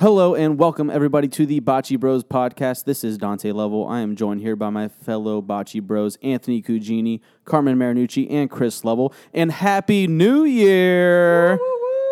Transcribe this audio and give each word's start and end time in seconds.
Hello 0.00 0.34
and 0.34 0.58
welcome 0.58 0.88
everybody 0.88 1.28
to 1.28 1.44
the 1.44 1.60
Bocce 1.60 2.00
Bros 2.00 2.24
podcast. 2.24 2.84
This 2.84 3.04
is 3.04 3.18
Dante 3.18 3.52
Level. 3.52 3.86
I 3.86 4.00
am 4.00 4.16
joined 4.16 4.40
here 4.40 4.56
by 4.56 4.70
my 4.70 4.88
fellow 4.88 5.42
Bocce 5.42 5.82
Bros, 5.82 6.16
Anthony 6.22 6.62
Cugini, 6.62 7.20
Carmen 7.44 7.76
Marinucci, 7.76 8.26
and 8.30 8.48
Chris 8.48 8.82
Level. 8.82 9.12
And 9.34 9.52
Happy 9.52 10.06
New 10.06 10.44
Year! 10.44 11.58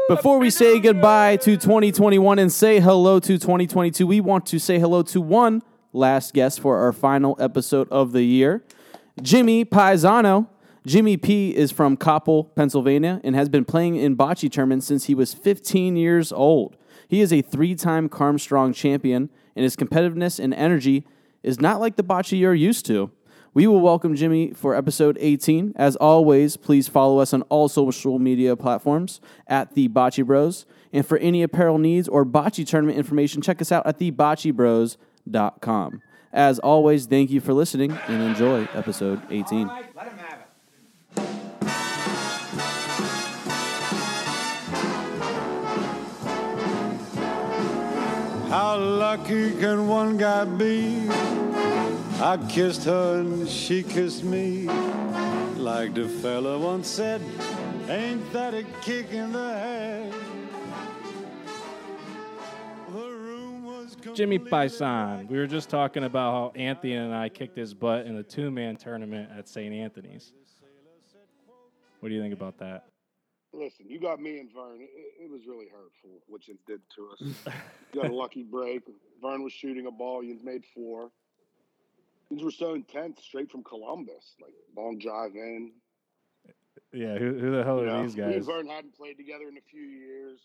Before 0.06 0.38
we 0.38 0.50
say 0.50 0.78
goodbye 0.80 1.36
to 1.36 1.56
2021 1.56 2.38
and 2.38 2.52
say 2.52 2.78
hello 2.78 3.20
to 3.20 3.38
2022, 3.38 4.06
we 4.06 4.20
want 4.20 4.44
to 4.44 4.58
say 4.58 4.78
hello 4.78 5.02
to 5.04 5.22
one 5.22 5.62
last 5.94 6.34
guest 6.34 6.60
for 6.60 6.76
our 6.76 6.92
final 6.92 7.38
episode 7.40 7.88
of 7.90 8.12
the 8.12 8.22
year, 8.22 8.62
Jimmy 9.22 9.64
Pisano. 9.64 10.48
Jimmy 10.86 11.16
P 11.16 11.56
is 11.56 11.72
from 11.72 11.96
Koppel, 11.96 12.54
Pennsylvania, 12.54 13.20
and 13.24 13.34
has 13.34 13.48
been 13.48 13.64
playing 13.64 13.96
in 13.96 14.14
bocce 14.14 14.52
tournaments 14.52 14.86
since 14.86 15.04
he 15.04 15.14
was 15.14 15.32
15 15.32 15.96
years 15.96 16.32
old. 16.32 16.76
He 17.08 17.22
is 17.22 17.32
a 17.32 17.42
three 17.42 17.74
time 17.74 18.08
Carmstrong 18.08 18.74
champion, 18.74 19.30
and 19.56 19.64
his 19.64 19.74
competitiveness 19.74 20.38
and 20.38 20.54
energy 20.54 21.04
is 21.42 21.60
not 21.60 21.80
like 21.80 21.96
the 21.96 22.04
bocce 22.04 22.38
you're 22.38 22.54
used 22.54 22.86
to. 22.86 23.10
We 23.54 23.66
will 23.66 23.80
welcome 23.80 24.14
Jimmy 24.14 24.52
for 24.52 24.74
episode 24.74 25.16
18. 25.18 25.72
As 25.74 25.96
always, 25.96 26.58
please 26.58 26.86
follow 26.86 27.18
us 27.18 27.32
on 27.32 27.42
all 27.42 27.68
social 27.68 28.18
media 28.18 28.54
platforms 28.54 29.22
at 29.46 29.74
The 29.74 29.88
Bocce 29.88 30.24
Bros. 30.24 30.66
And 30.92 31.04
for 31.04 31.16
any 31.18 31.42
apparel 31.42 31.78
needs 31.78 32.08
or 32.08 32.26
bocce 32.26 32.66
tournament 32.66 32.98
information, 32.98 33.40
check 33.40 33.62
us 33.62 33.72
out 33.72 33.86
at 33.86 33.98
theboccebros.com. 33.98 36.02
As 36.30 36.58
always, 36.58 37.06
thank 37.06 37.30
you 37.30 37.40
for 37.40 37.54
listening 37.54 37.92
and 38.06 38.22
enjoy 38.22 38.68
episode 38.74 39.22
18. 39.30 39.70
How 48.48 48.78
lucky 48.78 49.54
can 49.56 49.88
one 49.88 50.16
guy 50.16 50.46
be? 50.46 51.06
I 52.18 52.38
kissed 52.48 52.84
her 52.84 53.20
and 53.20 53.46
she 53.46 53.82
kissed 53.82 54.24
me. 54.24 54.62
Like 55.56 55.92
the 55.92 56.08
fella 56.08 56.58
once 56.58 56.88
said, 56.88 57.20
ain't 57.90 58.32
that 58.32 58.54
a 58.54 58.62
kick 58.80 59.12
in 59.12 59.32
the 59.32 59.50
head? 59.50 60.14
The 62.90 63.10
room 63.10 63.64
was 63.64 63.94
Jimmy 64.14 64.38
Paisan. 64.38 65.28
We 65.28 65.36
were 65.36 65.46
just 65.46 65.68
talking 65.68 66.04
about 66.04 66.32
how 66.32 66.58
Anthony 66.58 66.94
and 66.94 67.14
I 67.14 67.28
kicked 67.28 67.54
his 67.54 67.74
butt 67.74 68.06
in 68.06 68.16
a 68.16 68.22
two 68.22 68.50
man 68.50 68.76
tournament 68.76 69.28
at 69.36 69.46
St. 69.46 69.74
Anthony's. 69.74 70.32
What 72.00 72.08
do 72.08 72.14
you 72.14 72.22
think 72.22 72.32
about 72.32 72.56
that? 72.60 72.86
Listen, 73.58 73.86
you 73.88 73.98
got 73.98 74.20
me 74.20 74.38
and 74.38 74.52
Vern. 74.52 74.80
It, 74.80 75.24
it 75.24 75.30
was 75.30 75.46
really 75.46 75.66
hurtful 75.66 76.22
what 76.28 76.46
you 76.46 76.56
did 76.66 76.80
to 76.94 77.08
us. 77.10 77.20
you 77.92 78.02
got 78.02 78.10
a 78.10 78.14
lucky 78.14 78.44
break. 78.44 78.82
Vern 79.20 79.42
was 79.42 79.52
shooting 79.52 79.86
a 79.86 79.90
ball. 79.90 80.22
You 80.22 80.38
made 80.44 80.64
four. 80.74 81.10
These 82.30 82.44
were 82.44 82.50
so 82.50 82.74
intense, 82.74 83.20
straight 83.22 83.50
from 83.50 83.64
Columbus, 83.64 84.36
like 84.40 84.52
long 84.76 84.98
drive 84.98 85.34
in. 85.34 85.72
Yeah, 86.92 87.18
who, 87.18 87.38
who 87.38 87.50
the 87.50 87.64
hell 87.64 87.80
are 87.80 87.86
know, 87.86 88.02
these 88.02 88.16
Me 88.16 88.22
and 88.22 88.34
guys? 88.34 88.46
Vern 88.46 88.66
hadn't 88.68 88.96
played 88.96 89.16
together 89.16 89.48
in 89.48 89.56
a 89.56 89.62
few 89.68 89.82
years. 89.82 90.40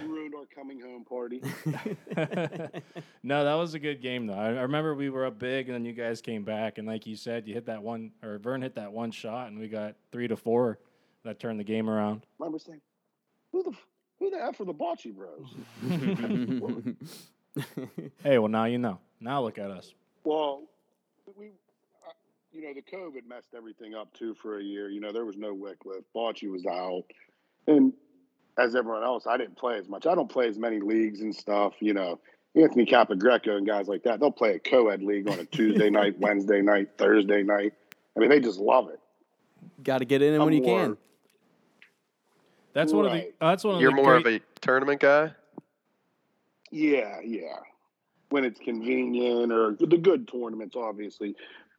You 0.00 0.06
ruined 0.06 0.34
our 0.36 0.46
coming 0.54 0.80
home 0.80 1.04
party. 1.04 1.42
no, 3.24 3.44
that 3.44 3.54
was 3.54 3.74
a 3.74 3.80
good 3.80 4.00
game 4.00 4.28
though. 4.28 4.34
I, 4.34 4.46
I 4.46 4.62
remember 4.62 4.94
we 4.94 5.10
were 5.10 5.26
up 5.26 5.38
big, 5.38 5.68
and 5.68 5.74
then 5.74 5.84
you 5.84 5.92
guys 5.92 6.20
came 6.20 6.44
back, 6.44 6.78
and 6.78 6.86
like 6.86 7.06
you 7.06 7.16
said, 7.16 7.48
you 7.48 7.54
hit 7.54 7.66
that 7.66 7.82
one, 7.82 8.12
or 8.22 8.38
Vern 8.38 8.62
hit 8.62 8.76
that 8.76 8.92
one 8.92 9.10
shot, 9.10 9.48
and 9.48 9.58
we 9.58 9.66
got 9.66 9.96
three 10.12 10.28
to 10.28 10.36
four. 10.36 10.78
That 11.24 11.38
turned 11.38 11.60
the 11.60 11.64
game 11.64 11.88
around. 11.90 12.22
I 12.40 12.44
remember 12.44 12.58
saying, 12.58 12.80
"Who 13.52 13.62
the 13.62 13.70
f- 13.70 13.86
who 14.18 14.30
the 14.30 14.42
f 14.42 14.58
are 14.60 14.64
the 14.64 14.74
Bocce 14.74 15.14
Bros?" 15.14 15.54
Hey, 18.22 18.38
well 18.38 18.48
now 18.48 18.64
you 18.66 18.78
know. 18.78 18.98
Now 19.20 19.42
look 19.42 19.58
at 19.58 19.70
us. 19.70 19.92
Well, 20.24 20.62
we, 21.36 21.46
uh, 21.48 22.12
you 22.52 22.62
know, 22.62 22.72
the 22.72 22.82
COVID 22.82 23.26
messed 23.28 23.54
everything 23.56 23.94
up 23.94 24.12
too 24.14 24.34
for 24.34 24.58
a 24.58 24.62
year. 24.62 24.88
You 24.88 25.00
know, 25.00 25.12
there 25.12 25.24
was 25.24 25.36
no 25.36 25.54
Wickliffe. 25.54 26.04
Bocce 26.14 26.48
was 26.50 26.64
out. 26.64 27.02
And 27.66 27.92
as 28.56 28.74
everyone 28.76 29.02
else, 29.02 29.26
I 29.26 29.36
didn't 29.36 29.56
play 29.56 29.78
as 29.78 29.88
much. 29.88 30.06
I 30.06 30.14
don't 30.14 30.30
play 30.30 30.46
as 30.48 30.58
many 30.58 30.78
leagues 30.80 31.20
and 31.22 31.34
stuff. 31.34 31.74
You 31.80 31.92
know, 31.94 32.20
Anthony 32.54 32.86
Capogreco 32.86 33.56
and 33.56 33.66
guys 33.66 33.88
like 33.88 34.04
that, 34.04 34.20
they'll 34.20 34.30
play 34.30 34.54
a 34.54 34.58
co 34.60 34.88
ed 34.88 35.02
league 35.02 35.28
on 35.28 35.38
a 35.40 35.44
Tuesday 35.56 35.90
night, 35.90 36.18
Wednesday 36.20 36.62
night, 36.62 36.90
Thursday 36.98 37.42
night. 37.42 37.74
I 38.16 38.20
mean, 38.20 38.30
they 38.30 38.40
just 38.40 38.60
love 38.60 38.88
it. 38.90 39.00
Got 39.82 39.98
to 39.98 40.04
get 40.04 40.22
in 40.22 40.32
when 40.38 40.42
I'm 40.48 40.52
you 40.54 40.62
more- 40.62 40.80
can. 40.80 40.96
That's 42.72 42.92
one 42.92 43.06
of 43.06 43.12
the. 43.12 43.18
Right. 43.18 43.34
That's 43.40 43.64
one 43.64 43.76
of 43.76 43.80
You're 43.80 43.90
the. 43.90 43.96
more 43.96 44.20
great, 44.20 44.42
of 44.42 44.42
a 44.56 44.60
tournament 44.60 45.00
guy. 45.00 45.32
Yeah, 46.70 47.20
yeah. 47.24 47.56
When 48.28 48.44
it's 48.44 48.60
convenient 48.60 49.52
or 49.52 49.76
the 49.78 49.96
good 49.98 50.28
tournaments, 50.28 50.76
obviously, 50.76 51.34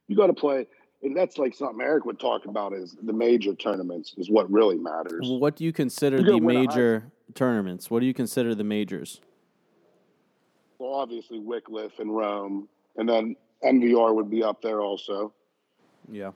you 0.08 0.16
got 0.18 0.28
to 0.28 0.34
play. 0.34 0.68
And 1.04 1.16
that's 1.18 1.38
like 1.40 1.56
something 1.56 1.82
Eric 1.82 2.06
would 2.06 2.20
talk 2.20 2.46
about 2.46 2.74
is 2.74 2.96
the 3.02 3.14
major 3.14 3.56
tournaments 3.56 4.14
is 4.18 4.30
what 4.30 4.52
really 4.52 4.78
matters. 4.78 5.28
What 5.30 5.56
do 5.56 5.64
you 5.64 5.74
consider 5.74 6.18
You 6.18 6.24
gotta 6.24 6.40
the 6.40 6.46
win 6.46 6.56
high- 6.58 6.62
major 6.64 7.12
tournaments? 7.34 7.90
What 7.90 8.02
do 8.02 8.06
you 8.06 8.14
consider 8.14 8.54
the 8.54 8.64
majors? 8.64 9.20
Well, 10.78 10.94
obviously 10.94 11.40
Wickliffe 11.40 11.98
and 12.00 12.16
Rome, 12.16 12.68
and 12.98 13.08
then 13.10 13.36
MVR 13.64 14.14
would 14.14 14.30
be 14.30 14.44
up 14.44 14.62
there 14.62 14.82
also. 14.82 15.34
Yeah. 16.12 16.32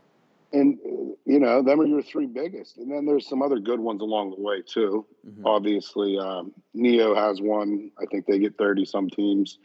And 0.53 0.79
you 1.25 1.39
know, 1.39 1.61
them 1.61 1.81
are 1.81 1.85
your 1.85 2.03
three 2.03 2.27
biggest, 2.27 2.77
and 2.77 2.91
then 2.91 3.05
there's 3.05 3.27
some 3.27 3.41
other 3.41 3.59
good 3.59 3.79
ones 3.79 4.01
along 4.01 4.29
the 4.29 4.41
way 4.41 4.61
too. 4.61 5.05
Mhm. 5.27 5.41
Obviously, 5.43 6.17
um, 6.17 6.53
Neo 6.73 7.15
has 7.15 7.41
one. 7.41 7.91
I 7.99 8.05
think 8.05 8.25
they 8.25 8.39
get 8.39 8.57
thirty 8.57 8.85
some 8.85 9.09
teams. 9.09 9.57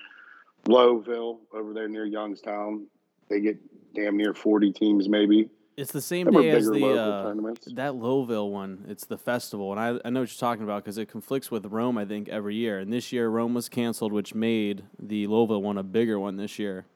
Lowellville 0.67 1.39
over 1.53 1.73
there 1.73 1.89
near 1.89 2.05
Youngstown, 2.05 2.87
they 3.29 3.41
get 3.41 3.59
damn 3.95 4.17
near 4.17 4.35
forty 4.35 4.73
teams, 4.73 5.09
maybe. 5.09 5.51
It's 5.77 5.93
the 5.93 6.01
same 6.01 6.27
Them 6.27 6.43
day 6.43 6.51
as 6.51 6.69
the 6.69 6.85
uh, 6.85 7.35
that 7.75 7.93
Lowellville 7.93 8.51
one. 8.51 8.85
It's 8.89 9.07
the 9.07 9.17
festival, 9.17 9.71
and 9.73 9.81
I, 9.81 10.01
I 10.05 10.11
know 10.11 10.21
what 10.21 10.31
you're 10.31 10.39
talking 10.39 10.65
about 10.65 10.85
because 10.85 10.99
it 10.99 11.09
conflicts 11.09 11.51
with 11.51 11.67
Rome. 11.67 11.97
I 11.97 12.05
think 12.05 12.29
every 12.29 12.57
year, 12.57 12.79
and 12.79 12.93
this 12.93 13.13
year 13.13 13.29
Rome 13.29 13.55
was 13.55 13.69
canceled, 13.69 14.13
which 14.13 14.35
made 14.35 14.85
the 14.99 15.27
Lowellville 15.27 15.63
one 15.63 15.79
a 15.79 15.83
bigger 15.83 16.19
one 16.19 16.37
this 16.37 16.59
year. 16.59 16.87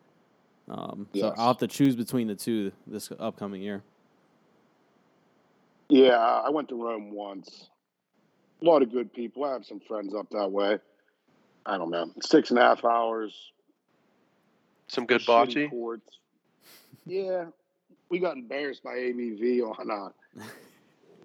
Um, 0.68 1.06
so 1.14 1.34
I'll 1.36 1.48
have 1.48 1.58
to 1.58 1.66
choose 1.66 1.96
between 1.96 2.26
the 2.28 2.34
two 2.34 2.72
this 2.86 3.10
upcoming 3.18 3.62
year. 3.62 3.82
Yeah, 5.94 6.18
I 6.18 6.50
went 6.50 6.68
to 6.70 6.74
Rome 6.74 7.12
once. 7.12 7.68
A 8.60 8.64
lot 8.64 8.82
of 8.82 8.90
good 8.90 9.12
people. 9.12 9.44
I 9.44 9.52
have 9.52 9.64
some 9.64 9.78
friends 9.78 10.12
up 10.12 10.28
that 10.30 10.50
way. 10.50 10.78
I 11.64 11.78
don't 11.78 11.90
know, 11.90 12.10
six 12.20 12.50
and 12.50 12.58
a 12.58 12.62
half 12.62 12.84
hours. 12.84 13.52
Some 14.88 15.06
good 15.06 15.20
shitty 15.20 15.54
bocce. 15.54 15.70
courts. 15.70 16.18
Yeah, 17.06 17.44
we 18.08 18.18
got 18.18 18.36
embarrassed 18.36 18.82
by 18.82 18.96
ABV 18.96 19.62
on 19.62 19.88
uh, 19.88 19.94
a 19.94 20.44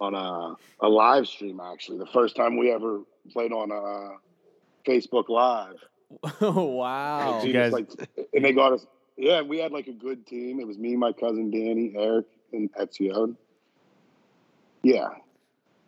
on 0.00 0.14
a, 0.14 0.54
a 0.86 0.88
live 0.88 1.26
stream. 1.26 1.58
Actually, 1.60 1.98
the 1.98 2.06
first 2.06 2.36
time 2.36 2.56
we 2.56 2.70
ever 2.70 3.00
played 3.32 3.50
on 3.52 3.72
a 3.72 4.88
Facebook 4.88 5.28
Live. 5.28 5.82
oh 6.40 6.64
wow! 6.76 7.40
And 7.40 7.48
you 7.48 7.52
guys- 7.52 7.72
like, 7.72 7.88
and 8.32 8.44
they 8.44 8.52
got 8.52 8.72
us. 8.74 8.86
Yeah, 9.16 9.42
we 9.42 9.58
had 9.58 9.72
like 9.72 9.88
a 9.88 9.92
good 9.92 10.28
team. 10.28 10.60
It 10.60 10.66
was 10.68 10.78
me, 10.78 10.94
my 10.94 11.12
cousin 11.12 11.50
Danny, 11.50 11.92
Eric, 11.96 12.26
and 12.52 12.72
Ezio. 12.74 13.34
Yeah, 14.82 15.08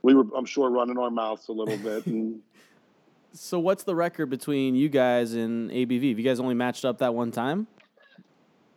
we 0.02 0.14
were. 0.14 0.24
I'm 0.36 0.44
sure 0.44 0.70
running 0.70 0.98
our 0.98 1.10
mouths 1.10 1.48
a 1.48 1.52
little 1.52 1.76
bit. 1.78 2.06
And 2.06 2.40
So 3.34 3.58
what's 3.58 3.84
the 3.84 3.94
record 3.94 4.26
between 4.28 4.74
you 4.74 4.90
guys 4.90 5.32
and 5.32 5.70
ABV? 5.70 6.10
Have 6.10 6.18
you 6.18 6.24
guys 6.24 6.38
only 6.38 6.54
matched 6.54 6.84
up 6.84 6.98
that 6.98 7.14
one 7.14 7.30
time? 7.30 7.66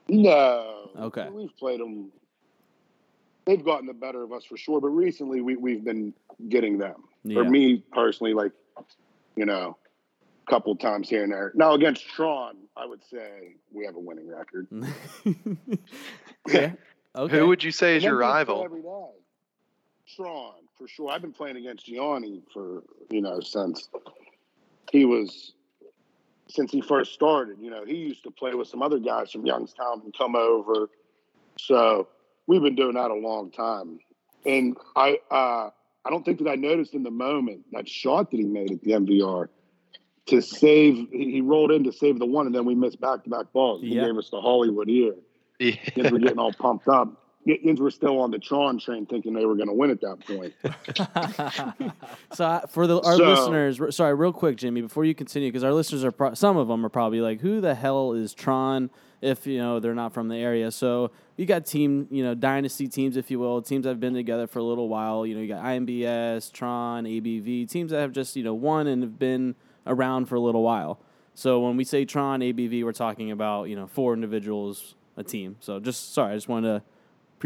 no, 0.08 0.90
Okay. 0.98 1.28
we've 1.30 1.56
played 1.58 1.80
them. 1.82 2.12
They've 3.46 3.64
gotten 3.64 3.86
the 3.86 3.94
better 3.94 4.24
of 4.24 4.32
us 4.32 4.46
for 4.46 4.56
sure, 4.58 4.80
but 4.80 4.88
recently 4.90 5.42
we 5.42 5.56
we've 5.56 5.84
been 5.84 6.14
getting 6.50 6.78
them. 6.78 7.04
Yeah. 7.24 7.44
For 7.44 7.50
me 7.50 7.84
personally, 7.92 8.34
like 8.34 8.52
you 9.36 9.46
know, 9.46 9.78
a 10.48 10.50
couple 10.50 10.76
times 10.78 11.10
here 11.10 11.24
and 11.24 11.32
there. 11.34 11.52
Now 11.56 11.74
against 11.74 12.08
Tron, 12.08 12.56
I 12.78 12.86
would 12.86 13.04
say 13.04 13.56
we 13.74 13.86
have 13.86 13.96
a 13.96 14.00
winning 14.00 14.28
record. 14.30 14.68
yeah. 16.48 16.72
Okay. 17.18 17.38
Who 17.40 17.48
would 17.48 17.64
you 17.64 17.72
say 17.72 17.96
is 17.96 18.04
your 18.04 18.16
them 18.20 18.28
guys 18.28 18.48
rival? 18.50 19.14
Tron, 20.16 20.54
for 20.78 20.88
sure. 20.88 21.10
I've 21.10 21.22
been 21.22 21.34
playing 21.34 21.58
against 21.58 21.86
Gianni 21.86 22.42
for, 22.54 22.84
you 23.10 23.22
know, 23.22 23.40
since 23.40 23.90
he 24.92 25.06
was, 25.06 25.54
since 26.48 26.72
he 26.72 26.82
first 26.82 27.14
started. 27.14 27.58
You 27.60 27.72
know, 27.72 27.86
he 27.86 27.96
used 27.96 28.24
to 28.24 28.32
play 28.32 28.54
with 28.54 28.68
some 28.68 28.82
other 28.82 29.00
guys 29.00 29.32
from 29.32 29.46
Youngstown 29.46 30.02
and 30.04 30.14
come 30.16 30.36
over. 30.36 30.90
So 31.60 32.08
we've 32.48 32.62
been 32.62 32.76
doing 32.76 32.96
that 32.96 33.12
a 33.12 33.16
long 33.16 33.52
time. 33.52 34.00
And 34.46 34.78
I, 34.96 35.20
uh, 35.32 35.70
I 36.06 36.10
don't 36.10 36.24
think 36.24 36.40
that 36.40 36.50
I 36.50 36.56
noticed 36.56 36.94
in 36.94 37.02
the 37.04 37.12
moment 37.12 37.66
that 37.72 37.90
shot 37.90 38.30
that 38.32 38.38
he 38.38 38.44
made 38.44 38.72
at 38.72 38.82
the 38.82 38.92
MVR 38.92 39.48
to 40.28 40.42
save. 40.42 41.08
He 41.12 41.42
rolled 41.42 41.72
in 41.72 41.84
to 41.86 41.92
save 41.92 42.20
the 42.20 42.28
one, 42.28 42.46
and 42.46 42.54
then 42.54 42.66
we 42.66 42.76
missed 42.76 43.02
back 43.02 43.24
to 43.24 43.30
back 43.30 43.52
balls. 43.54 43.82
He 43.82 43.88
Yeah. 43.96 44.06
gave 44.06 44.18
us 44.18 44.30
the 44.30 44.40
Hollywood 44.40 44.90
ear 44.90 45.16
Yeah. 45.60 45.76
kids 45.76 46.12
were 46.12 46.20
getting 46.20 46.38
all 46.38 46.54
pumped 46.54 46.88
up. 46.88 47.25
Indians 47.54 47.80
were 47.80 47.92
still 47.92 48.20
on 48.20 48.32
the 48.32 48.40
Tron 48.40 48.80
train, 48.80 49.06
thinking 49.06 49.34
they 49.34 49.46
were 49.46 49.56
going 49.56 49.68
to 49.68 49.74
win 49.74 49.92
at 49.92 50.02
that 50.02 50.20
point. 50.26 50.54
So 52.34 52.62
for 52.70 52.88
the 52.88 53.00
our 53.02 53.16
So- 53.18 53.24
listeners, 53.26 53.96
sorry, 53.96 54.14
real 54.16 54.34
quick, 54.34 54.58
Jimmy, 54.58 54.82
before 54.82 55.06
you 55.06 55.14
continue, 55.16 55.50
because 55.50 55.64
our 55.64 55.74
listeners 55.74 56.04
are 56.04 56.12
pro- 56.12 56.34
some 56.34 56.58
of 56.58 56.68
them 56.68 56.86
are 56.86 56.90
probably 56.90 57.22
like, 57.22 57.42
"Who 57.42 57.62
the 57.62 57.76
hell 57.76 58.14
is 58.14 58.34
Tron?" 58.34 58.90
If 59.22 59.48
you 59.48 59.58
know 59.58 59.80
they're 59.80 59.96
not 59.96 60.14
from 60.14 60.28
the 60.28 60.36
area, 60.36 60.70
so 60.72 61.12
you 61.38 61.46
got 61.46 61.66
team, 61.66 62.08
you 62.12 62.24
know, 62.24 62.36
dynasty 62.36 62.88
teams, 62.88 63.16
if 63.18 63.32
you 63.32 63.40
will, 63.40 63.62
teams 63.62 63.84
that 63.84 63.90
have 63.90 64.00
been 64.00 64.14
together 64.14 64.46
for 64.48 64.60
a 64.60 64.64
little 64.64 64.90
while. 64.90 65.26
You 65.26 65.36
know, 65.36 65.42
you 65.42 65.48
got 65.48 65.64
IMBS, 65.64 66.52
Tron, 66.52 67.06
ABV, 67.06 67.70
teams 67.70 67.92
that 67.92 68.00
have 68.02 68.12
just 68.12 68.36
you 68.36 68.44
know 68.44 68.54
won 68.54 68.88
and 68.88 69.02
have 69.04 69.18
been 69.18 69.56
around 69.88 70.26
for 70.26 70.36
a 70.36 70.40
little 70.42 70.64
while. 70.64 71.00
So 71.34 71.60
when 71.62 71.78
we 71.78 71.84
say 71.84 72.06
Tron, 72.06 72.42
ABV, 72.42 72.84
we're 72.84 72.92
talking 72.92 73.32
about 73.32 73.66
you 73.70 73.76
know 73.76 73.88
four 73.88 74.14
individuals, 74.14 74.96
a 75.18 75.24
team. 75.24 75.56
So 75.60 75.80
just 75.80 76.14
sorry, 76.14 76.34
I 76.34 76.36
just 76.36 76.50
wanted 76.50 76.68
to 76.80 76.84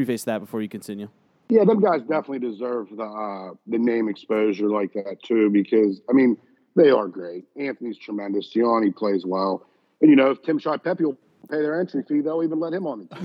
preface 0.06 0.24
that 0.24 0.40
before 0.40 0.62
you 0.62 0.70
continue. 0.70 1.10
Yeah, 1.50 1.66
them 1.66 1.82
guys 1.82 2.02
definitely 2.02 2.40
deserve 2.40 2.90
the 2.96 3.04
uh, 3.04 3.54
the 3.68 3.80
name 3.80 4.08
exposure 4.08 4.70
like 4.70 4.94
that 4.94 5.22
too, 5.24 5.50
because 5.50 6.00
I 6.10 6.14
mean 6.14 6.38
they 6.76 6.90
are 6.90 7.08
great. 7.08 7.46
Anthony's 7.60 7.98
tremendous. 7.98 8.48
Gianni 8.50 8.92
plays 8.92 9.26
well, 9.26 9.66
and 10.02 10.10
you 10.10 10.16
know 10.16 10.32
if 10.32 10.42
Tim 10.44 10.60
Shy 10.60 10.78
Pepe 10.78 11.04
will 11.04 11.18
pay 11.50 11.58
their 11.58 11.80
entry 11.80 12.04
fee, 12.08 12.22
they'll 12.22 12.44
even 12.44 12.60
let 12.60 12.72
him 12.74 12.86
on 12.86 13.08
the 13.10 13.16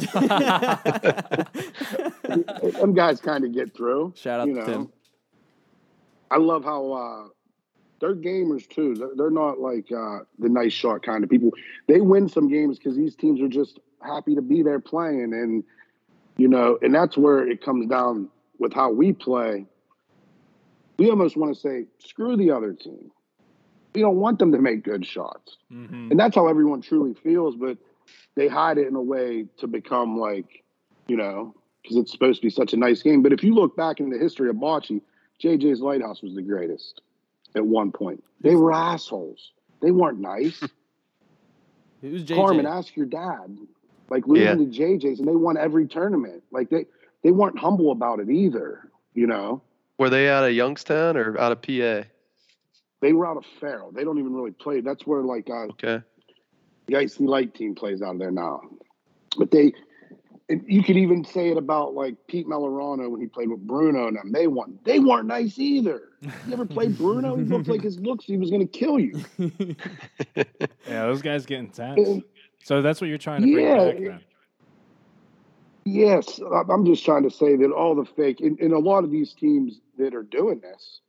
team. 2.24 2.72
them 2.72 2.94
guys 2.94 3.20
kind 3.20 3.44
of 3.44 3.52
get 3.52 3.76
through. 3.76 4.14
Shout 4.16 4.40
out 4.40 4.48
you 4.48 4.54
to 4.54 4.60
know. 4.60 4.66
Tim. 4.66 4.92
I 6.30 6.38
love 6.38 6.64
how 6.64 6.92
uh, 6.92 7.28
they're 8.00 8.16
gamers 8.16 8.66
too. 8.68 8.94
They're, 8.94 9.10
they're 9.14 9.30
not 9.30 9.60
like 9.60 9.92
uh, 9.92 10.20
the 10.38 10.48
nice 10.48 10.72
shot 10.72 11.02
kind 11.02 11.22
of 11.22 11.30
people. 11.30 11.50
They 11.86 12.00
win 12.00 12.28
some 12.28 12.48
games 12.48 12.78
because 12.78 12.96
these 12.96 13.14
teams 13.14 13.40
are 13.42 13.48
just 13.48 13.78
happy 14.02 14.34
to 14.34 14.42
be 14.42 14.62
there 14.62 14.80
playing, 14.80 15.34
and 15.34 15.62
you 16.36 16.48
know, 16.48 16.78
and 16.82 16.94
that's 16.94 17.16
where 17.16 17.46
it 17.48 17.62
comes 17.62 17.86
down 17.88 18.28
with 18.58 18.72
how 18.72 18.90
we 18.90 19.12
play. 19.12 19.66
We 20.98 21.10
almost 21.10 21.36
want 21.36 21.54
to 21.54 21.60
say, 21.60 21.86
screw 21.98 22.36
the 22.36 22.50
other 22.52 22.72
team. 22.72 23.10
We 23.94 24.00
don't 24.00 24.16
want 24.16 24.38
them 24.38 24.52
to 24.52 24.58
make 24.58 24.82
good 24.84 25.04
shots, 25.06 25.56
Mm-hmm. 25.72 26.10
and 26.10 26.18
that's 26.20 26.34
how 26.36 26.48
everyone 26.48 26.80
truly 26.82 27.14
feels. 27.14 27.54
But 27.56 27.78
they 28.36 28.48
hide 28.48 28.78
it 28.78 28.86
in 28.88 28.94
a 28.96 29.02
way 29.02 29.46
to 29.58 29.66
become 29.66 30.18
like, 30.18 30.64
you 31.06 31.16
know, 31.16 31.54
because 31.82 31.96
it's 31.96 32.10
supposed 32.12 32.40
to 32.40 32.46
be 32.46 32.50
such 32.50 32.72
a 32.72 32.76
nice 32.76 33.02
game. 33.02 33.22
But 33.22 33.32
if 33.32 33.42
you 33.44 33.54
look 33.54 33.76
back 33.76 34.00
in 34.00 34.10
the 34.10 34.18
history 34.18 34.48
of 34.48 34.56
bocce, 34.56 35.00
JJ's 35.42 35.80
Lighthouse 35.80 36.22
was 36.22 36.34
the 36.34 36.42
greatest 36.42 37.02
at 37.54 37.64
one 37.64 37.92
point. 37.92 38.22
They 38.40 38.54
were 38.56 38.72
assholes. 38.72 39.52
They 39.80 39.90
weren't 39.92 40.18
nice. 40.20 40.60
Who's 42.00 42.24
JJ? 42.24 42.36
Carmen, 42.36 42.66
ask 42.66 42.94
your 42.96 43.06
dad. 43.06 43.56
Like 44.10 44.26
losing 44.26 44.44
Yeah. 44.44 44.54
to 44.56 44.64
JJ's, 44.98 45.18
and 45.20 45.28
they 45.28 45.34
won 45.36 45.56
every 45.56 45.86
tournament. 45.86 46.42
Like 46.50 46.70
they 46.70 46.86
they 47.22 47.30
weren't 47.30 47.58
humble 47.58 47.90
about 47.92 48.20
it 48.20 48.28
either. 48.30 48.90
You 49.14 49.26
know, 49.26 49.62
Were 49.98 50.10
they 50.10 50.28
out 50.28 50.44
of 50.44 50.52
Youngstown 50.52 51.16
or 51.16 51.38
out 51.38 51.52
of 51.52 51.62
PA? 51.62 52.08
they 53.00 53.12
were 53.12 53.26
out 53.26 53.36
of 53.36 53.44
Farrell. 53.60 53.92
They 53.92 54.02
don't 54.04 54.18
even 54.18 54.34
really 54.34 54.50
play. 54.50 54.80
That's 54.80 55.06
where 55.06 55.22
like 55.22 55.48
uh, 55.50 55.66
Okay. 55.72 56.00
the 56.86 56.96
Icy 56.96 57.24
Light 57.24 57.54
team 57.54 57.74
plays 57.74 58.02
out 58.02 58.14
of 58.14 58.18
there 58.18 58.30
now. 58.30 58.60
But 59.36 59.50
they, 59.50 59.72
and 60.48 60.64
you 60.66 60.82
could 60.82 60.96
even 60.96 61.24
say 61.24 61.50
it 61.50 61.56
about 61.58 61.94
like 61.94 62.14
Pete 62.28 62.46
Melorano 62.46 63.10
when 63.10 63.20
he 63.20 63.26
played 63.26 63.48
with 63.50 63.66
Bruno 63.66 64.08
and 64.08 64.16
them. 64.16 64.32
They 64.32 64.46
won. 64.46 64.78
They 64.84 64.98
weren't 65.00 65.26
nice 65.26 65.58
either. 65.58 66.02
You 66.46 66.52
ever 66.52 66.64
played 66.66 66.96
Bruno? 66.96 67.36
He 67.36 67.44
looked 67.44 67.68
like 67.68 67.82
his 67.82 68.00
looks. 68.00 68.24
He 68.24 68.36
was 68.38 68.50
going 68.50 68.66
to 68.66 68.78
kill 68.78 68.98
you. 68.98 69.22
Yeah, 70.86 71.06
those 71.06 71.22
guys 71.22 71.46
get 71.46 71.60
intense. 71.60 72.22
So 72.64 72.80
that's 72.80 73.00
what 73.00 73.08
you're 73.08 73.18
trying 73.18 73.42
to 73.42 73.52
bring 73.52 73.66
Yeah, 73.66 73.84
back 73.84 73.98
then. 73.98 74.20
Yes, 75.84 76.40
I'm 76.70 76.86
just 76.86 77.04
trying 77.04 77.24
to 77.24 77.30
say 77.30 77.56
that 77.56 77.70
all 77.70 77.94
the 77.94 78.06
fake 78.06 78.40
and, 78.40 78.58
and 78.58 78.72
a 78.72 78.78
lot 78.78 79.04
of 79.04 79.10
these 79.10 79.34
teams 79.34 79.80
that 79.98 80.14
are 80.14 80.22
doing 80.22 80.60
this, 80.60 81.00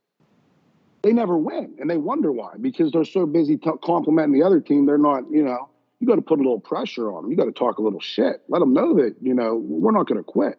they 1.00 1.14
never 1.14 1.38
win, 1.38 1.76
and 1.80 1.88
they 1.88 1.96
wonder 1.96 2.30
why 2.30 2.52
because 2.60 2.92
they're 2.92 3.06
so 3.06 3.24
busy 3.24 3.56
t- 3.56 3.70
complimenting 3.82 4.38
the 4.38 4.44
other 4.44 4.60
team. 4.60 4.84
They're 4.84 4.98
not, 4.98 5.24
you 5.30 5.42
know. 5.42 5.70
You 5.98 6.06
got 6.06 6.16
to 6.16 6.22
put 6.22 6.40
a 6.40 6.42
little 6.42 6.60
pressure 6.60 7.10
on 7.10 7.22
them. 7.22 7.30
You 7.30 7.38
got 7.38 7.46
to 7.46 7.52
talk 7.52 7.78
a 7.78 7.82
little 7.82 8.00
shit. 8.00 8.42
Let 8.48 8.58
them 8.58 8.74
know 8.74 8.94
that 8.96 9.16
you 9.22 9.32
know 9.32 9.54
we're 9.54 9.92
not 9.92 10.06
going 10.06 10.18
to 10.18 10.24
quit. 10.24 10.58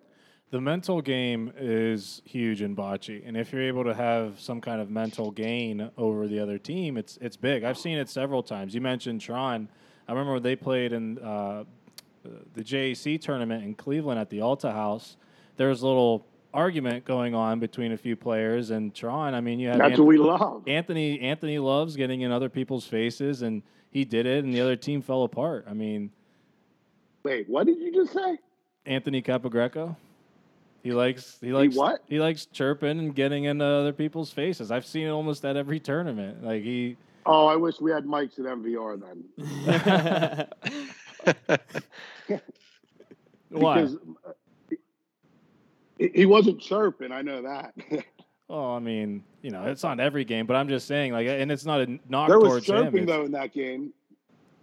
The 0.49 0.59
mental 0.59 0.99
game 0.99 1.53
is 1.55 2.23
huge 2.25 2.63
in 2.63 2.75
bocce, 2.75 3.21
and 3.23 3.37
if 3.37 3.53
you're 3.53 3.61
able 3.61 3.83
to 3.83 3.93
have 3.93 4.39
some 4.39 4.61
kind 4.61 4.81
of 4.81 4.89
mental 4.89 5.29
gain 5.29 5.91
over 5.95 6.27
the 6.27 6.39
other 6.39 6.57
team, 6.57 6.97
it's 6.97 7.19
it's 7.21 7.37
big. 7.37 7.63
I've 7.63 7.77
seen 7.77 7.99
it 7.99 8.09
several 8.09 8.41
times. 8.41 8.73
You 8.73 8.81
mentioned 8.81 9.21
Tron. 9.21 9.69
I 10.07 10.11
remember 10.11 10.33
when 10.33 10.43
they 10.43 10.55
played 10.55 10.93
in 10.93 11.17
uh, 11.19 11.63
the 12.53 12.63
JAC 12.63 13.19
tournament 13.21 13.63
in 13.63 13.73
Cleveland 13.75 14.19
at 14.19 14.29
the 14.29 14.41
Alta 14.41 14.71
House. 14.71 15.17
There 15.57 15.69
was 15.69 15.81
a 15.81 15.87
little 15.87 16.25
argument 16.53 17.05
going 17.05 17.35
on 17.35 17.59
between 17.59 17.91
a 17.91 17.97
few 17.97 18.15
players, 18.15 18.69
and 18.69 18.93
Tron. 18.93 19.33
I 19.33 19.41
mean, 19.41 19.59
you 19.59 19.69
had 19.69 19.79
That's 19.79 19.91
Ant- 19.91 19.99
what 19.99 20.07
we 20.07 20.17
love. 20.17 20.63
Anthony. 20.67 21.19
Anthony 21.19 21.59
loves 21.59 21.95
getting 21.95 22.21
in 22.21 22.31
other 22.31 22.49
people's 22.49 22.85
faces, 22.85 23.41
and 23.41 23.63
he 23.91 24.05
did 24.05 24.25
it, 24.25 24.43
and 24.43 24.53
the 24.53 24.61
other 24.61 24.75
team 24.75 25.01
fell 25.01 25.23
apart. 25.23 25.65
I 25.69 25.73
mean, 25.73 26.11
Wait, 27.23 27.49
what 27.49 27.65
did 27.67 27.77
you 27.79 27.91
just 27.93 28.13
say? 28.13 28.39
Anthony 28.85 29.21
Capogreco. 29.21 29.95
He 30.83 30.93
likes 30.93 31.37
he 31.41 31.51
likes 31.51 31.75
what? 31.75 32.01
he 32.07 32.19
likes 32.19 32.45
chirping 32.45 32.99
and 32.99 33.13
getting 33.13 33.43
into 33.43 33.65
other 33.65 33.91
people's 33.91 34.31
faces. 34.31 34.71
I've 34.71 34.85
seen 34.85 35.07
it 35.07 35.09
almost 35.09 35.43
at 35.43 35.57
every 35.57 35.81
tournament. 35.81 36.45
Like 36.45 36.63
he 36.63 36.95
Oh, 37.29 37.45
I 37.45 37.55
wish 37.57 37.81
we 37.81 37.91
had 37.91 38.05
mics 38.05 38.39
at 38.39 38.45
MVR 38.45 39.01
then. 39.01 40.47
why? 43.49 43.81
Uh, 43.83 43.87
he- 45.99 46.11
he 46.13 46.25
wasn't 46.25 46.59
chirping. 46.61 47.11
I 47.11 47.21
know 47.21 47.41
that. 47.43 47.73
Oh, 48.49 48.75
I 48.75 48.79
mean, 48.79 49.25
you 49.41 49.51
know, 49.51 49.65
it's 49.65 49.83
not 49.83 49.99
every 49.99 50.23
game, 50.23 50.45
but 50.45 50.55
I'm 50.55 50.69
just 50.69 50.87
saying, 50.87 51.11
like, 51.11 51.27
and 51.27 51.51
it's 51.51 51.65
not 51.65 51.81
a 51.81 51.99
knock 52.07 52.29
there 52.29 52.39
was 52.39 52.47
towards 52.47 52.69
him. 52.69 52.75
chirping 52.85 53.05
though 53.05 53.25
in 53.25 53.33
that 53.33 53.51
game. 53.53 53.91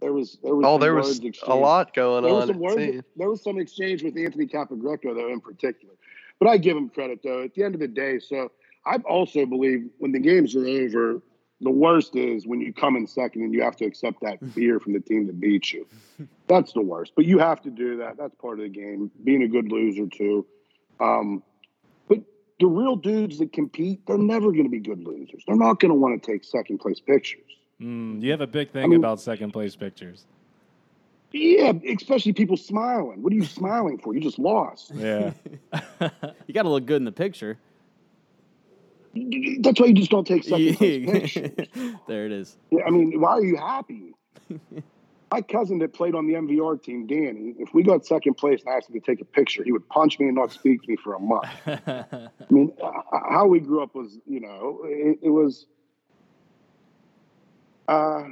There 0.00 0.14
was 0.14 0.38
there 0.42 0.54
was 0.54 0.64
Oh, 0.66 0.78
there 0.78 0.94
words 0.94 1.20
was 1.20 1.38
a 1.46 1.54
lot 1.54 1.92
going 1.92 2.24
There 2.24 2.32
was 2.32 2.44
on. 2.48 2.48
some 2.48 2.56
it 2.56 2.60
words. 2.94 3.02
There 3.18 3.28
was 3.28 3.42
some 3.42 3.58
exchange 3.58 4.02
with 4.02 4.16
Anthony 4.16 4.46
Capogreco 4.46 5.14
though, 5.14 5.28
in 5.30 5.38
particular. 5.38 5.92
But 6.40 6.48
I 6.48 6.56
give 6.56 6.78
him 6.78 6.88
credit 6.88 7.20
though. 7.22 7.42
At 7.42 7.52
the 7.52 7.62
end 7.62 7.74
of 7.74 7.80
the 7.82 7.88
day, 7.88 8.20
so 8.20 8.50
I 8.86 8.96
also 9.06 9.44
believe 9.44 9.90
when 9.98 10.12
the 10.12 10.18
games 10.18 10.56
are 10.56 10.66
over, 10.66 11.20
the 11.64 11.70
worst 11.70 12.14
is 12.14 12.46
when 12.46 12.60
you 12.60 12.72
come 12.72 12.94
in 12.96 13.06
second 13.06 13.42
and 13.42 13.52
you 13.52 13.62
have 13.62 13.76
to 13.76 13.84
accept 13.84 14.20
that 14.20 14.38
beer 14.54 14.78
from 14.78 14.92
the 14.92 15.00
team 15.00 15.26
that 15.26 15.40
beat 15.40 15.72
you. 15.72 15.86
That's 16.46 16.72
the 16.72 16.82
worst. 16.82 17.12
But 17.16 17.24
you 17.24 17.38
have 17.38 17.62
to 17.62 17.70
do 17.70 17.96
that. 17.98 18.16
That's 18.16 18.34
part 18.36 18.60
of 18.60 18.64
the 18.64 18.68
game. 18.68 19.10
Being 19.24 19.42
a 19.42 19.48
good 19.48 19.72
loser 19.72 20.06
too. 20.06 20.46
Um, 21.00 21.42
but 22.06 22.20
the 22.60 22.66
real 22.66 22.96
dudes 22.96 23.38
that 23.38 23.52
compete, 23.52 24.06
they're 24.06 24.18
never 24.18 24.52
going 24.52 24.64
to 24.64 24.70
be 24.70 24.80
good 24.80 25.02
losers. 25.02 25.42
They're 25.46 25.56
not 25.56 25.80
going 25.80 25.90
to 25.90 25.96
want 25.96 26.22
to 26.22 26.32
take 26.32 26.44
second 26.44 26.78
place 26.78 27.00
pictures. 27.00 27.40
Mm, 27.80 28.22
you 28.22 28.30
have 28.30 28.40
a 28.40 28.46
big 28.46 28.70
thing 28.70 28.90
mean- 28.90 28.98
about 28.98 29.20
second 29.20 29.52
place 29.52 29.74
pictures. 29.74 30.26
Yeah, 31.32 31.72
especially 31.88 32.32
people 32.32 32.56
smiling. 32.56 33.20
What 33.20 33.32
are 33.32 33.36
you 33.36 33.44
smiling 33.44 33.98
for? 33.98 34.14
You 34.14 34.20
just 34.20 34.38
lost. 34.38 34.92
Yeah. 34.94 35.32
you 36.00 36.54
got 36.54 36.62
to 36.62 36.68
look 36.68 36.86
good 36.86 36.98
in 36.98 37.04
the 37.04 37.10
picture. 37.10 37.58
That's 39.60 39.80
why 39.80 39.86
you 39.86 39.94
just 39.94 40.10
don't 40.10 40.26
take 40.26 40.44
second 40.44 40.76
place 40.76 41.04
pictures. 41.06 41.68
there 42.08 42.26
it 42.26 42.32
is. 42.32 42.56
Yeah, 42.70 42.84
I 42.86 42.90
mean, 42.90 43.20
why 43.20 43.30
are 43.30 43.44
you 43.44 43.56
happy? 43.56 44.12
My 45.30 45.40
cousin 45.42 45.78
that 45.78 45.92
played 45.92 46.14
on 46.14 46.26
the 46.26 46.34
MVR 46.34 46.80
team, 46.82 47.06
Danny, 47.06 47.54
if 47.58 47.74
we 47.74 47.82
got 47.82 48.06
second 48.06 48.34
place 48.34 48.60
and 48.64 48.72
I 48.72 48.76
asked 48.76 48.88
him 48.88 48.94
to 48.94 49.04
take 49.04 49.20
a 49.20 49.24
picture, 49.24 49.64
he 49.64 49.72
would 49.72 49.88
punch 49.88 50.18
me 50.20 50.26
and 50.26 50.34
not 50.36 50.52
speak 50.52 50.82
to 50.82 50.88
me 50.88 50.96
for 50.96 51.14
a 51.14 51.18
month. 51.20 51.48
I 51.66 52.28
mean, 52.50 52.72
uh, 52.82 52.90
how 53.30 53.46
we 53.46 53.58
grew 53.60 53.82
up 53.82 53.94
was, 53.94 54.16
you 54.26 54.40
know, 54.40 54.80
it, 54.84 55.18
it 55.22 55.30
was. 55.30 55.66
Uh, 57.88 58.24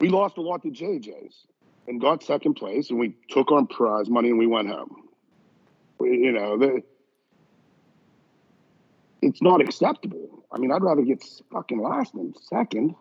we 0.00 0.08
lost 0.08 0.36
a 0.38 0.40
lot 0.40 0.62
to 0.62 0.70
JJ's 0.70 1.46
and 1.86 2.00
got 2.00 2.22
second 2.22 2.54
place, 2.54 2.90
and 2.90 2.98
we 2.98 3.14
took 3.30 3.50
our 3.52 3.64
prize 3.64 4.08
money 4.08 4.28
and 4.28 4.38
we 4.38 4.46
went 4.46 4.68
home. 4.68 5.08
We- 5.98 6.18
You 6.18 6.32
know, 6.32 6.58
the, 6.58 6.82
it's 9.22 9.42
not 9.42 9.60
acceptable. 9.60 10.44
I 10.52 10.58
mean, 10.58 10.72
I'd 10.72 10.82
rather 10.82 11.02
get 11.02 11.24
fucking 11.52 11.80
last 11.80 12.12
than 12.14 12.34
second. 12.40 12.94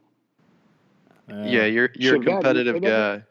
Uh, 1.31 1.35
Yeah, 1.43 1.65
you're 1.65 1.89
you're 1.95 2.15
a 2.15 2.23
competitive 2.23 2.75
and 2.75 2.83
then- 2.85 3.19
guy. 3.19 3.23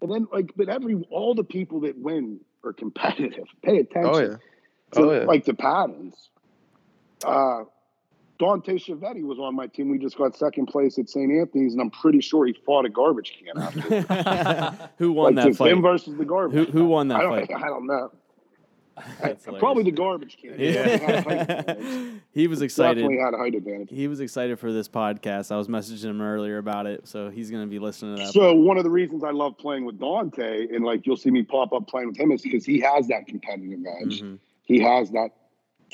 And 0.00 0.12
then, 0.12 0.28
like, 0.32 0.52
but 0.56 0.68
every 0.68 0.94
all 1.10 1.34
the 1.34 1.42
people 1.42 1.80
that 1.80 1.98
win 1.98 2.38
are 2.62 2.72
competitive. 2.72 3.46
Pay 3.62 3.78
attention. 3.78 4.10
Oh 4.14 4.18
yeah. 4.20 4.36
to, 4.92 5.00
Oh 5.00 5.12
yeah. 5.12 5.24
like 5.24 5.44
the 5.44 5.54
patterns. 5.54 6.30
Uh, 7.24 7.64
Dante 8.38 8.74
Chiavetti 8.78 9.24
was 9.24 9.40
on 9.40 9.56
my 9.56 9.66
team. 9.66 9.88
We 9.90 9.98
just 9.98 10.16
got 10.16 10.36
second 10.36 10.66
place 10.66 10.96
at 11.00 11.08
St. 11.10 11.32
Anthony's, 11.32 11.72
and 11.72 11.82
I'm 11.82 11.90
pretty 11.90 12.20
sure 12.20 12.46
he 12.46 12.52
fought 12.64 12.84
a 12.84 12.88
garbage 12.88 13.36
can 13.44 13.60
after. 13.60 14.88
who 14.98 15.10
won 15.12 15.34
like 15.34 15.46
that 15.46 15.56
fight? 15.56 15.72
him 15.72 15.82
versus 15.82 16.16
the 16.16 16.24
garbage. 16.24 16.68
Who 16.68 16.72
who 16.72 16.84
won 16.86 17.08
that 17.08 17.18
don't, 17.22 17.32
fight? 17.46 17.50
I 17.56 17.66
don't 17.66 17.88
know. 17.88 18.12
That's 19.20 19.44
Probably 19.58 19.82
the 19.84 19.90
garbage 19.92 20.36
can. 20.40 20.58
He 20.58 20.72
definitely 20.72 21.06
had 21.06 21.14
a 21.14 21.22
height 21.22 21.50
advantage. 21.50 21.86
Yeah. 21.86 22.18
he 22.32 22.46
was 22.46 22.62
excited. 22.62 23.00
Definitely 23.02 23.18
had 23.24 23.34
a 23.34 23.38
height 23.38 23.54
advantage. 23.54 23.88
He 23.90 24.08
was 24.08 24.20
excited 24.20 24.58
for 24.58 24.72
this 24.72 24.88
podcast. 24.88 25.52
I 25.52 25.56
was 25.56 25.68
messaging 25.68 26.04
him 26.10 26.20
earlier 26.20 26.58
about 26.58 26.86
it, 26.86 27.06
so 27.08 27.30
he's 27.30 27.50
going 27.50 27.62
to 27.62 27.68
be 27.70 27.78
listening 27.78 28.16
to 28.16 28.24
that. 28.24 28.32
So 28.32 28.54
one 28.54 28.78
of 28.78 28.84
the 28.84 28.90
reasons 28.90 29.24
I 29.24 29.30
love 29.30 29.56
playing 29.58 29.84
with 29.84 29.98
Dante 29.98 30.68
and 30.74 30.84
like 30.84 31.06
you'll 31.06 31.16
see 31.16 31.30
me 31.30 31.42
pop 31.42 31.72
up 31.72 31.86
playing 31.88 32.08
with 32.08 32.18
him 32.18 32.32
is 32.32 32.42
because 32.42 32.64
he 32.64 32.80
has 32.80 33.08
that 33.08 33.26
competitive 33.26 33.80
edge. 34.02 34.22
Mhm. 34.22 34.38
He 34.64 34.80
has 34.80 35.10
that 35.12 35.30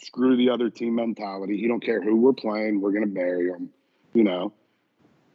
screw 0.03 0.37
the 0.37 0.51
other 0.51 0.71
team 0.71 0.95
mentality. 0.97 1.57
He 1.57 1.69
don't 1.69 1.81
care 1.81 2.03
who 2.03 2.17
we're 2.17 2.33
playing, 2.33 2.81
we're 2.81 2.93
gonna 2.93 3.07
bury 3.07 3.49
them, 3.51 3.71
you 4.13 4.25
know. 4.25 4.53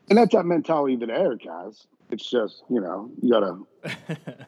And 0.09 0.17
that's 0.17 0.33
that 0.33 0.45
mentality 0.45 0.95
that 0.97 1.09
Eric 1.09 1.45
has. 1.45 1.87
It's 2.11 2.29
just 2.29 2.63
you 2.69 2.81
know 2.81 3.09
you 3.21 3.29
gotta. 3.31 3.57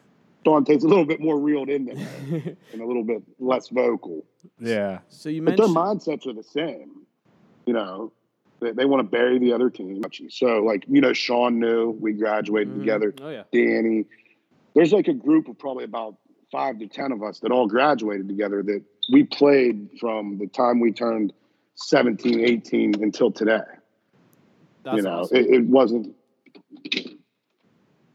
Dante's 0.44 0.84
a 0.84 0.88
little 0.88 1.04
bit 1.04 1.20
more 1.20 1.38
reeled 1.38 1.68
in 1.68 1.86
than 1.86 1.98
Eric 1.98 2.56
and 2.72 2.82
a 2.82 2.86
little 2.86 3.04
bit 3.04 3.22
less 3.38 3.68
vocal, 3.68 4.24
Yeah. 4.58 5.00
So 5.08 5.28
you 5.28 5.42
but 5.42 5.56
their 5.56 5.66
mindsets 5.66 6.26
are 6.26 6.32
the 6.32 6.42
same. 6.42 7.06
You 7.66 7.74
know, 7.74 8.12
they, 8.60 8.72
they 8.72 8.84
want 8.84 9.00
to 9.00 9.08
bury 9.10 9.38
the 9.38 9.52
other 9.52 9.70
team. 9.70 10.02
So 10.30 10.62
like 10.64 10.84
you 10.88 11.00
know, 11.00 11.12
Sean 11.12 11.60
knew 11.60 11.90
we 12.00 12.12
graduated 12.12 12.74
Mhm. 12.74 12.78
together. 12.80 13.14
Oh 13.20 13.30
yeah. 13.30 13.44
Danny. 13.52 14.04
There's 14.74 14.92
like 14.92 15.08
a 15.08 15.14
group 15.14 15.48
of 15.48 15.58
probably 15.58 15.84
about 15.84 16.16
five 16.50 16.78
to 16.78 16.86
ten 16.86 17.12
of 17.12 17.22
us 17.22 17.40
that 17.40 17.52
all 17.52 17.66
graduated 17.68 18.26
together 18.28 18.62
that 18.62 18.82
we 19.12 19.24
played 19.24 19.90
from 20.00 20.38
the 20.38 20.46
time 20.46 20.80
we 20.80 20.92
turned 20.92 21.32
17, 21.74 22.40
18 22.40 23.02
until 23.02 23.30
today. 23.30 23.60
That's 24.84 24.96
you 24.96 25.02
know, 25.02 25.20
awesome. 25.20 25.36
it, 25.36 25.46
it 25.46 25.64
wasn't. 25.66 26.14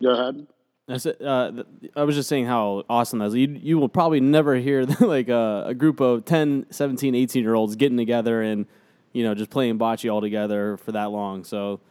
Go 0.01 0.09
ahead. 0.09 0.47
That's 0.87 1.05
it. 1.05 1.21
Uh, 1.21 1.63
I 1.95 2.03
was 2.03 2.15
just 2.15 2.29
saying 2.29 2.45
how 2.45 2.83
awesome 2.89 3.19
that 3.19 3.25
is. 3.27 3.35
You, 3.35 3.59
you 3.61 3.77
will 3.77 3.89
probably 3.89 4.21
never 4.21 4.55
hear 4.55 4.85
like 4.99 5.27
a, 5.27 5.65
a 5.67 5.73
group 5.73 5.99
of 5.99 6.23
10, 6.25 6.67
17, 6.69 7.13
18 7.13 7.43
year 7.43 7.53
olds 7.55 7.75
getting 7.75 7.97
together 7.97 8.41
and, 8.41 8.65
you 9.11 9.23
know, 9.23 9.35
just 9.35 9.49
playing 9.49 9.77
bocce 9.77 10.11
all 10.11 10.21
together 10.21 10.77
for 10.77 10.93
that 10.93 11.11
long. 11.11 11.43
So 11.43 11.81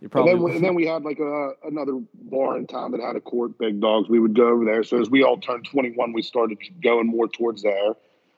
And 0.00 0.10
probably. 0.10 0.34
then, 0.34 0.56
and 0.56 0.64
then 0.64 0.74
we 0.74 0.86
had 0.86 1.04
like 1.04 1.20
a, 1.20 1.52
another 1.64 2.00
bar 2.14 2.56
in 2.56 2.66
town 2.66 2.90
that 2.92 3.00
had 3.00 3.14
a 3.14 3.20
court, 3.20 3.56
Big 3.56 3.80
Dogs. 3.80 4.08
We 4.08 4.18
would 4.18 4.34
go 4.34 4.48
over 4.48 4.64
there. 4.64 4.82
So 4.82 5.00
as 5.00 5.08
we 5.08 5.22
all 5.22 5.38
turned 5.38 5.66
21, 5.66 6.12
we 6.12 6.22
started 6.22 6.58
going 6.82 7.06
more 7.06 7.28
towards 7.28 7.62
there 7.62 7.94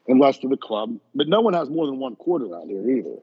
and 0.08 0.20
less 0.20 0.36
to 0.38 0.48
the 0.48 0.58
club. 0.58 0.98
But 1.14 1.28
no 1.28 1.40
one 1.40 1.54
has 1.54 1.70
more 1.70 1.86
than 1.86 1.98
one 1.98 2.16
court 2.16 2.42
around 2.42 2.68
here 2.68 2.86
either. 2.90 3.16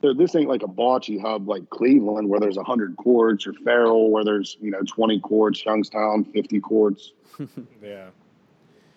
So 0.00 0.14
this 0.14 0.34
ain't 0.36 0.48
like 0.48 0.62
a 0.62 0.68
bocce 0.68 1.20
hub 1.20 1.48
like 1.48 1.68
Cleveland 1.70 2.28
where 2.28 2.38
there's 2.38 2.56
100 2.56 2.96
courts 2.96 3.46
or 3.46 3.52
Farrell 3.52 4.10
where 4.10 4.24
there's, 4.24 4.56
you 4.60 4.70
know, 4.70 4.80
20 4.86 5.18
courts, 5.20 5.64
Youngstown, 5.64 6.24
50 6.24 6.60
courts. 6.60 7.12
Yeah. 7.82 8.08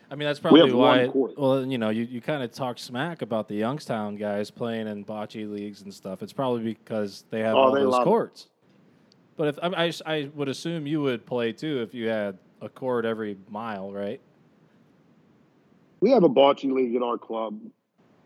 I 0.09 0.15
mean, 0.15 0.25
that's 0.27 0.43
We 0.43 0.59
have 0.59 0.69
probably 0.69 0.73
why. 0.73 1.03
one 1.03 1.11
court. 1.11 1.37
Well, 1.37 1.65
you 1.65 1.77
know, 1.77 1.89
you, 1.89 2.03
you 2.03 2.19
kind 2.19 2.43
of 2.43 2.51
talk 2.51 2.77
smack 2.79 3.21
about 3.21 3.47
the 3.47 3.55
Youngstown 3.55 4.17
guys 4.17 4.51
playing 4.51 4.87
in 4.87 5.05
bocce 5.05 5.49
leagues 5.49 5.83
and 5.83 5.93
stuff. 5.93 6.21
It's 6.21 6.33
probably 6.33 6.63
because 6.63 7.23
they 7.29 7.39
have 7.39 7.55
Oh, 7.55 7.59
all 7.59 7.71
they 7.71 7.79
those 7.81 7.93
love 7.93 8.01
it. 8.01 8.05
courts. 8.05 8.47
But 9.37 9.47
if 9.47 9.59
I, 9.63 9.85
I, 9.85 9.93
I 10.05 10.29
would 10.35 10.49
assume 10.49 10.85
you 10.85 11.01
would 11.01 11.25
play 11.25 11.53
too 11.53 11.81
if 11.81 11.93
you 11.93 12.09
had 12.09 12.37
a 12.61 12.67
court 12.67 13.05
every 13.05 13.37
mile, 13.49 13.91
right? 13.93 14.19
We 16.01 16.11
have 16.11 16.23
a 16.23 16.29
bocce 16.29 16.69
league 16.69 16.95
at 16.95 17.01
our 17.03 17.17
club 17.17 17.57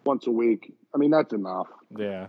once 0.06 0.26
a 0.26 0.32
week. 0.32 0.74
I 0.94 0.98
mean, 0.98 1.12
that's 1.12 1.34
enough. 1.34 1.68
Yeah. 1.96 2.28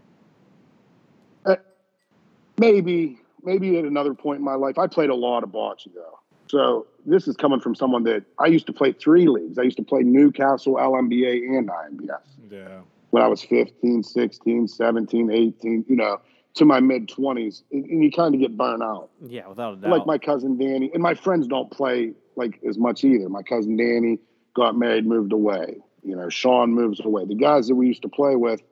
Maybe 2.58 3.18
maybe 3.42 3.78
at 3.78 3.84
another 3.84 4.14
point 4.14 4.38
in 4.38 4.44
my 4.44 4.54
life 4.54 4.78
i 4.78 4.86
played 4.86 5.10
a 5.10 5.14
lot 5.14 5.42
of 5.42 5.50
bocce 5.50 5.86
though. 5.94 6.18
So 6.48 6.86
this 7.04 7.26
is 7.26 7.36
coming 7.36 7.60
from 7.60 7.75
someone 7.75 8.04
that 8.04 8.25
i 8.38 8.46
used 8.46 8.66
to 8.66 8.72
play 8.72 8.92
three 8.92 9.26
leagues. 9.28 9.58
I 9.58 9.62
used 9.62 9.76
to 9.78 9.82
play 9.84 10.02
newcastle 10.02 10.75
lmba 10.75 11.32
and 11.58 11.70
imbs 11.70 12.10
Yeah. 12.50 12.80
when 13.10 13.22
i 13.22 13.26
was 13.28 13.42
15 13.42 14.02
16 14.02 14.68
17 14.68 15.30
18 15.30 15.84
you 15.88 15.96
know 15.96 16.20
to 16.54 16.64
my 16.64 16.80
mid 16.80 17.08
20s 17.08 17.62
and 17.72 17.84
and 17.84 18.02
you 18.02 18.10
kind 18.10 18.34
of 18.34 18.40
get 18.40 18.56
burnt 18.56 18.82
out. 18.82 19.10
Yeah, 19.26 19.46
without 19.48 19.75
a 19.75 19.76
doubt. 19.76 19.90
like 19.90 20.06
my 20.06 20.18
cousin 20.18 20.56
danny 20.56 20.90
and 20.94 21.02
my 21.02 21.14
friends 21.14 21.46
don't 21.46 21.70
play 21.70 22.12
like 22.36 22.60
as 22.68 22.78
much 22.78 23.04
either. 23.04 23.28
My 23.28 23.42
cousin 23.42 23.76
danny 23.76 24.18
got 24.54 24.76
married 24.76 25.06
moved 25.06 25.32
away. 25.32 25.78
You 26.02 26.16
know 26.16 26.28
sean 26.30 26.72
moves 26.72 27.00
away. 27.04 27.26
The 27.26 27.34
guys 27.34 27.66
that 27.68 27.75
we 27.75 27.86
used 27.88 28.02
to 28.02 28.08
play 28.08 28.36
with 28.36 28.62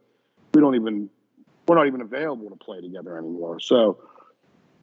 we 0.54 0.60
don't 0.60 0.76
even 0.76 1.10
we're 1.66 1.76
not 1.76 1.86
even 1.86 2.00
available 2.00 2.48
to 2.50 2.56
play 2.56 2.80
together 2.80 3.16
anymore 3.18 3.58
so 3.60 3.98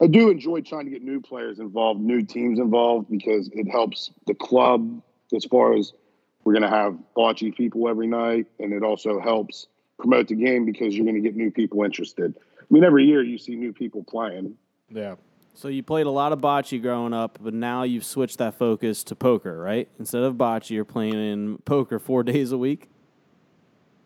i 0.02 0.08
do 0.08 0.30
enjoy 0.30 0.62
trying 0.62 0.86
to 0.86 0.92
get 0.92 1.02
new 1.04 1.20
players 1.22 1.60
involved 1.60 2.00
new 2.02 2.22
teams 2.22 2.60
involved 2.60 3.10
because 3.10 3.50
it 3.54 3.68
helps 3.70 4.12
the 4.28 4.34
club 4.34 5.02
as 5.36 5.46
far 5.46 5.74
as 5.74 5.94
we're 6.44 6.54
going 6.54 6.64
to 6.64 6.70
have 6.70 6.98
bocce 7.16 7.56
people 7.56 7.88
every 7.88 8.08
night 8.08 8.48
and 8.60 8.74
it 8.74 8.84
also 8.84 9.20
helps 9.20 9.68
promote 10.00 10.28
the 10.28 10.36
game 10.36 10.66
because 10.66 10.96
you're 10.96 11.06
going 11.06 11.16
to 11.16 11.22
get 11.22 11.36
new 11.36 11.52
people 11.52 11.84
interested 11.84 12.36
i 12.60 12.66
mean 12.70 12.84
every 12.84 13.06
year 13.06 13.22
you 13.24 13.38
see 13.38 13.56
new 13.56 13.72
people 13.74 14.04
playing 14.04 14.56
Yeah. 14.90 15.16
so 15.54 15.68
you 15.68 15.84
played 15.84 16.08
a 16.08 16.12
lot 16.12 16.32
of 16.34 16.40
bocce 16.40 16.82
growing 16.82 17.14
up, 17.14 17.38
but 17.42 17.54
now 17.54 17.84
you've 17.84 18.06
switched 18.06 18.38
that 18.40 18.56
focus 18.56 19.04
to 19.04 19.16
poker, 19.16 19.60
right? 19.60 19.88
Instead 20.00 20.24
of 20.24 20.36
bocce, 20.36 20.70
you're 20.72 20.86
playing 20.86 21.14
in 21.14 21.58
poker 21.60 22.00
four 22.00 22.24
days 22.32 22.52
a 22.52 22.58
week. 22.58 22.88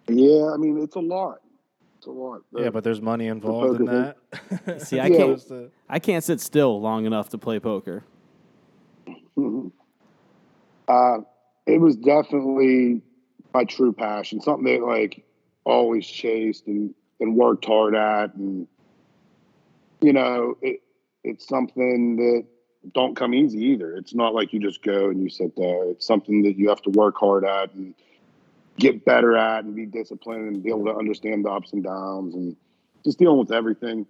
Yeah, 0.08 0.52
I 0.54 0.58
mean 0.58 0.78
it's 0.82 0.96
a 0.96 1.00
lot. 1.00 1.40
It's 2.06 2.16
a 2.16 2.20
lot. 2.20 2.42
Yeah, 2.56 2.70
but 2.70 2.84
there's 2.84 3.02
money 3.02 3.26
involved 3.26 3.80
in 3.80 3.86
that. 3.88 4.18
See, 4.86 5.00
I 5.00 5.08
Yeah. 5.08 5.18
can't. 5.18 5.48
To- 5.48 5.72
I 5.90 5.98
can't 5.98 6.24
sit 6.24 6.40
still 6.40 6.80
long 6.80 7.06
enough 7.06 7.30
to 7.30 7.38
play 7.40 7.60
poker. 7.60 8.04
uh, 10.88 11.18
it 11.66 11.80
was 11.82 11.96
definitely 11.96 13.02
my 13.56 13.64
true 13.64 13.92
passion, 13.92 14.40
something 14.40 14.66
that 14.66 14.86
like 14.86 15.26
always 15.64 16.06
chased 16.06 16.68
and 16.68 16.94
and 17.20 17.36
worked 17.36 17.66
hard 17.66 17.96
at, 17.96 18.36
and 18.36 18.68
you 20.02 20.14
know 20.14 20.58
it 20.62 20.82
it's 21.24 21.48
something 21.48 22.18
that 22.18 22.46
don't 22.94 23.16
come 23.16 23.34
easy 23.34 23.64
either. 23.64 23.96
It's 23.96 24.14
not 24.14 24.36
like 24.36 24.54
you 24.54 24.60
just 24.60 24.84
go 24.84 25.10
and 25.10 25.20
you 25.24 25.30
sit 25.30 25.56
there. 25.56 25.90
It's 25.90 26.06
something 26.06 26.44
that 26.44 26.56
you 26.56 26.70
have 26.70 26.84
to 26.84 26.92
work 26.92 27.18
hard 27.18 27.44
at 27.44 27.74
and 27.74 27.96
get 28.78 29.06
better 29.06 29.36
at 29.36 29.64
and 29.64 29.76
be 29.76 29.86
disciplined 29.86 30.48
and 30.48 30.64
be 30.64 30.70
able 30.70 30.86
to 30.86 30.96
understand 30.96 31.46
the 31.46 31.50
ups 31.50 31.74
and 31.74 31.84
downs 31.84 32.36
and 32.36 32.56
just 33.04 33.20
dealing 33.20 33.38
with 33.38 33.52
everything 33.52 34.06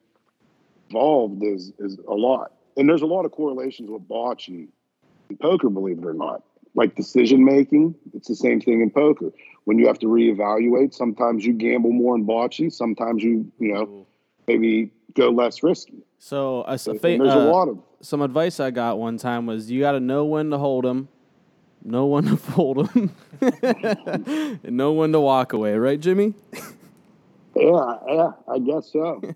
involved 0.89 1.43
is 1.43 1.72
is 1.79 1.98
a 2.07 2.13
lot. 2.13 2.51
And 2.77 2.89
there's 2.89 3.01
a 3.01 3.07
lot 3.07 3.25
of 3.25 3.31
correlations 3.31 3.89
with 3.89 4.07
bocce 4.07 4.48
and 4.48 5.39
poker, 5.39 5.69
believe 5.69 6.00
it 6.00 6.05
or 6.05 6.13
not. 6.13 6.43
Like 6.74 6.95
decision 6.95 7.45
making, 7.45 7.95
it's 8.13 8.27
the 8.27 8.36
same 8.36 8.60
thing 8.60 8.81
in 8.81 8.89
poker. 8.89 9.31
When 9.63 9.79
you 9.79 9.88
have 9.88 10.00
to 10.00 10.07
reevaluate, 10.07 10.93
sometimes 10.93 11.45
you 11.45 11.53
gamble 11.53 11.91
more 11.91 12.15
in 12.15 12.25
bocce, 12.25 12.72
sometimes 12.72 13.24
you, 13.24 13.50
you 13.60 13.74
know, 13.74 14.05
maybe 14.48 14.91
go 15.13 15.29
less 15.29 15.63
risky. 15.63 16.03
So, 16.19 16.63
a, 16.63 16.72
And 16.72 16.79
a 16.88 17.00
fa- 17.00 17.17
there's 17.17 17.34
a 17.34 17.39
uh, 17.39 17.45
lot 17.45 17.69
of 17.69 17.79
some 18.01 18.22
advice 18.22 18.60
I 18.60 18.72
got 18.72 19.00
one 19.00 19.17
time 19.17 19.45
was 19.45 19.72
you 19.72 19.79
got 19.79 19.93
to 19.93 20.00
know 20.00 20.25
when 20.25 20.50
to 20.50 20.57
hold 20.57 20.84
them, 20.84 21.07
know 21.86 22.06
one 22.06 22.25
to 22.25 22.38
fold 22.38 22.89
them, 22.94 23.12
and 23.42 24.63
know 24.75 24.94
when 24.94 25.12
to 25.12 25.20
walk 25.20 25.54
away. 25.54 25.75
Right, 25.75 26.00
Jimmy? 26.00 26.34
yeah, 27.56 27.94
yeah, 28.08 28.32
I 28.48 28.60
guess 28.60 28.92
so. 28.92 29.22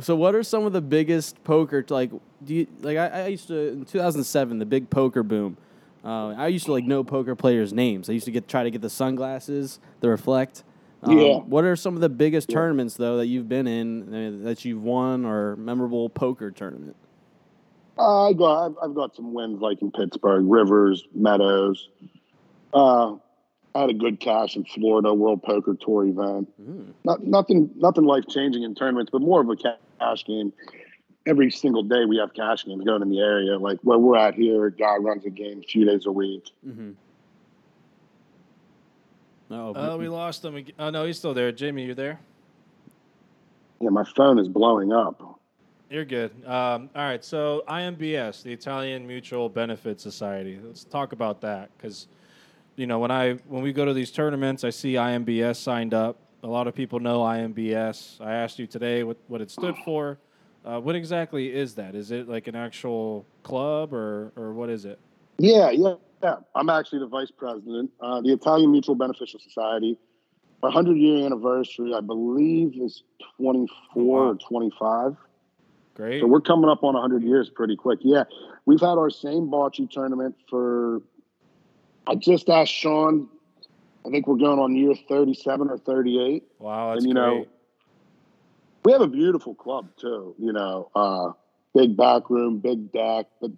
So, 0.00 0.14
what 0.14 0.36
are 0.36 0.44
some 0.44 0.64
of 0.64 0.72
the 0.72 0.80
biggest 0.80 1.42
poker 1.42 1.84
like? 1.88 2.10
Do 2.44 2.54
you 2.54 2.68
like? 2.80 2.96
I, 2.96 3.08
I 3.08 3.26
used 3.26 3.48
to 3.48 3.72
in 3.72 3.84
2007, 3.84 4.58
the 4.60 4.64
big 4.64 4.88
poker 4.88 5.24
boom. 5.24 5.56
Uh, 6.04 6.28
I 6.28 6.46
used 6.46 6.66
to 6.66 6.72
like 6.72 6.84
know 6.84 7.02
poker 7.02 7.34
players' 7.34 7.72
names. 7.72 8.08
I 8.08 8.12
used 8.12 8.26
to 8.26 8.30
get 8.30 8.46
try 8.46 8.62
to 8.62 8.70
get 8.70 8.80
the 8.80 8.90
sunglasses, 8.90 9.80
the 10.00 10.08
reflect. 10.08 10.62
Um, 11.02 11.18
Yeah. 11.18 11.38
What 11.38 11.64
are 11.64 11.74
some 11.74 11.94
of 11.96 12.00
the 12.00 12.08
biggest 12.08 12.48
tournaments 12.48 12.94
though 12.94 13.16
that 13.16 13.26
you've 13.26 13.48
been 13.48 13.66
in 13.66 14.44
that 14.44 14.64
you've 14.64 14.82
won 14.82 15.24
or 15.24 15.56
memorable 15.56 16.08
poker 16.08 16.52
tournament? 16.52 16.94
Uh, 17.98 18.28
I 18.28 18.32
got 18.32 18.66
I've, 18.66 18.74
I've 18.82 18.94
got 18.94 19.16
some 19.16 19.32
wins 19.34 19.60
like 19.60 19.82
in 19.82 19.90
Pittsburgh, 19.90 20.44
Rivers, 20.46 21.04
Meadows. 21.14 21.88
Uh, 22.72 23.14
I 23.74 23.80
had 23.82 23.90
a 23.90 23.94
good 23.94 24.20
cash 24.20 24.56
in 24.56 24.64
Florida 24.64 25.12
World 25.12 25.42
Poker 25.42 25.74
Tour 25.74 26.04
event. 26.06 26.48
Mm. 26.60 26.92
Not, 27.04 27.24
nothing 27.26 27.70
nothing 27.76 28.04
life 28.04 28.24
changing 28.28 28.62
in 28.62 28.74
tournaments, 28.74 29.10
but 29.12 29.20
more 29.22 29.40
of 29.40 29.48
a 29.50 29.56
cash 29.56 30.24
game. 30.24 30.52
Every 31.26 31.50
single 31.50 31.82
day 31.82 32.04
we 32.06 32.16
have 32.18 32.32
cash 32.32 32.64
games 32.64 32.84
going 32.84 33.02
in 33.02 33.10
the 33.10 33.20
area. 33.20 33.58
Like 33.58 33.78
where 33.82 33.98
we're 33.98 34.16
at 34.16 34.34
here, 34.34 34.66
a 34.66 34.72
guy 34.72 34.96
runs 34.96 35.24
a 35.26 35.30
game 35.30 35.60
a 35.60 35.66
few 35.66 35.84
days 35.84 36.06
a 36.06 36.12
week. 36.12 36.50
Mm-hmm. 36.66 36.90
Oh, 39.50 39.72
Oh, 39.74 39.96
we 39.98 40.08
lost 40.08 40.44
him. 40.44 40.56
ag- 40.56 40.74
Oh 40.78 40.90
no, 40.90 41.04
he's 41.04 41.18
still 41.18 41.34
there. 41.34 41.52
Jimmy, 41.52 41.84
you 41.86 41.94
there? 41.94 42.20
Yeah, 43.80 43.90
my 43.90 44.04
phone 44.16 44.38
is 44.38 44.48
blowing 44.48 44.92
up. 44.92 45.37
You're 45.90 46.04
good. 46.04 46.32
Um, 46.44 46.90
all 46.94 47.02
right. 47.04 47.24
So 47.24 47.64
IMBS, 47.66 48.42
the 48.42 48.52
Italian 48.52 49.06
Mutual 49.06 49.48
Benefit 49.48 50.00
Society. 50.00 50.58
Let's 50.62 50.84
talk 50.84 51.12
about 51.12 51.40
that 51.40 51.70
because, 51.76 52.08
you 52.76 52.86
know, 52.86 52.98
when 52.98 53.10
I 53.10 53.34
when 53.46 53.62
we 53.62 53.72
go 53.72 53.86
to 53.86 53.94
these 53.94 54.10
tournaments, 54.10 54.64
I 54.64 54.70
see 54.70 54.94
IMBS 54.94 55.56
signed 55.56 55.94
up. 55.94 56.18
A 56.42 56.46
lot 56.46 56.68
of 56.68 56.74
people 56.74 57.00
know 57.00 57.20
IMBS. 57.20 58.20
I 58.20 58.34
asked 58.34 58.58
you 58.58 58.66
today 58.66 59.02
what 59.02 59.16
what 59.28 59.40
it 59.40 59.50
stood 59.50 59.76
for. 59.84 60.18
Uh, 60.62 60.78
what 60.78 60.94
exactly 60.94 61.54
is 61.54 61.74
that? 61.76 61.94
Is 61.94 62.10
it 62.10 62.28
like 62.28 62.48
an 62.48 62.54
actual 62.54 63.24
club 63.42 63.94
or 63.94 64.32
or 64.36 64.52
what 64.52 64.68
is 64.68 64.84
it? 64.84 64.98
Yeah, 65.38 65.70
yeah. 65.70 65.94
Yeah, 66.20 66.34
I'm 66.56 66.68
actually 66.68 66.98
the 66.98 67.06
vice 67.06 67.30
president. 67.30 67.92
Uh, 68.00 68.20
the 68.20 68.32
Italian 68.32 68.72
Mutual 68.72 68.96
Beneficial 68.96 69.38
Society, 69.38 69.96
our 70.64 70.68
100 70.70 70.96
year 70.96 71.24
anniversary, 71.24 71.94
I 71.94 72.00
believe, 72.00 72.74
is 72.82 73.04
24 73.38 74.02
wow. 74.02 74.30
or 74.30 74.34
25. 74.34 75.16
Great. 75.98 76.20
So 76.20 76.28
we're 76.28 76.40
coming 76.40 76.70
up 76.70 76.84
on 76.84 76.94
100 76.94 77.24
years 77.24 77.50
pretty 77.50 77.74
quick. 77.74 77.98
Yeah, 78.02 78.22
we've 78.66 78.80
had 78.80 78.98
our 78.98 79.10
same 79.10 79.48
bocce 79.48 79.90
tournament 79.90 80.36
for. 80.48 81.02
I 82.06 82.14
just 82.14 82.48
asked 82.48 82.72
Sean. 82.72 83.28
I 84.06 84.10
think 84.10 84.28
we're 84.28 84.36
going 84.36 84.60
on 84.60 84.76
year 84.76 84.94
37 85.08 85.68
or 85.68 85.76
38. 85.76 86.44
wow, 86.60 86.90
that's 86.94 87.04
and, 87.04 87.08
you 87.08 87.14
great. 87.14 87.22
know, 87.22 87.46
We 88.84 88.92
have 88.92 89.00
a 89.00 89.08
beautiful 89.08 89.56
club 89.56 89.88
too. 89.96 90.36
You 90.38 90.52
know, 90.52 90.88
uh, 90.94 91.32
big 91.74 91.96
back 91.96 92.30
room, 92.30 92.60
big 92.60 92.92
deck, 92.92 93.26
but 93.40 93.50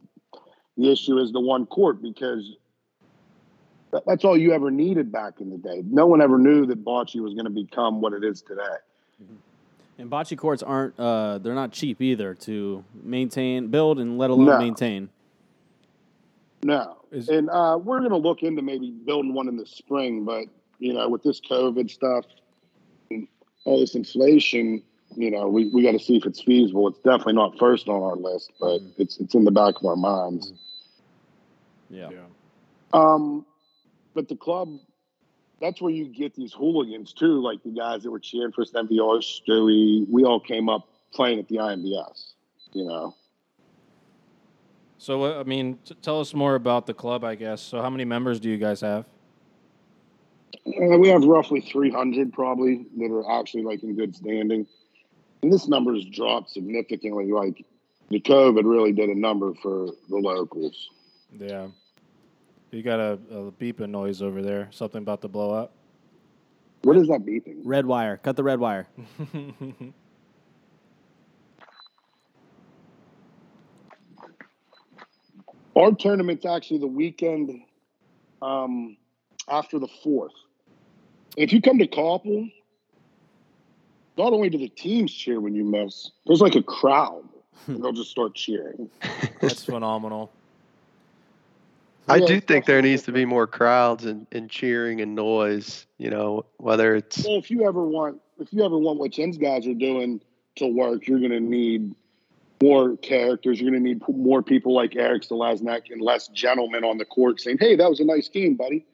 the 0.78 0.90
issue 0.90 1.18
is 1.18 1.32
the 1.32 1.40
one 1.40 1.66
court 1.66 2.00
because 2.00 2.56
that's 4.06 4.25
all 4.25 4.37
you 4.37 4.52
ever 4.52 4.70
needed 4.70 5.12
back 5.12 5.42
in 5.42 5.50
the 5.50 5.59
day. 5.59 5.82
No 5.85 6.06
one 6.06 6.23
ever 6.23 6.38
knew 6.38 6.64
that 6.64 6.82
bocce 6.82 7.20
was 7.20 7.35
going 7.35 7.44
to 7.44 7.50
become 7.50 8.00
what 8.00 8.14
it 8.14 8.25
is 8.25 8.40
today. 8.40 8.62
And 10.00 10.11
bocce 10.11 10.37
courts 10.37 10.62
aren't 10.62 10.99
uh, 10.99 11.38
they're 11.38 11.54
not 11.54 11.73
cheap 11.73 12.00
either 12.00 12.35
to 12.35 12.83
maintain, 13.02 13.69
build, 13.69 13.99
and 13.99 14.16
let 14.16 14.30
alone 14.30 14.47
No. 14.47 14.59
maintain. 14.59 15.11
No, 16.62 16.97
Is- 17.11 17.28
and 17.28 17.49
uh, 17.50 17.78
we're 17.83 17.99
going 18.00 18.11
to 18.11 18.16
look 18.16 18.42
into 18.42 18.62
maybe 18.62 18.90
building 18.90 19.35
one 19.35 19.49
in 19.49 19.57
the 19.57 19.66
spring, 19.66 20.25
but 20.25 20.45
you 20.78 20.95
know, 20.95 21.09
with 21.09 21.23
this 21.23 21.40
COVID 21.40 21.90
stuff 21.90 22.25
and 23.11 23.28
all 23.64 23.78
this 23.80 23.95
inflation, 23.95 24.83
you 25.16 25.30
know, 25.30 25.49
we, 25.49 25.69
we 25.69 25.83
got 25.83 25.92
to 25.92 25.99
see 25.99 26.16
if 26.16 26.25
it's 26.25 26.42
feasible. 26.42 26.88
It's 26.88 26.99
definitely 27.00 27.35
not 27.35 27.59
first 27.59 27.88
on 27.88 28.02
our 28.02 28.16
list, 28.16 28.52
but 28.61 28.80
it's 28.97 29.19
it's 29.19 29.35
in 29.35 29.45
the 29.45 29.50
back 29.50 29.75
of 29.76 29.85
our 29.85 29.97
minds. 29.97 30.52
Yeah. 31.90 32.09
Yeah. 32.11 32.19
Um, 32.95 33.45
but 34.14 34.28
the 34.28 34.37
club, 34.37 34.78
that's 35.61 35.81
where 35.81 35.93
you 35.93 36.07
get 36.07 36.35
these 36.35 36.52
hooligans 36.52 37.12
too, 37.12 37.40
like 37.43 37.62
the 37.62 37.71
guys 37.71 38.02
that 38.02 38.11
were 38.11 38.19
cheering 38.19 38.52
for 38.52 38.64
MVR, 38.64 39.21
Stewie. 39.21 40.07
We 40.09 40.25
all 40.25 40.40
came 40.40 40.69
up 40.69 40.88
playing 41.12 41.38
at 41.38 41.49
the 41.49 41.57
IMBS, 41.57 42.33
you 42.73 42.85
know. 42.85 43.14
So, 44.99 45.25
uh, 45.25 45.40
I 45.40 45.45
mean, 45.45 45.79
t- 45.85 45.95
tell 46.02 46.21
us 46.21 46.35
more 46.35 46.55
about 46.55 46.87
the 46.87 46.95
club, 46.95 47.25
I 47.25 47.35
guess. 47.35 47.61
So, 47.62 47.81
how 47.81 47.90
many 47.90 48.05
members 48.05 48.40
do 48.40 48.49
you 48.50 48.59
guys 48.59 48.81
have? 48.81 49.07
Uh, 50.67 50.99
we 50.99 51.09
have 51.09 51.25
roughly 51.25 51.61
300 51.61 52.33
probably 52.33 52.87
that 52.99 53.11
are 53.11 53.40
actually 53.40 53.62
like 53.62 53.83
in 53.83 53.97
good 53.97 54.14
standing. 54.14 54.67
And 55.43 55.52
this 55.52 55.69
number 55.69 55.95
has 55.95 56.05
dropped 56.05 56.50
significantly. 56.50 57.33
Like 57.33 57.64
the 58.11 58.21
COVID 58.21 58.64
really 58.64 58.93
did 58.93 59.09
a 59.09 59.19
number 59.19 59.55
for 59.62 59.88
the 60.09 60.17
locals. 60.17 60.90
Yeah. 61.38 61.69
You 62.71 62.83
got 62.83 63.00
a, 63.00 63.19
a 63.31 63.50
beeping 63.53 63.91
noise 63.91 64.23
over 64.23 64.43
there. 64.43 64.69
Something 64.71 65.03
about 65.03 65.23
to 65.23 65.29
blow 65.29 65.50
up. 65.50 65.73
What 66.83 66.97
is 66.97 67.09
that 67.09 67.27
beeping? 67.27 67.62
Red 67.65 67.85
wire. 67.85 68.17
Cut 68.17 68.37
the 68.37 68.45
red 68.45 68.61
wire. 68.61 68.87
Our 75.77 75.93
tournament's 75.93 76.47
actually 76.47 76.79
the 76.79 76.87
weekend 76.87 77.62
um, 78.43 78.97
after 79.49 79.79
the 79.79 79.89
fourth. 80.03 80.33
If 81.37 81.53
you 81.53 81.61
come 81.62 81.79
to 81.79 81.87
Koppel, 81.87 82.50
not 84.17 84.33
only 84.33 84.49
do 84.50 84.59
the 84.59 84.69
teams 84.69 85.12
cheer 85.12 85.41
when 85.41 85.55
you 85.55 85.65
miss, 85.65 86.11
there's 86.27 86.41
like 86.41 86.55
a 86.55 86.62
crowd. 86.62 87.25
and 87.67 87.83
they'll 87.85 87.93
just 87.93 88.11
start 88.11 88.35
cheering. 88.35 88.89
That's 89.41 89.65
phenomenal. 89.65 90.33
I 92.09 92.16
Yeah, 92.16 92.26
do 92.26 92.40
think 92.40 92.66
there 92.66 92.83
needs 92.83 93.02
to 93.04 93.12
be 93.12 93.25
more 93.25 93.47
crowds 93.47 94.04
and, 94.04 94.26
and 94.33 94.50
cheering 94.50 95.00
and 95.00 95.14
noise. 95.14 95.87
You 95.99 96.11
know, 96.11 96.47
whether 96.57 96.95
it's 96.97 97.25
Well, 97.25 97.37
if 97.38 97.50
you 97.50 97.66
ever 97.66 97.85
want, 97.85 98.21
if 98.38 98.52
you 98.52 98.64
ever 98.64 98.78
want 98.78 98.99
what 98.99 99.12
Jens 99.12 99.38
guys 99.38 99.66
are 99.66 99.75
doing 99.75 100.21
to 100.57 100.66
work, 100.66 101.07
you're 101.07 101.19
going 101.21 101.30
to 101.30 101.40
need 101.40 101.95
more 102.62 102.97
characters. 102.97 103.61
You're 103.61 103.71
going 103.71 103.83
to 103.83 103.88
need 103.88 104.02
more 104.09 104.42
people 104.42 104.75
like 104.75 104.97
Eric 104.97 105.23
Stelaznek 105.23 105.90
and 105.90 106.00
less 106.00 106.28
gentlemen 106.28 106.85
on 106.85 106.99
the 106.99 107.04
court 107.04 107.40
saying, 107.40 107.59
"Hey, 107.61 107.76
that 107.76 107.88
was 107.88 108.00
a 108.00 108.04
nice 108.04 108.28
game, 108.28 108.54
buddy." 108.57 108.85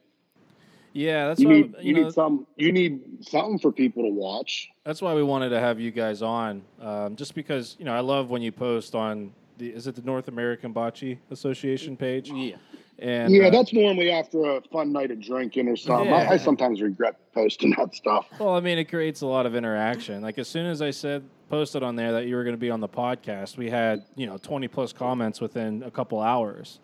Yeah, 0.93 1.27
that's 1.27 1.39
You 1.39 1.47
why 1.47 1.53
need 1.53 1.75
you 1.81 1.83
you 1.83 1.93
know, 1.93 2.03
need 2.03 2.13
some 2.13 2.47
you 2.55 2.71
need 2.71 3.25
something 3.27 3.59
for 3.59 3.71
people 3.71 4.03
to 4.03 4.09
watch. 4.09 4.69
that's 4.83 5.01
why 5.01 5.13
we 5.13 5.23
wanted 5.23 5.49
to 5.49 5.59
have 5.59 5.79
you 5.79 5.91
guys 5.91 6.21
on. 6.21 6.63
Um, 6.81 7.15
just 7.15 7.35
because 7.35 7.75
you 7.79 7.85
know, 7.85 7.93
I 7.93 7.99
love 7.99 8.29
when 8.29 8.41
you 8.41 8.51
post 8.51 8.95
on 8.95 9.31
the 9.57 9.69
is 9.69 9.87
it 9.87 9.95
the 9.95 10.01
North 10.01 10.27
American 10.27 10.73
Bocce 10.73 11.17
Association 11.29 11.97
page? 11.97 12.31
Yeah. 12.31 12.55
And 12.99 13.31
yeah, 13.33 13.45
uh, 13.47 13.49
that's 13.51 13.73
normally 13.73 14.09
after 14.09 14.43
a 14.43 14.61
fun 14.71 14.91
night 14.91 15.11
of 15.11 15.21
drinking 15.21 15.67
or 15.67 15.75
something. 15.75 16.11
I, 16.11 16.23
Yeah. 16.23 16.29
I 16.31 16.37
sometimes 16.37 16.81
regret 16.81 17.19
posting 17.33 17.75
that 17.77 17.93
stuff. 17.93 18.25
Well, 18.39 18.55
I 18.55 18.59
mean, 18.59 18.79
it 18.79 18.85
creates 18.85 19.21
a 19.21 19.27
lot 19.27 19.45
of 19.45 19.55
interaction. 19.55 20.21
Like 20.23 20.39
as 20.39 20.47
soon 20.47 20.65
as 20.65 20.81
I 20.81 20.89
said 20.91 21.23
posted 21.49 21.83
on 21.83 21.95
there 21.95 22.11
that 22.13 22.25
you 22.25 22.35
were 22.35 22.43
going 22.43 22.55
to 22.55 22.59
be 22.59 22.71
on 22.71 22.79
the 22.79 22.89
podcast, 22.89 23.55
we 23.55 23.69
had 23.69 24.03
you 24.15 24.25
know 24.25 24.37
twenty 24.37 24.67
plus 24.67 24.93
comments 24.93 25.39
within 25.39 25.83
a 25.83 25.91
couple 25.91 26.19
hours. 26.19 26.79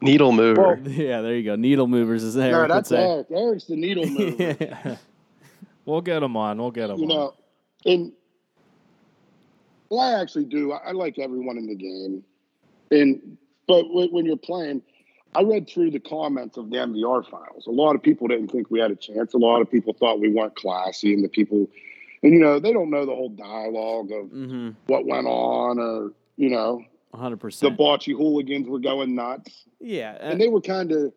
needle 0.00 0.32
mover. 0.32 0.80
Well, 0.82 0.88
Yeah, 0.90 1.20
there 1.20 1.34
you 1.36 1.42
go. 1.42 1.56
Needle 1.56 1.86
movers, 1.86 2.24
as 2.24 2.36
No, 2.36 2.42
Eric 2.42 2.68
that's. 2.70 2.92
Eric. 2.92 3.26
Eric's 3.30 3.64
the 3.64 3.76
needle 3.76 4.06
mover. 4.08 4.56
yeah. 4.58 4.96
We'll 5.84 6.00
get 6.00 6.20
them 6.20 6.36
on. 6.36 6.56
We'll 6.58 6.70
get 6.70 6.86
them 6.88 6.98
you 6.98 7.04
on. 7.04 7.08
know, 7.08 7.34
and 7.84 8.12
well, 9.90 10.00
I 10.00 10.20
actually 10.20 10.46
do. 10.46 10.72
I, 10.72 10.88
I 10.88 10.92
like 10.92 11.18
everyone 11.18 11.58
in 11.58 11.66
the 11.66 11.74
game, 11.76 12.24
and 12.90 13.36
but 13.66 13.92
when, 13.92 14.08
when 14.10 14.24
you're 14.26 14.36
playing, 14.36 14.82
I 15.34 15.42
read 15.42 15.68
through 15.68 15.90
the 15.90 16.00
comments 16.00 16.56
of 16.56 16.70
the 16.70 16.76
MVR 16.76 17.28
files. 17.28 17.66
A 17.66 17.70
lot 17.70 17.94
of 17.94 18.02
people 18.02 18.26
didn't 18.28 18.48
think 18.48 18.70
we 18.70 18.80
had 18.80 18.90
a 18.90 18.96
chance. 18.96 19.34
A 19.34 19.38
lot 19.38 19.60
of 19.60 19.70
people 19.70 19.92
thought 19.92 20.20
we 20.20 20.30
weren't 20.32 20.54
classy, 20.56 21.12
and 21.12 21.22
the 21.22 21.28
people, 21.28 21.68
and 22.22 22.32
you 22.32 22.38
know, 22.40 22.58
they 22.58 22.72
don't 22.72 22.90
know 22.90 23.04
the 23.04 23.14
whole 23.14 23.28
dialogue 23.30 24.10
of 24.12 24.26
Mm-hmm. 24.30 24.70
what 24.86 25.04
went 25.06 25.26
on, 25.26 25.78
or 25.78 26.12
you 26.36 26.50
know, 26.50 26.82
100%. 27.14 27.60
the 27.60 27.70
bocce 27.70 28.12
hooligans 28.16 28.68
were 28.68 28.78
going 28.78 29.14
nuts. 29.14 29.64
yeah. 29.80 30.16
and 30.20 30.40
they 30.40 30.48
were 30.48 30.60
kind 30.60 30.92
of 30.92 31.12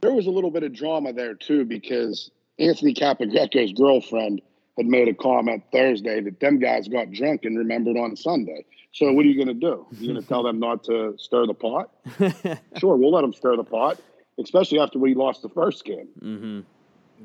there 0.00 0.12
was 0.12 0.26
a 0.26 0.30
little 0.30 0.50
bit 0.50 0.62
of 0.62 0.72
drama 0.72 1.12
there 1.12 1.34
too 1.34 1.64
because 1.64 2.30
Anthony 2.58 2.94
Capogreco's 2.94 3.72
girlfriend 3.72 4.40
had 4.80 4.86
made 4.86 5.08
a 5.08 5.14
comment 5.14 5.62
Thursday 5.70 6.22
that 6.22 6.40
them 6.40 6.58
guys 6.58 6.88
got 6.88 7.12
drunk 7.12 7.44
and 7.44 7.58
remembered 7.58 7.98
on 7.98 8.16
Sunday. 8.16 8.64
So 8.92 9.12
what 9.12 9.26
are 9.26 9.28
you 9.28 9.36
going 9.36 9.48
to 9.48 9.60
do? 9.68 9.86
You 9.98 10.08
going 10.08 10.22
to 10.22 10.26
tell 10.26 10.42
them 10.42 10.58
not 10.58 10.84
to 10.84 11.14
stir 11.18 11.46
the 11.46 11.54
pot? 11.54 11.90
Sure, 12.78 12.96
we'll 12.96 13.12
let 13.12 13.20
them 13.20 13.34
stir 13.34 13.56
the 13.56 13.64
pot, 13.64 14.00
especially 14.42 14.80
after 14.80 14.98
we 14.98 15.14
lost 15.14 15.42
the 15.42 15.50
first 15.50 15.84
game. 15.84 16.08
mm-hmm. 16.18 16.60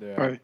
Yeah. 0.01 0.21
Right. 0.21 0.39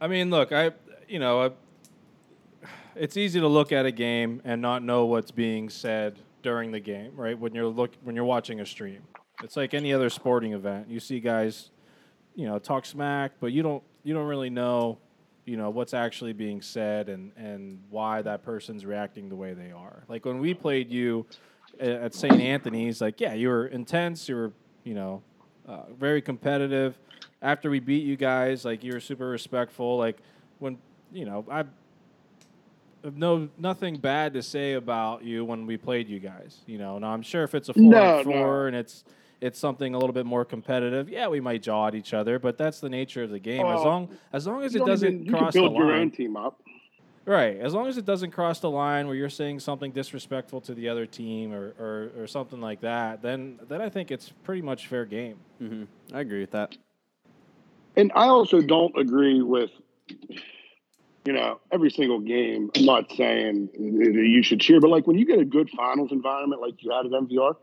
I 0.00 0.06
mean, 0.06 0.30
look, 0.30 0.52
I 0.52 0.70
you 1.08 1.18
know, 1.18 1.42
I, 1.42 2.68
it's 2.94 3.16
easy 3.16 3.40
to 3.40 3.48
look 3.48 3.72
at 3.72 3.84
a 3.84 3.90
game 3.90 4.40
and 4.44 4.62
not 4.62 4.84
know 4.84 5.06
what's 5.06 5.32
being 5.32 5.68
said 5.68 6.20
during 6.42 6.70
the 6.70 6.78
game, 6.78 7.12
right? 7.16 7.36
When 7.36 7.52
you're 7.52 7.66
look 7.66 7.90
when 8.04 8.14
you're 8.14 8.24
watching 8.24 8.60
a 8.60 8.66
stream, 8.66 9.02
it's 9.42 9.56
like 9.56 9.74
any 9.74 9.92
other 9.92 10.08
sporting 10.10 10.52
event. 10.52 10.88
You 10.88 11.00
see 11.00 11.18
guys, 11.18 11.70
you 12.36 12.46
know, 12.46 12.60
talk 12.60 12.86
smack, 12.86 13.32
but 13.40 13.50
you 13.50 13.64
don't 13.64 13.82
you 14.04 14.14
don't 14.14 14.26
really 14.28 14.50
know, 14.50 14.98
you 15.44 15.56
know, 15.56 15.70
what's 15.70 15.94
actually 15.94 16.32
being 16.32 16.60
said 16.62 17.08
and 17.08 17.32
and 17.36 17.80
why 17.90 18.22
that 18.22 18.42
person's 18.42 18.84
reacting 18.84 19.28
the 19.28 19.36
way 19.36 19.52
they 19.54 19.72
are. 19.72 20.04
Like 20.08 20.24
when 20.24 20.38
we 20.38 20.54
played 20.54 20.90
you 20.90 21.26
at 21.78 22.14
St. 22.14 22.40
Anthony's, 22.40 23.00
like 23.00 23.20
yeah, 23.20 23.34
you 23.34 23.48
were 23.48 23.66
intense, 23.66 24.28
you 24.28 24.36
were 24.36 24.52
you 24.84 24.94
know, 24.94 25.22
uh, 25.68 25.82
very 25.98 26.22
competitive. 26.22 26.98
After 27.42 27.70
we 27.70 27.80
beat 27.80 28.04
you 28.04 28.16
guys, 28.16 28.64
like 28.64 28.82
you 28.84 28.92
were 28.92 29.00
super 29.00 29.28
respectful. 29.28 29.96
Like 29.96 30.18
when 30.58 30.78
you 31.12 31.24
know 31.24 31.44
I 31.50 31.64
have 33.04 33.16
no 33.16 33.48
nothing 33.58 33.96
bad 33.96 34.34
to 34.34 34.42
say 34.42 34.74
about 34.74 35.24
you 35.24 35.44
when 35.44 35.66
we 35.66 35.76
played 35.76 36.08
you 36.08 36.18
guys. 36.18 36.58
You 36.66 36.78
know, 36.78 36.98
now 36.98 37.12
I'm 37.12 37.22
sure 37.22 37.44
if 37.44 37.54
it's 37.54 37.68
a 37.70 37.74
four 37.74 37.82
No, 37.82 38.22
four 38.24 38.32
no. 38.32 38.66
and 38.66 38.76
it's 38.76 39.04
it's 39.40 39.58
something 39.58 39.94
a 39.94 39.98
little 39.98 40.12
bit 40.12 40.26
more 40.26 40.44
competitive, 40.44 41.08
yeah, 41.08 41.28
we 41.28 41.40
might 41.40 41.62
jaw 41.62 41.86
at 41.88 41.94
each 41.94 42.12
other, 42.14 42.38
but 42.38 42.58
that's 42.58 42.80
the 42.80 42.88
nature 42.90 43.22
of 43.22 43.30
the 43.30 43.38
game. 43.38 43.64
as 43.64 43.82
long 43.84 44.08
as 44.32 44.46
long 44.46 44.62
as 44.62 44.74
it 44.74 44.84
doesn't 44.84 45.08
even- 45.08 45.24
you 45.26 45.30
can 45.30 45.38
cross 45.40 45.54
the 45.54 45.60
build 45.60 45.74
your 45.76 45.84
own 45.92 45.98
line, 45.98 46.10
team 46.10 46.36
up. 46.36 46.60
right? 47.24 47.56
As 47.58 47.72
long 47.74 47.86
as 47.86 47.96
it 47.98 48.04
doesn't 48.04 48.30
cross 48.32 48.60
the 48.60 48.70
line 48.70 49.06
where 49.06 49.16
you're 49.16 49.28
saying 49.30 49.60
something 49.60 49.92
disrespectful 49.92 50.60
to 50.62 50.74
the 50.74 50.88
other 50.88 51.06
team 51.06 51.52
or, 51.52 51.74
or, 51.78 52.10
or 52.22 52.26
something 52.26 52.60
like 52.60 52.80
that, 52.82 53.22
then 53.22 53.58
then 53.68 53.80
I 53.80 53.88
think 53.88 54.10
it's 54.10 54.30
pretty 54.44 54.62
much 54.62 54.86
fair 54.88 55.04
game. 55.04 55.36
Mm-hmm. 55.62 55.84
I 56.14 56.20
agree 56.20 56.40
with 56.40 56.50
that. 56.52 56.76
And 57.96 58.12
I 58.14 58.26
also 58.28 58.60
don't 58.60 58.96
agree 58.98 59.42
with, 59.42 59.70
you 61.24 61.32
know, 61.32 61.60
every 61.72 61.90
single 61.90 62.20
game. 62.20 62.70
I'm 62.76 62.84
not 62.84 63.10
saying 63.12 63.68
you 63.78 64.42
should 64.42 64.60
cheer, 64.60 64.80
but 64.80 64.90
like 64.90 65.06
when 65.06 65.18
you 65.18 65.24
get 65.26 65.38
a 65.38 65.44
good 65.44 65.68
finals 65.70 66.12
environment 66.12 66.60
like 66.62 66.82
you 66.82 66.90
had 66.90 67.06
at 67.06 67.12
MVR, 67.12 67.56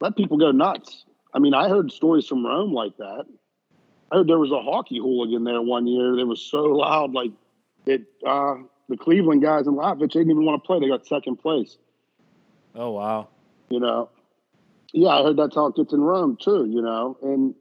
let 0.00 0.16
people 0.16 0.36
go 0.38 0.50
nuts. 0.50 1.04
I 1.32 1.38
mean, 1.38 1.54
I 1.54 1.68
heard 1.68 1.90
stories 1.90 2.26
from 2.26 2.44
Rome 2.46 2.72
like 2.72 2.96
that. 2.98 3.24
I 4.10 4.16
heard 4.16 4.28
there 4.28 4.38
was 4.38 4.52
a 4.52 4.62
hockey 4.62 4.98
hooligan 4.98 5.44
there 5.44 5.60
one 5.60 5.86
year 5.86 6.16
that 6.16 6.26
was 6.26 6.40
so 6.40 6.62
loud, 6.64 7.12
like 7.12 7.32
it. 7.86 8.02
Uh, 8.26 8.56
the 8.88 8.96
Cleveland 8.96 9.42
guys 9.42 9.66
in 9.66 9.74
Latvia 9.74 10.10
didn't 10.10 10.30
even 10.30 10.44
want 10.44 10.62
to 10.62 10.66
play. 10.66 10.78
They 10.78 10.88
got 10.88 11.06
second 11.06 11.36
place. 11.36 11.78
Oh 12.74 12.90
wow, 12.90 13.28
You 13.70 13.80
know, 13.80 14.10
Yeah, 14.92 15.08
I 15.08 15.22
heard 15.22 15.36
that's 15.36 15.54
how 15.54 15.66
it 15.66 15.76
gets 15.76 15.92
in 15.92 16.00
Rome 16.00 16.36
too. 16.40 16.66
You 16.68 16.82
know, 16.82 17.16
and 17.22 17.54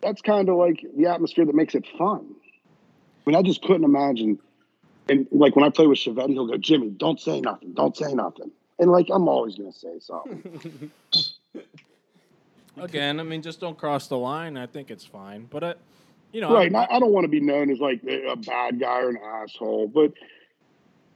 that's 0.00 0.22
kind 0.22 0.48
of 0.48 0.56
like 0.56 0.84
the 0.96 1.06
atmosphere 1.06 1.44
that 1.44 1.54
makes 1.54 1.74
it 1.74 1.86
fun. 1.98 2.34
I 3.26 3.30
mean, 3.30 3.36
I 3.36 3.42
just 3.42 3.62
couldn't 3.62 3.84
imagine. 3.84 4.38
And 5.08 5.26
like 5.30 5.56
when 5.56 5.64
I 5.64 5.70
play 5.70 5.86
with 5.86 5.98
Chiavetti, 5.98 6.30
he'll 6.30 6.46
go, 6.46 6.56
Jimmy, 6.56 6.90
don't 6.90 7.20
say 7.20 7.40
nothing, 7.40 7.72
don't 7.72 7.96
say 7.96 8.14
nothing. 8.14 8.50
And 8.78 8.90
like 8.90 9.08
I'm 9.12 9.28
always 9.28 9.56
gonna 9.56 9.72
say 9.72 9.98
something. 10.00 10.90
Again, 12.80 13.20
I 13.20 13.22
mean, 13.22 13.42
just 13.42 13.60
don't 13.60 13.76
cross 13.76 14.08
the 14.08 14.18
line. 14.18 14.56
I 14.56 14.66
think 14.66 14.90
it's 14.90 15.04
fine. 15.04 15.46
But, 15.50 15.64
I, 15.64 15.74
you 16.32 16.40
know, 16.40 16.52
right. 16.52 16.74
I, 16.74 16.86
I 16.90 16.98
don't 17.00 17.12
want 17.12 17.24
to 17.24 17.28
be 17.28 17.40
known 17.40 17.70
as 17.70 17.78
like 17.78 18.02
a 18.04 18.36
bad 18.36 18.80
guy 18.80 19.00
or 19.00 19.10
an 19.10 19.18
asshole, 19.22 19.88
but 19.88 20.12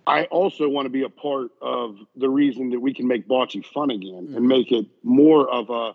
I 0.07 0.25
also 0.25 0.69
want 0.69 0.87
to 0.87 0.91
be 0.91 1.03
a 1.03 1.09
part 1.09 1.51
of 1.61 1.97
the 2.17 2.29
reason 2.29 2.71
that 2.71 2.81
we 2.81 2.93
can 2.93 3.07
make 3.07 3.29
bocce 3.29 3.65
fun 3.67 3.91
again 3.91 4.33
and 4.35 4.47
make 4.47 4.73
it 4.73 4.87
more 5.03 5.49
of 5.49 5.71
a 5.71 5.95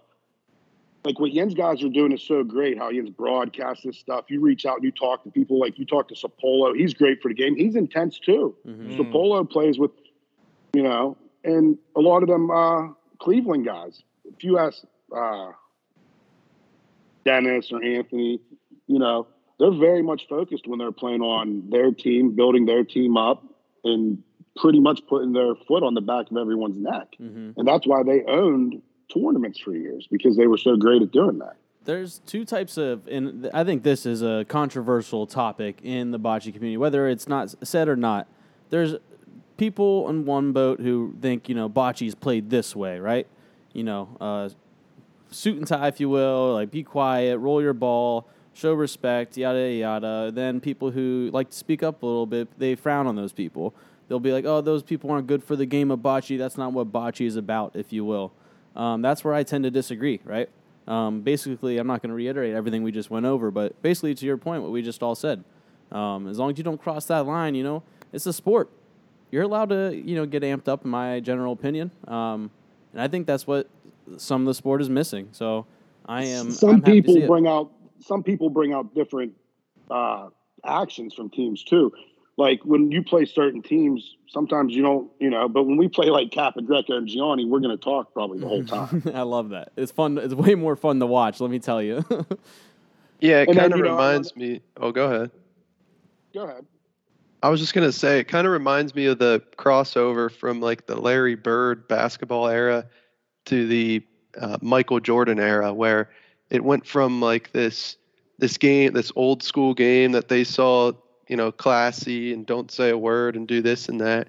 like 1.04 1.20
what 1.20 1.32
Jens 1.32 1.54
guys 1.54 1.82
are 1.84 1.90
doing 1.90 2.12
is 2.12 2.22
so 2.22 2.44
great. 2.44 2.78
How 2.78 2.92
Jens 2.92 3.10
broadcasts 3.10 3.84
this 3.86 3.98
stuff. 3.98 4.26
You 4.30 4.42
reach 4.42 4.66
out 4.66 4.76
and 4.76 4.84
you 4.84 4.92
talk 4.92 5.24
to 5.24 5.32
people 5.32 5.60
like 5.60 5.80
you 5.80 5.86
talk 5.86 6.10
to 6.10 6.16
Sapolo. 6.16 6.76
He's 6.76 6.94
great 6.94 7.22
for 7.22 7.30
the 7.30 7.34
game. 7.34 7.56
He's 7.56 7.76
intense 7.76 8.20
too. 8.20 8.56
Mhm. 8.68 8.98
Sapolo 8.98 9.50
plays 9.50 9.80
with, 9.80 9.92
you 10.74 10.84
know, 10.84 11.16
and 11.46 11.78
a 11.96 12.02
lot 12.02 12.24
of 12.24 12.30
them 12.30 12.52
uh, 12.52 12.90
Cleveland 13.20 13.66
guys. 13.66 14.04
If 14.26 14.44
you 14.44 14.58
ask 14.58 14.84
uh, 15.16 15.52
Dennis 17.26 17.72
or 17.72 17.84
Anthony, 17.84 18.40
you 18.88 19.00
know, 19.00 19.28
they're 19.60 19.72
very 19.72 20.04
much 20.04 20.28
focused 20.30 20.68
when 20.68 20.80
they're 20.80 20.92
playing 20.92 21.22
on 21.22 21.70
their 21.70 21.92
team, 21.92 22.36
building 22.36 22.66
their 22.66 22.84
team 22.84 23.18
up, 23.18 23.44
and 23.84 24.24
pretty 24.56 24.80
much 24.80 25.02
putting 25.08 25.34
their 25.34 25.56
foot 25.68 25.84
on 25.84 25.94
the 25.94 26.02
back 26.02 26.30
of 26.32 26.38
everyone's 26.38 26.78
neck. 26.78 27.16
Mhm. 27.20 27.54
And 27.58 27.68
that's 27.68 27.86
why 27.86 28.04
they 28.04 28.24
owned 28.26 28.82
tournaments 29.14 29.60
for 29.60 29.74
years 29.74 30.08
because 30.12 30.36
they 30.38 30.48
were 30.48 30.58
so 30.58 30.76
great 30.76 31.02
at 31.02 31.12
doing 31.12 31.40
that. 31.40 31.58
There's 31.86 32.20
two 32.20 32.44
types 32.44 32.78
of, 32.78 33.08
and 33.08 33.50
I 33.54 33.64
think 33.64 33.84
this 33.84 34.06
is 34.06 34.22
a 34.22 34.46
controversial 34.48 35.26
topic 35.26 35.80
in 35.84 36.12
the 36.12 36.20
bocce 36.20 36.54
community, 36.54 36.78
whether 36.78 37.08
it's 37.08 37.28
not 37.28 37.56
said 37.66 37.88
or 37.88 37.96
not. 37.96 38.28
There's 38.70 38.96
people 39.56 40.06
on 40.08 40.26
one 40.26 40.52
boat 40.52 40.82
who 40.82 41.14
think, 41.22 41.48
you 41.48 41.56
know, 41.56 41.70
bocce's 41.70 42.14
played 42.14 42.50
this 42.50 42.76
way, 42.76 43.00
right? 43.00 43.26
You 43.74 43.84
know, 43.84 44.10
uh, 44.20 44.50
suit 45.30 45.58
and 45.58 45.68
tie, 45.68 45.88
if 45.88 46.00
you 46.00 46.10
will, 46.10 46.54
like 46.54 46.72
be 46.72 46.84
quiet, 46.84 47.38
roll 47.38 47.62
your 47.62 47.74
ball, 47.74 48.28
show 48.54 48.74
respect, 48.74 49.38
yada, 49.38 49.72
yada. 49.72 50.32
Then 50.34 50.60
people 50.60 50.92
who 50.92 51.30
like 51.34 51.52
to 51.52 51.58
speak 51.58 51.84
up 51.84 52.04
a 52.04 52.06
little 52.06 52.26
bit, 52.26 52.48
they 52.60 52.76
frown 52.76 53.08
on 53.08 53.16
those 53.16 53.34
people. 53.34 53.74
They'll 54.08 54.20
be 54.20 54.32
like, 54.32 54.46
oh, 54.46 54.62
those 54.62 54.84
people 54.84 55.12
aren't 55.12 55.28
good 55.28 55.44
for 55.44 55.56
the 55.56 55.66
game 55.66 55.92
of 55.92 56.00
bocce. 56.00 56.38
That's 56.38 56.58
not 56.58 56.72
what 56.72 56.92
bocce 56.92 57.26
is 57.26 57.36
about, 57.36 57.76
if 57.76 57.92
you 57.92 58.06
will. 58.06 58.32
Um, 58.76 59.02
that's 59.02 59.24
where 59.24 59.34
I 59.34 59.44
tend 59.44 59.64
to 59.66 59.72
disagree, 59.72 60.22
right? 60.24 60.50
Um, 60.88 61.22
basically, 61.22 61.78
I'm 61.78 61.88
not 61.88 62.02
going 62.02 62.10
to 62.10 62.16
reiterate 62.16 62.54
everything 62.54 62.84
we 62.84 62.94
just 62.94 63.10
went 63.10 63.26
over, 63.26 63.52
but 63.52 63.82
basically, 63.82 64.16
to 64.16 64.26
your 64.26 64.38
point, 64.38 64.64
what 64.64 64.72
we 64.72 64.82
just 64.82 65.04
all 65.04 65.16
said. 65.16 65.44
Um, 65.92 66.28
as 66.28 66.40
long 66.40 66.52
as 66.52 66.58
you 66.58 66.64
don't 66.64 66.82
cross 66.82 67.06
that 67.08 67.26
line, 67.26 67.56
you 67.56 67.64
know, 67.64 67.84
it's 68.14 68.26
a 68.26 68.34
sport. 68.34 68.70
You're 69.30 69.44
allowed 69.44 69.70
to, 69.70 69.94
you 69.94 70.16
know, 70.16 70.26
get 70.26 70.44
amped 70.44 70.70
up, 70.70 70.86
in 70.86 70.92
my 70.92 71.20
general 71.20 71.52
opinion. 71.52 71.92
Um, 72.08 72.50
and 72.94 73.02
I 73.02 73.10
think 73.10 73.28
that's 73.28 73.46
what 73.46 73.68
some 74.18 74.42
of 74.42 74.48
the 74.48 74.54
sport 74.54 74.82
is 74.82 74.90
missing. 74.90 75.30
So 75.32 75.66
I 76.06 76.24
am. 76.26 76.52
some 76.52 76.70
I'm 76.70 76.76
happy 76.82 76.86
to 76.86 77.02
people 77.02 77.14
see 77.16 77.22
it. 77.24 77.28
bring 77.28 77.48
out 77.48 77.72
some 78.00 78.24
people 78.24 78.50
bring 78.50 78.74
out 78.74 78.96
different 78.96 79.34
uh, 79.92 80.30
actions 80.64 81.14
from 81.14 81.30
teams 81.30 81.64
too. 81.64 81.92
Like 82.38 82.64
when 82.64 82.92
you 82.92 83.04
play 83.04 83.26
certain 83.26 83.64
teams, 83.64 84.16
sometimes 84.28 84.74
you 84.76 84.84
don't, 84.84 85.10
you 85.20 85.32
know. 85.32 85.50
But 85.50 85.64
when 85.64 85.76
we 85.78 85.88
play 85.88 86.08
like 86.08 86.30
Capogreco 86.30 86.92
and 86.92 87.08
Gianni, 87.08 87.46
we're 87.46 87.60
going 87.60 87.76
to 87.76 87.84
talk 87.84 88.14
probably 88.14 88.40
the 88.40 88.48
whole 88.48 88.64
time. 88.66 89.02
I 89.14 89.24
love 89.24 89.50
that. 89.50 89.72
It's 89.76 89.92
fun. 89.92 90.20
It's 90.20 90.36
way 90.36 90.54
more 90.54 90.76
fun 90.76 91.00
to 91.00 91.08
watch. 91.08 91.40
Let 91.42 91.50
me 91.50 91.60
tell 91.60 91.82
you. 91.82 92.06
Yeah, 93.20 93.42
it 93.42 93.48
kind 93.48 93.74
of 93.74 93.80
you 93.80 93.84
know, 93.84 93.92
reminds 93.92 94.36
me. 94.36 94.62
Oh, 94.78 94.92
go 94.92 95.06
ahead. 95.12 95.32
Go 96.34 96.44
ahead. 96.44 96.66
I 97.42 97.50
was 97.50 97.60
just 97.60 97.74
gonna 97.74 97.92
say, 97.92 98.20
it 98.20 98.26
kind 98.26 98.46
of 98.46 98.54
reminds 98.54 98.94
me 98.96 99.08
of 99.08 99.20
the 99.20 99.42
crossover 99.58 100.32
from 100.32 100.60
like 100.60 100.86
the 100.86 100.96
Larry 100.96 101.36
Bird 101.36 101.88
basketball 101.88 102.48
era 102.48 102.86
to 103.48 103.68
the 103.68 104.04
uh, 104.40 104.58
Michael 104.62 105.00
Jordan 105.00 105.40
era, 105.40 105.74
where 105.74 106.10
it 106.50 106.64
went 106.64 106.86
from 106.86 107.22
like 107.22 107.52
this 107.52 107.98
this 108.40 108.58
game, 108.58 108.94
this 108.94 109.12
old 109.16 109.42
school 109.42 109.74
game 109.74 110.12
that 110.12 110.28
they 110.28 110.44
saw, 110.44 110.92
you 111.28 111.36
know, 111.36 111.52
classy 111.52 112.34
and 112.34 112.46
don't 112.46 112.70
say 112.70 112.92
a 112.92 112.98
word 112.98 113.36
and 113.36 113.48
do 113.48 113.62
this 113.62 113.90
and 113.90 114.00
that, 114.00 114.28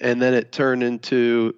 and 0.00 0.20
then 0.20 0.34
it 0.34 0.50
turned 0.50 0.82
into 0.82 1.54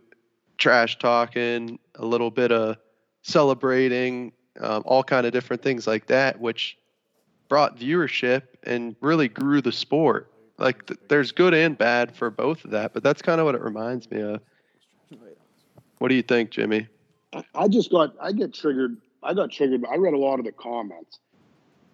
trash 0.58 0.98
talking, 0.98 1.78
a 1.94 2.04
little 2.04 2.30
bit 2.30 2.52
of 2.52 2.76
celebrating, 3.22 4.32
um, 4.60 4.82
all 4.84 5.02
kind 5.02 5.26
of 5.26 5.32
different 5.32 5.62
things 5.62 5.86
like 5.86 6.06
that, 6.06 6.38
which 6.38 6.76
brought 7.48 7.78
viewership 7.78 8.42
and 8.62 8.94
really 9.00 9.28
grew 9.28 9.60
the 9.60 9.72
sport. 9.72 10.30
Like 10.58 10.86
th- 10.86 11.00
there's 11.08 11.32
good 11.32 11.54
and 11.54 11.76
bad 11.76 12.14
for 12.14 12.30
both 12.30 12.64
of 12.64 12.72
that, 12.72 12.92
but 12.92 13.02
that's 13.02 13.22
kind 13.22 13.40
of 13.40 13.46
what 13.46 13.54
it 13.54 13.62
reminds 13.62 14.10
me 14.10 14.20
of. 14.20 14.40
What 16.00 16.08
do 16.08 16.14
you 16.14 16.22
think, 16.22 16.50
Jimmy? 16.50 16.88
I- 17.54 17.68
just 17.68 17.90
got 17.90 18.14
I 18.20 18.32
get 18.32 18.54
triggered. 18.54 18.96
I 19.22 19.34
got 19.34 19.50
triggered. 19.50 19.84
I 19.84 19.96
read 19.96 20.14
a 20.14 20.18
lot 20.18 20.38
of 20.38 20.46
the 20.46 20.52
comments, 20.52 21.18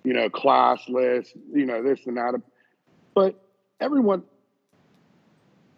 you 0.04 0.12
know, 0.12 0.30
classless, 0.30 1.36
you 1.52 1.66
know, 1.66 1.82
this 1.82 2.06
and 2.06 2.16
that. 2.16 2.40
But 3.14 3.34
everyone, 3.80 4.22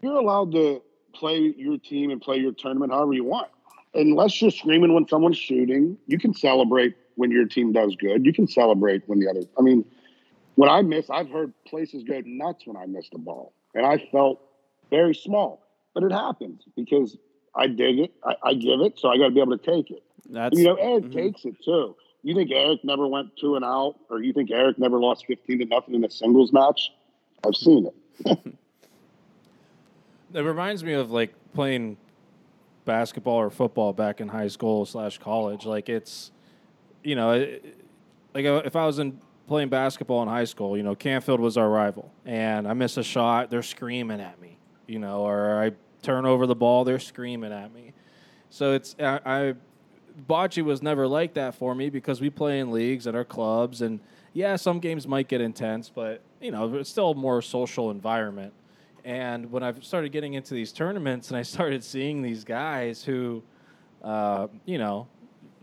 you're 0.03 0.17
allowed 0.17 0.53
to 0.53 0.83
play 1.15 1.55
your 1.57 1.79
team 1.79 2.11
and 2.11 2.21
play 2.21 2.37
your 2.37 2.53
tournament 2.53 2.93
however 2.93 3.15
you 3.15 3.25
want. 3.25 3.49
Unless 3.95 4.43
you're 4.43 4.51
screaming 4.51 4.93
when 4.93 5.09
someone's 5.09 5.39
shooting, 5.39 5.97
you 6.07 6.19
can 6.19 6.35
celebrate 6.35 6.97
when 7.15 7.31
your 7.31 7.47
team 7.47 7.73
does 7.73 7.97
good. 7.97 8.27
You 8.27 8.35
can 8.35 8.47
celebrate 8.47 9.05
when 9.07 9.21
the 9.21 9.31
other. 9.31 9.41
I 9.59 9.63
mean, 9.63 9.87
when 10.57 10.69
I 10.69 10.83
miss, 10.83 11.09
I've 11.09 11.31
heard 11.31 11.55
places 11.67 12.05
go 12.05 12.21
nuts 12.27 12.67
when 12.67 12.77
I 12.77 12.85
missed 12.85 13.15
a 13.15 13.19
ball, 13.19 13.55
and 13.75 13.87
I 13.87 13.97
felt 14.13 14.39
very 14.91 15.15
small. 15.15 15.67
But 15.95 16.03
it 16.03 16.13
happens 16.13 16.63
because 16.77 17.17
I 17.55 17.67
dig 17.67 17.99
it, 17.99 18.15
I, 18.25 18.35
I 18.43 18.55
give 18.55 18.81
it, 18.81 18.99
so 18.99 19.09
I 19.09 19.19
got 19.19 19.27
to 19.27 19.31
be 19.31 19.41
able 19.41 19.59
to 19.59 19.65
take 19.65 19.91
it. 19.91 20.03
That's 20.31 20.59
You 20.59 20.65
know, 20.65 20.75
Eric 20.75 21.05
mhm. 21.05 21.13
takes 21.13 21.45
it 21.45 21.57
too. 21.65 21.97
You 22.23 22.35
think 22.35 22.51
Eric 22.51 22.85
never 22.85 23.07
went 23.07 23.37
two 23.37 23.57
and 23.57 23.65
out, 23.65 23.97
or 24.11 24.23
you 24.23 24.33
think 24.33 24.51
Eric 24.51 24.79
never 24.79 24.99
lost 24.99 25.27
fifteen 25.27 25.59
to 25.61 25.65
nothing 25.65 25.95
in 25.95 26.05
a 26.05 26.11
singles 26.11 26.53
match? 26.53 26.91
I've 27.47 27.55
seen 27.55 27.89
it. 28.25 28.39
It 30.35 30.43
reminds 30.43 30.85
me 30.85 30.93
of 30.93 31.11
like 31.11 31.33
playing 31.55 31.97
basketball 32.85 33.37
or 33.37 33.51
football 33.51 33.93
back 33.93 34.21
in 34.21 34.29
high 34.29 34.49
school 34.49 34.85
slash 34.85 35.19
college. 35.19 35.65
Like 35.65 35.89
it's, 35.89 36.31
you 37.03 37.15
know, 37.15 37.33
it, 37.33 37.77
like 38.35 38.45
uh, 38.45 38.63
if 38.65 38.77
I 38.77 38.85
was 38.85 38.99
in 38.99 39.21
playing 39.47 39.71
basketball 39.71 40.23
in 40.23 40.29
high 40.29 40.45
school, 40.45 40.77
you 40.77 40.83
know, 40.83 40.95
Canfield 40.95 41.41
was 41.41 41.57
our 41.57 41.69
rival, 41.69 42.13
and 42.27 42.69
I 42.69 42.75
miss 42.75 42.97
a 42.99 43.03
shot, 43.03 43.51
they're 43.51 43.63
screaming 43.63 44.21
at 44.21 44.41
me, 44.41 44.59
you 44.87 44.99
know, 44.99 45.23
or 45.27 45.63
I 45.63 45.73
turn 46.03 46.27
over 46.27 46.47
the 46.47 46.55
ball, 46.55 46.85
they're 46.85 46.99
screaming 46.99 47.53
at 47.53 47.73
me. 47.73 47.93
So 48.51 48.73
it's 48.73 48.97
I, 48.99 49.21
I 49.25 49.55
bocce 50.29 50.63
was 50.63 50.83
never 50.83 51.07
like 51.07 51.35
that 51.35 51.55
for 51.55 51.75
me 51.75 51.91
because 51.91 52.21
we 52.21 52.31
play 52.31 52.61
in 52.61 52.71
leagues 52.71 53.07
at 53.07 53.15
our 53.15 53.25
clubs, 53.25 53.83
and 53.83 54.01
yeah, 54.33 54.57
some 54.57 54.81
games 54.81 55.07
might 55.07 55.29
get 55.29 55.41
intense, 55.41 55.91
but 55.91 56.23
you 56.41 56.51
know, 56.51 56.75
it's 56.77 56.91
still 56.91 57.11
a 57.11 57.15
more 57.15 57.43
social 57.43 57.91
environment. 57.91 58.53
And 59.05 59.51
when 59.51 59.63
I 59.63 59.73
started 59.81 60.13
getting 60.13 60.35
into 60.35 60.55
these 60.55 60.73
tournaments, 60.73 61.29
and 61.29 61.37
I 61.37 61.43
started 61.43 61.83
seeing 61.85 62.23
these 62.23 62.45
guys 62.45 63.03
who, 63.03 63.43
uh, 64.03 64.49
you 64.67 64.79
know, 64.79 65.09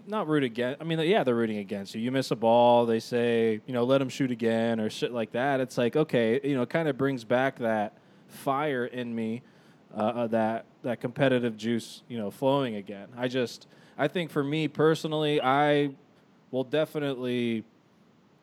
not 0.07 0.27
root 0.27 0.43
against. 0.43 0.81
I 0.81 0.83
mean, 0.83 0.99
yeah, 0.99 1.23
they're 1.23 1.35
rooting 1.35 1.57
against 1.57 1.95
you. 1.95 2.01
You 2.01 2.11
miss 2.11 2.31
a 2.31 2.35
ball, 2.35 2.85
they 2.85 2.99
say, 2.99 3.61
you 3.65 3.73
know, 3.73 3.83
let 3.83 3.99
them 3.99 4.09
shoot 4.09 4.31
again 4.31 4.79
or 4.79 4.89
shit 4.89 5.11
like 5.11 5.31
that. 5.31 5.59
It's 5.59 5.77
like, 5.77 5.95
okay, 5.95 6.39
you 6.43 6.55
know, 6.55 6.65
kind 6.65 6.87
of 6.87 6.97
brings 6.97 7.23
back 7.23 7.59
that 7.59 7.97
fire 8.27 8.85
in 8.85 9.13
me, 9.13 9.41
uh, 9.95 9.99
uh, 9.99 10.27
that 10.27 10.65
that 10.83 10.99
competitive 10.99 11.57
juice, 11.57 12.03
you 12.07 12.17
know, 12.17 12.29
flowing 12.29 12.75
again. 12.75 13.07
I 13.17 13.27
just, 13.27 13.67
I 13.97 14.07
think 14.07 14.29
for 14.29 14.43
me 14.43 14.67
personally, 14.67 15.41
I 15.41 15.91
will 16.51 16.63
definitely 16.63 17.63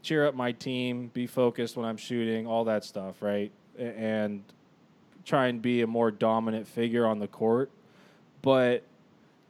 cheer 0.02 0.26
up 0.26 0.34
my 0.34 0.52
team, 0.52 1.10
be 1.14 1.26
focused 1.26 1.76
when 1.76 1.86
I'm 1.86 1.96
shooting, 1.96 2.46
all 2.46 2.64
that 2.64 2.84
stuff, 2.84 3.16
right? 3.20 3.52
And 3.78 4.42
try 5.24 5.46
and 5.46 5.62
be 5.62 5.82
a 5.82 5.86
more 5.86 6.10
dominant 6.10 6.66
figure 6.66 7.06
on 7.06 7.18
the 7.20 7.28
court. 7.28 7.70
But 8.42 8.82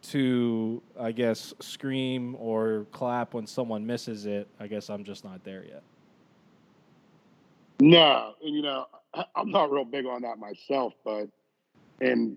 to, 0.03 0.83
I 1.01 1.13
guess, 1.13 1.55
scream 1.61 2.37
or 2.39 2.87
clap 2.93 3.35
when 3.35 3.47
someone 3.47 3.87
misses 3.87 4.27
it, 4.27 4.49
I 4.61 4.67
guess 4.67 4.91
I'm 4.91 5.05
just 5.05 5.25
not 5.25 5.43
there 5.45 5.65
yet. 5.65 5.83
No, 7.81 8.35
and 8.45 8.55
you 8.55 8.63
know, 8.63 8.87
I'm 9.35 9.51
not 9.51 9.71
real 9.71 9.85
big 9.85 10.07
on 10.07 10.23
that 10.23 10.39
myself, 10.39 10.93
but 11.05 11.29
and 12.01 12.37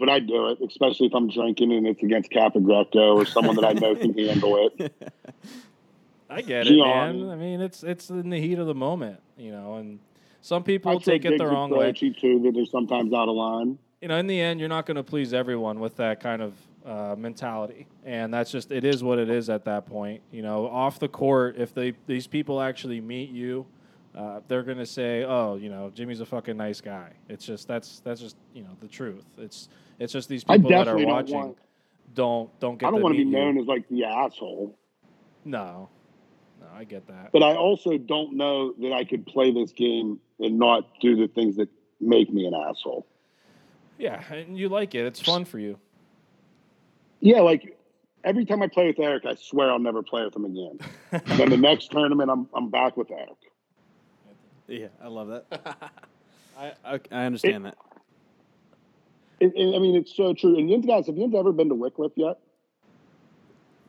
but 0.00 0.08
I 0.08 0.18
do 0.18 0.48
it, 0.48 0.58
especially 0.66 1.08
if 1.08 1.14
I'm 1.14 1.28
drinking 1.28 1.72
and 1.72 1.86
it's 1.86 2.02
against 2.02 2.30
Capogreco 2.30 3.16
or 3.16 3.26
someone 3.26 3.54
that 3.56 3.66
I 3.66 3.72
know 3.74 3.94
can 3.94 4.16
handle 4.16 4.70
it. 4.78 4.92
I 6.30 6.40
get 6.40 6.66
it, 6.66 6.76
Gianni. 6.76 7.22
man. 7.22 7.30
I 7.30 7.36
mean, 7.36 7.60
it's 7.60 7.82
it's 7.82 8.08
in 8.08 8.30
the 8.30 8.40
heat 8.40 8.58
of 8.58 8.66
the 8.66 8.74
moment, 8.74 9.20
you 9.36 9.50
know, 9.50 9.74
and 9.74 9.98
some 10.40 10.62
people 10.62 10.92
I 10.92 10.96
take 10.96 11.24
it 11.24 11.38
the 11.38 11.46
wrong 11.46 11.70
way. 11.70 11.92
Too, 11.92 12.12
that 12.12 12.52
they're 12.54 12.64
sometimes 12.66 13.12
out 13.12 13.28
of 13.28 13.34
line. 13.34 13.78
you 14.00 14.08
know, 14.08 14.16
in 14.16 14.26
the 14.26 14.40
end, 14.40 14.58
you're 14.58 14.68
not 14.68 14.86
going 14.86 14.96
to 14.96 15.02
please 15.02 15.34
everyone 15.34 15.80
with 15.80 15.96
that 15.96 16.20
kind 16.20 16.40
of 16.40 16.54
uh, 16.86 17.14
mentality, 17.18 17.86
and 18.04 18.32
that's 18.32 18.50
just 18.50 18.72
it 18.72 18.84
is 18.84 19.04
what 19.04 19.18
it 19.18 19.28
is 19.28 19.50
at 19.50 19.64
that 19.66 19.86
point. 19.86 20.22
You 20.30 20.42
know, 20.42 20.66
off 20.66 20.98
the 20.98 21.08
court, 21.08 21.56
if 21.58 21.74
they 21.74 21.94
these 22.06 22.26
people 22.26 22.60
actually 22.60 23.00
meet 23.00 23.30
you, 23.30 23.66
uh, 24.14 24.40
they're 24.48 24.62
gonna 24.62 24.86
say, 24.86 25.24
"Oh, 25.24 25.56
you 25.56 25.68
know, 25.70 25.90
Jimmy's 25.94 26.20
a 26.20 26.26
fucking 26.26 26.56
nice 26.56 26.80
guy." 26.80 27.12
It's 27.28 27.44
just 27.46 27.68
that's 27.68 28.00
that's 28.00 28.20
just 28.20 28.36
you 28.54 28.62
know 28.62 28.76
the 28.80 28.88
truth. 28.88 29.24
It's 29.38 29.68
it's 29.98 30.12
just 30.12 30.28
these 30.28 30.44
people 30.44 30.68
that 30.70 30.88
are 30.88 30.96
don't 30.96 31.06
watching 31.06 31.36
want- 31.36 31.58
don't 32.14 32.60
don't 32.60 32.78
get. 32.78 32.88
I 32.88 32.90
don't 32.90 33.02
want 33.02 33.14
to 33.14 33.18
be 33.18 33.24
meet 33.24 33.36
you. 33.36 33.44
known 33.44 33.58
as 33.58 33.66
like 33.66 33.88
the 33.88 34.04
asshole, 34.04 34.76
No, 35.44 35.88
no, 36.60 36.66
I 36.74 36.84
get 36.84 37.06
that. 37.06 37.30
but 37.32 37.42
I 37.44 37.54
also 37.54 37.98
don't 37.98 38.34
know 38.36 38.72
that 38.80 38.92
I 38.92 39.04
could 39.04 39.26
play 39.26 39.52
this 39.52 39.72
game 39.72 40.18
and 40.40 40.58
not 40.58 40.88
do 41.00 41.14
the 41.16 41.28
things 41.28 41.56
that 41.56 41.68
make 42.00 42.32
me 42.32 42.46
an 42.46 42.54
asshole. 42.54 43.06
Yeah, 43.98 44.22
and 44.32 44.58
you 44.58 44.68
like 44.70 44.94
it. 44.94 45.04
It's 45.06 45.20
fun 45.20 45.44
for 45.44 45.58
you. 45.58 45.78
Yeah, 47.20 47.40
like 47.42 47.78
every 48.24 48.44
time 48.44 48.62
I 48.62 48.66
play 48.66 48.86
with 48.86 48.98
Eric, 48.98 49.24
I 49.26 49.34
swear 49.34 49.70
I'll 49.70 49.78
never 49.78 50.02
play 50.02 50.24
with 50.24 50.34
him 50.34 50.46
again. 50.46 50.78
then 51.38 51.50
the 51.50 51.56
next 51.56 51.90
tournament, 51.90 52.30
I'm 52.30 52.48
I'm 52.54 52.70
back 52.70 52.96
with 52.96 53.10
Eric. 53.10 53.36
Yeah, 54.70 54.86
I 55.02 55.08
love 55.08 55.28
that. 55.28 55.44
I, 56.58 56.72
I 56.84 57.00
I 57.10 57.24
understand 57.24 57.64
that. 57.66 57.76
It, 59.40 59.52
it- 59.56 59.74
I 59.74 59.78
mean, 59.78 59.96
it's 59.96 60.14
so 60.14 60.32
true. 60.34 60.56
And 60.58 60.70
you 60.70 60.80
guys, 60.82 61.06
have 61.06 61.16
you 61.16 61.30
ever 61.36 61.52
been 61.52 61.68
to 61.70 61.74
Wickliffe 61.74 62.12
yet? 62.16 62.38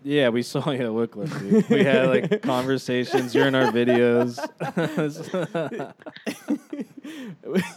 Yeah, 0.04 0.30
we 0.30 0.42
saw 0.42 0.72
you 0.72 0.80
at 1.02 1.10
Wickliffe. 1.10 1.40
Dude. 1.40 1.70
We 1.70 1.84
had 1.84 2.08
like 2.10 2.42
conversations. 2.44 3.36
You're 3.36 3.48
in 3.48 3.54
our 3.56 3.72
videos. 3.72 4.40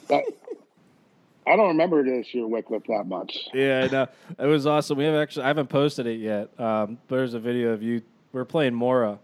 That, 0.08 0.24
I 1.46 1.56
don't 1.56 1.68
remember 1.68 2.02
this 2.02 2.32
year 2.32 2.44
Wickliffe 2.44 2.86
that 2.86 3.04
much. 3.06 3.36
yeah, 3.52 3.86
I 3.88 3.92
know. 3.92 4.06
It 4.38 4.46
was 4.46 4.66
awesome. 4.66 4.96
We 4.96 5.04
have 5.04 5.14
actually. 5.14 5.44
I 5.44 5.48
haven't 5.48 5.68
posted 5.68 6.06
it 6.06 6.18
yet. 6.20 6.48
Um, 6.58 6.98
but 7.08 7.16
there's 7.16 7.34
a 7.34 7.40
video 7.40 7.72
of 7.72 7.82
you. 7.82 8.00
We're 8.32 8.44
playing 8.46 8.74
Mora, 8.74 9.18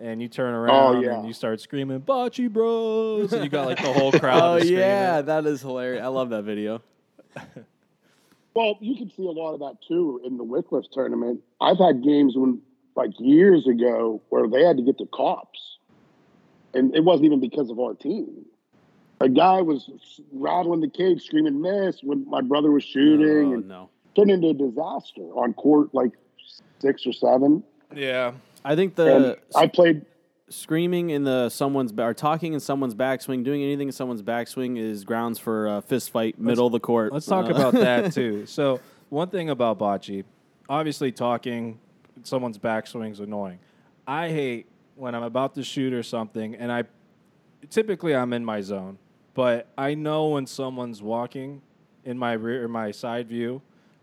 and 0.00 0.20
you 0.22 0.28
turn 0.28 0.54
oh, 0.54 0.58
around 0.58 0.96
Oh, 0.96 1.00
yeah. 1.00 1.18
and 1.18 1.26
you 1.26 1.32
start 1.32 1.60
screaming 1.60 2.00
"Bocce 2.00 2.50
Bros!" 2.52 3.32
and 3.32 3.44
you 3.44 3.50
got 3.50 3.66
like 3.66 3.78
the 3.82 3.92
whole 3.92 4.12
crowd. 4.18 4.42
Oh 4.42 4.58
screaming. 4.58 4.78
yeah, 4.78 5.20
that 5.22 5.46
is 5.46 5.60
hilarious. 5.62 6.02
I 6.02 6.08
love 6.08 6.30
that 6.30 6.42
video. 6.42 6.82
Well, 8.54 8.76
you 8.80 8.96
can 8.96 9.08
see 9.10 9.22
a 9.26 9.30
lot 9.30 9.54
of 9.54 9.60
that 9.60 9.76
too 9.86 10.20
in 10.24 10.36
the 10.36 10.44
Wickliffe 10.44 10.90
tournament. 10.90 11.40
I've 11.60 11.78
had 11.78 12.02
games 12.02 12.34
when, 12.36 12.60
like 12.96 13.12
years 13.20 13.66
ago, 13.68 14.20
where 14.28 14.48
they 14.48 14.64
had 14.64 14.76
to 14.78 14.82
get 14.82 14.98
the 14.98 15.06
cops, 15.06 15.78
and 16.74 16.94
it 16.96 17.04
wasn't 17.04 17.26
even 17.26 17.38
because 17.40 17.70
of 17.70 17.78
our 17.78 17.94
team. 17.94 18.44
A 19.20 19.28
guy 19.28 19.60
was 19.62 19.88
rattling 20.32 20.80
the 20.80 20.90
cage, 20.90 21.22
screaming 21.22 21.60
"miss" 21.60 22.00
when 22.02 22.28
my 22.28 22.40
brother 22.40 22.72
was 22.72 22.82
shooting, 22.82 23.50
Oh, 23.50 23.54
and 23.54 23.68
no. 23.68 23.88
turned 24.16 24.32
into 24.32 24.48
a 24.48 24.54
disaster 24.54 25.22
on 25.36 25.54
court 25.54 25.94
like 25.94 26.10
six 26.80 27.06
or 27.06 27.12
seven. 27.12 27.62
Yeah. 27.94 28.32
I 28.64 28.76
think 28.76 28.98
And 28.98 29.24
the 29.24 29.38
I 29.56 29.66
played 29.66 30.04
screaming 30.48 31.10
in 31.10 31.24
the 31.24 31.48
someone's 31.48 31.92
ba- 31.92 32.04
or 32.06 32.14
talking 32.14 32.52
in 32.54 32.60
someone's 32.60 32.94
backswing, 32.94 33.44
doing 33.44 33.62
anything 33.62 33.88
in 33.88 33.92
someone's 33.92 34.22
backswing 34.22 34.78
is 34.78 35.04
grounds 35.04 35.38
for 35.38 35.66
a 35.68 35.82
fist 35.82 36.10
fight, 36.10 36.38
middle 36.38 36.66
of 36.66 36.72
the 36.72 36.80
court. 36.80 37.12
Let's 37.12 37.26
talk 37.26 37.46
Uh, 37.46 37.50
about 37.54 37.72
that 37.74 38.12
too. 38.14 38.46
So 38.46 38.80
one 39.08 39.28
thing 39.28 39.48
about 39.50 39.78
bocce, 39.78 40.24
obviously 40.68 41.12
talking 41.12 41.78
in 42.16 42.24
someone's 42.24 42.58
backswing 42.58 43.12
is 43.12 43.20
annoying. 43.20 43.58
I 44.06 44.28
hate 44.30 44.66
when 44.96 45.14
I'm 45.14 45.22
about 45.22 45.54
to 45.54 45.62
shoot 45.62 45.92
or 45.92 46.02
something, 46.02 46.54
and 46.56 46.70
I 46.72 46.84
typically 47.70 48.14
I'm 48.14 48.32
in 48.32 48.44
my 48.44 48.60
zone, 48.60 48.98
but 49.34 49.68
I 49.78 49.94
know 49.94 50.28
when 50.30 50.46
someone's 50.46 51.00
walking 51.02 51.62
in 52.04 52.18
my 52.18 52.32
rear, 52.32 52.66
my 52.68 52.90
side 52.90 53.28
view, 53.28 53.62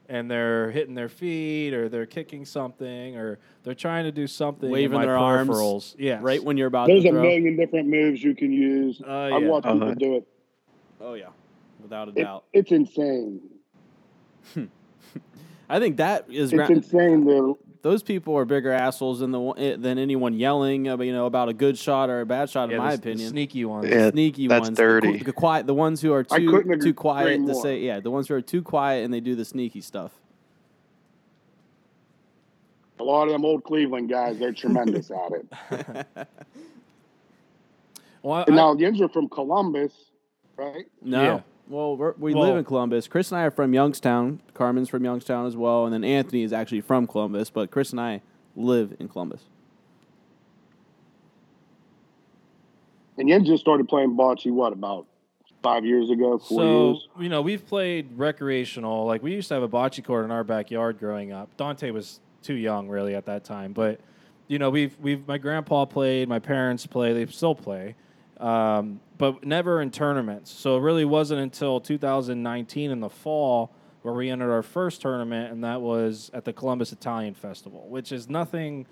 and 0.09 0.29
they're 0.31 0.71
hitting 0.71 0.95
their 0.95 1.09
feet 1.09 1.73
or 1.73 1.89
they're 1.89 2.05
kicking 2.05 2.45
something 2.45 3.17
or 3.17 3.39
they're 3.63 3.73
trying 3.75 4.05
to 4.05 4.11
do 4.11 4.25
something 4.27 4.67
in 4.67 4.73
waving 4.73 5.01
their 5.01 5.17
arms. 5.17 5.49
peripherals. 5.49 5.95
Yeah, 5.97 6.19
right 6.21 6.43
when 6.43 6.55
you're 6.57 6.67
about 6.67 6.87
there's 6.87 7.03
to 7.03 7.09
a 7.09 7.11
throw. 7.11 7.21
million 7.23 7.55
different 7.57 7.87
moves 7.89 8.23
you 8.23 8.33
can 8.35 8.51
use. 8.53 9.01
Uh, 9.05 9.11
I've 9.11 9.41
yeah. 9.43 9.47
watched 9.49 9.65
people 9.65 9.83
Uh-huh. 9.83 9.93
do 9.95 10.15
it. 10.15 10.27
Oh 11.01 11.13
yeah, 11.13 11.27
without 11.81 12.07
a 12.07 12.11
It- 12.11 12.23
doubt. 12.23 12.43
It's 12.53 12.71
insane. 12.71 13.41
I 15.69 15.79
think 15.79 15.97
that 15.97 16.25
is 16.29 16.53
It's 16.53 16.57
gra- 16.65 16.71
insane. 16.75 17.25
The 17.25 17.53
those 17.88 18.04
people 18.04 18.36
are 18.38 18.43
bigger 18.43 18.73
assholes 18.73 19.19
than 19.19 19.32
the 19.32 19.41
eh, 19.52 19.76
than 19.78 19.97
anyone 19.97 20.34
yelling, 20.34 20.89
about, 20.89 21.06
you 21.06 21.13
know, 21.13 21.26
about 21.26 21.47
a 21.47 21.54
good 21.54 21.78
shot 21.78 22.10
or 22.10 22.19
a 22.19 22.26
bad 22.26 22.50
shot. 22.50 22.69
Yeah, 22.69 22.76
in 22.76 22.82
my 22.82 22.91
the- 22.91 22.97
the 22.97 23.10
opinion, 23.12 23.30
sneaky 23.30 23.63
ones. 23.63 23.88
Yeah, 23.89 24.12
sneaky 24.12 24.47
that's 24.47 24.67
ones, 24.67 24.78
dirty. 24.78 25.19
The, 25.19 25.23
the 25.26 25.32
quiet, 25.34 25.67
the 25.67 25.73
ones 25.73 26.02
who 26.02 26.12
are 26.12 26.23
too 26.23 26.78
too 26.82 26.93
quiet 26.93 27.36
to 27.36 27.39
more. 27.39 27.62
say, 27.62 27.80
yeah, 27.80 28.02
the 28.02 28.12
ones 28.12 28.28
who 28.28 28.34
are 28.36 28.41
too 28.41 28.62
quiet 28.62 29.06
and 29.06 29.13
they 29.13 29.21
do 29.21 29.36
the 29.36 29.45
sneaky 29.45 29.80
stuff. 29.80 30.12
a 33.00 33.04
lot 33.04 33.28
of 33.28 33.32
them 33.32 33.45
old 33.45 33.63
Cleveland 33.63 34.10
guys, 34.10 34.38
they're 34.38 34.52
tremendous 34.52 35.10
at 35.12 35.32
it. 35.32 36.28
Well, 38.23 38.43
I- 38.50 38.52
now 38.52 38.73
Yins 38.73 39.00
are 39.00 39.08
from 39.08 39.30
Columbus, 39.30 39.93
right? 40.58 40.86
No. 41.02 41.21
Yeah. 41.23 41.39
Well, 41.69 41.97
we're, 41.97 42.13
we 42.17 42.34
Well- 42.34 42.47
live 42.47 42.58
in 42.58 42.65
Columbus. 42.65 43.08
Chris 43.08 43.32
and 43.32 43.39
I 43.39 43.43
are 43.43 43.51
from 43.51 43.73
Youngstown. 43.73 44.41
Carmen's 44.53 44.89
from 44.89 45.03
Youngstown 45.03 45.45
as 45.45 45.58
well, 45.58 45.86
and 45.86 45.93
then 45.93 46.03
Anthony 46.03 46.43
is 46.43 46.53
actually 46.53 46.82
from 46.82 47.08
Columbus. 47.08 47.49
But 47.49 47.71
Chris 47.71 47.91
and 47.91 47.99
I 47.99 48.21
live 48.56 48.95
in 48.99 49.08
Columbus. 49.10 49.41
And 53.17 53.27
Yins 53.27 53.47
just 53.47 53.62
started 53.62 53.88
playing 53.89 54.15
bocce, 54.15 54.51
what, 54.51 54.73
about 54.73 55.08
five 55.63 55.84
years 55.84 56.10
ago, 56.10 56.38
four 56.38 56.60
so 56.60 56.88
years? 56.91 57.08
you 57.19 57.30
know 57.30 57.41
we've 57.41 57.65
played 57.65 58.08
recreational 58.15 59.06
like 59.06 59.23
we 59.23 59.34
used 59.34 59.47
to 59.47 59.56
have 59.56 59.63
a 59.63 59.67
bocce 59.67 60.01
court 60.06 60.23
in 60.23 60.30
our 60.32 60.43
backyard 60.43 60.99
growing 60.99 61.32
up 61.32 61.49
dante 61.58 61.89
was 61.89 62.19
too 62.43 62.53
young 62.53 62.88
really 62.88 63.15
at 63.15 63.25
that 63.25 63.43
time 63.43 63.73
but 63.73 63.99
you 64.47 64.60
know 64.60 64.69
we've 64.69 64.95
we've 65.01 65.27
my 65.27 65.38
grandpa 65.38 65.84
played 65.84 66.30
my 66.30 66.38
parents 66.38 66.86
play 66.86 67.12
they 67.12 67.25
still 67.25 67.56
play 67.56 67.95
um, 68.39 69.00
but 69.17 69.43
never 69.43 69.82
in 69.82 69.91
tournaments 69.91 70.52
so 70.52 70.78
it 70.78 70.82
really 70.82 71.06
wasn't 71.06 71.39
until 71.39 71.80
2019 71.80 72.91
in 72.91 73.00
the 73.00 73.10
fall 73.10 73.71
where 74.02 74.13
we 74.13 74.30
entered 74.30 74.52
our 74.52 74.63
first 74.63 75.02
tournament 75.02 75.52
and 75.52 75.63
that 75.63 75.82
was 75.82 76.30
at 76.34 76.45
the 76.45 76.54
columbus 76.54 76.91
italian 76.91 77.34
festival 77.34 77.88
which 77.89 78.12
is 78.12 78.30
nothing 78.30 78.86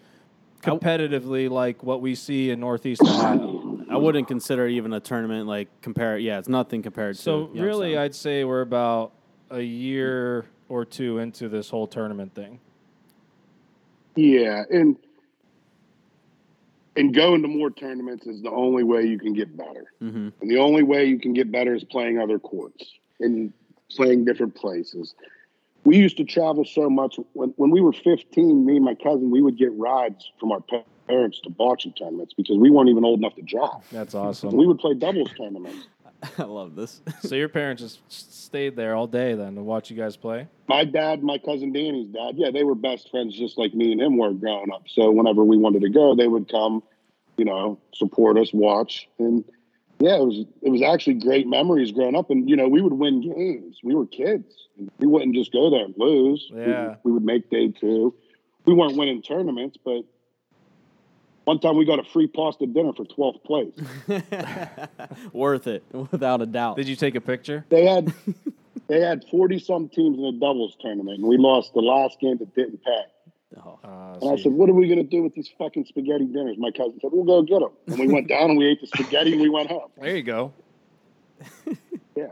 competitively 0.62 1.50
like 1.50 1.84
what 1.84 2.02
we 2.02 2.16
see 2.16 2.50
in 2.50 2.60
northeast 2.60 3.02
ohio 3.04 3.66
I 3.96 3.98
wouldn't 3.98 4.28
consider 4.28 4.68
it 4.68 4.74
even 4.74 4.92
a 4.92 5.00
tournament 5.00 5.48
like 5.48 5.70
compare. 5.82 6.18
Yeah, 6.18 6.40
it's 6.40 6.50
nothing 6.50 6.82
compared 6.82 7.16
So 7.16 7.48
to. 7.48 7.56
So 7.56 7.64
really, 7.64 7.92
Youngstown. 7.92 8.04
I'd 8.04 8.16
say 8.16 8.44
we're 8.44 8.62
about 8.62 9.14
a 9.50 9.62
year 9.62 10.46
or 10.68 10.84
two 10.84 11.20
into 11.20 11.48
this 11.48 11.70
whole 11.70 11.88
tournament 11.88 12.34
thing. 12.34 12.60
Yeah, 14.16 14.64
and 14.70 14.98
and 16.96 17.14
going 17.14 17.42
to 17.42 17.48
more 17.48 17.70
tournaments 17.72 18.26
is 18.26 18.42
the 18.42 18.52
only 18.52 18.84
way 18.84 19.04
you 19.06 19.18
can 19.20 19.34
get 19.34 19.56
better. 19.56 19.86
Mhm. 20.02 20.32
And 20.42 20.50
the 20.52 20.58
only 20.58 20.84
way 20.84 21.06
you 21.06 21.20
can 21.20 21.34
get 21.34 21.52
better 21.52 21.74
is 21.76 21.84
playing 21.84 22.20
other 22.20 22.40
courts 22.40 22.94
and 23.20 23.52
playing 23.92 24.26
different 24.26 24.56
places. 24.56 25.14
We 25.84 25.98
used 25.98 26.18
to 26.18 26.24
travel 26.24 26.66
so 26.66 26.90
much 26.90 27.20
when, 27.34 27.50
when 27.58 27.70
we 27.70 27.82
were 27.82 27.94
15, 27.94 28.66
me 28.66 28.78
and 28.78 28.86
my 28.86 28.96
cousin, 28.96 29.30
we 29.30 29.42
would 29.42 29.58
get 29.58 29.72
rides 29.78 30.32
from 30.40 30.52
our 30.52 30.64
parents 31.08 31.40
to 31.42 31.50
bocce 31.50 31.96
tournaments 31.96 32.34
because 32.34 32.58
we 32.58 32.72
weren't 32.72 32.90
even 32.90 33.06
old 33.06 33.20
enough 33.20 33.36
to 33.36 33.44
drive. 33.44 33.88
That's 33.92 34.14
So 34.14 34.20
awesome. 34.22 34.56
we 34.58 34.66
would 34.66 34.80
play 34.80 34.96
doubles 34.96 35.32
tournaments. 35.38 35.88
I 36.38 36.44
love 36.44 36.76
this. 36.76 37.02
so 37.22 37.36
your 37.36 37.50
parents 37.50 37.82
just 37.82 38.00
stayed 38.10 38.76
there 38.76 38.96
all 38.96 39.08
day 39.08 39.34
then 39.36 39.56
to 39.56 39.64
watch 39.64 39.90
you 39.90 39.98
guys 39.98 40.16
play. 40.16 40.48
My 40.68 40.84
dad, 40.86 41.24
my 41.24 41.38
cousin 41.38 41.72
Danny's 41.74 42.08
dad, 42.08 42.36
yeah, 42.38 42.52
they 42.52 42.64
were 42.64 42.76
best 42.76 43.10
friends 43.12 43.38
just 43.38 43.58
like 43.58 43.74
me 43.74 43.92
and 43.92 44.02
him 44.02 44.18
were 44.18 44.34
growing 44.34 44.72
up. 44.74 44.84
So 44.88 45.12
whenever 45.12 45.44
we 45.44 45.58
wanted 45.58 45.82
to 45.82 45.90
go, 45.90 46.16
they 46.16 46.28
would 46.28 46.50
come, 46.50 46.84
you 47.38 47.46
know, 47.46 47.80
support 47.94 48.38
us, 48.38 48.52
watch, 48.54 49.08
and 49.20 49.44
yeah, 50.00 50.16
it 50.18 50.26
was 50.26 50.46
it 50.62 50.70
was 50.70 50.82
actually 50.82 51.16
great 51.16 51.48
memories 51.48 51.92
growing 51.92 52.16
up. 52.16 52.30
And 52.30 52.50
you 52.50 52.56
know, 52.56 52.68
we 52.68 52.82
would 52.82 52.94
win 52.94 53.22
games. 53.22 53.80
We 53.84 53.96
were 53.96 54.06
kids. 54.06 54.68
We 55.00 55.08
wouldn't 55.08 55.34
just 55.36 55.54
go 55.54 55.70
there 55.70 55.86
and 55.86 55.94
lose. 55.98 56.50
We- 56.54 56.62
Yeah. 56.62 56.96
we, 57.04 57.12
would 57.14 57.24
make 57.24 57.50
day 57.50 57.70
two. 57.70 58.14
We 58.66 58.74
weren't 58.74 58.98
winning 58.98 59.22
tournaments, 59.22 59.78
but 59.84 60.02
one 61.46 61.60
time 61.60 61.78
we 61.78 61.86
got 61.86 62.00
a 62.00 62.04
free 62.04 62.28
pasta 62.28 62.66
dinner 62.68 62.92
for 62.94 63.06
12th 63.06 63.44
place. 63.44 63.74
Worth 65.34 65.68
it, 65.68 65.84
without 65.94 66.42
a 66.42 66.46
doubt. 66.46 66.78
Did 66.78 66.88
you 66.88 66.96
take 66.96 67.16
a 67.16 67.22
picture? 67.22 67.66
They 67.70 67.86
had 67.86 68.14
they 68.88 69.00
had 69.00 69.24
40 69.32 69.60
some 69.60 69.90
teams 69.90 70.18
in 70.18 70.24
the 70.24 70.32
doubles 70.34 70.76
tournament, 70.82 71.20
and 71.20 71.28
we 71.28 71.38
lost 71.38 71.74
the 71.74 71.82
last 71.82 72.20
game 72.20 72.38
that 72.38 72.54
didn't 72.56 72.84
pay. 72.84 73.02
Oh. 73.58 73.80
Uh, 73.84 74.18
And 74.22 74.32
I 74.32 74.42
said, 74.42 74.52
"What 74.52 74.70
are 74.70 74.74
we 74.74 74.88
going 74.88 74.98
to 75.00 75.10
do 75.10 75.24
with 75.24 75.34
these 75.34 75.50
fucking 75.58 75.86
spaghetti 75.86 76.26
dinners?" 76.26 76.58
My 76.58 76.72
cousin 76.72 77.00
said, 77.02 77.12
"We'll 77.14 77.24
go 77.24 77.42
get 77.42 77.60
them." 77.62 77.72
And 77.88 78.00
we 78.00 78.14
went 78.14 78.28
down 78.28 78.50
and 78.52 78.58
we 78.60 78.68
ate 78.68 78.82
the 78.82 78.88
spaghetti 78.88 79.32
and 79.34 79.42
we 79.42 79.50
went 79.50 79.70
home. 79.70 79.90
there 80.00 80.16
you 80.16 80.24
go. 80.24 80.54
Yeah, 82.18 82.28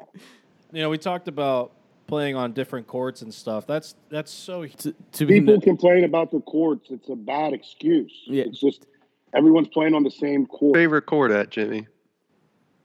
You 0.72 0.82
know, 0.82 0.90
we 0.90 0.98
talked 0.98 1.28
about 1.28 1.74
playing 2.08 2.38
on 2.38 2.54
different 2.54 2.88
courts 2.88 3.22
and 3.22 3.34
stuff. 3.34 3.68
That's 3.68 3.96
that's 4.08 4.32
so 4.32 4.66
to, 4.66 4.96
to 5.14 5.26
be 5.26 5.42
people 5.42 5.60
complain 5.60 6.06
about 6.06 6.32
the 6.32 6.40
courts. 6.40 6.90
It's 6.90 7.10
a 7.10 7.16
bad 7.16 7.52
excuse. 7.52 8.14
Yeah. 8.26 8.46
It's 8.46 8.62
just 8.62 8.86
everyone's 9.34 9.68
playing 9.70 9.94
on 9.94 10.04
the 10.04 10.12
same 10.12 10.46
court. 10.46 10.76
Favorite 10.76 11.06
court 11.06 11.32
at 11.32 11.50
Jimmy? 11.50 11.88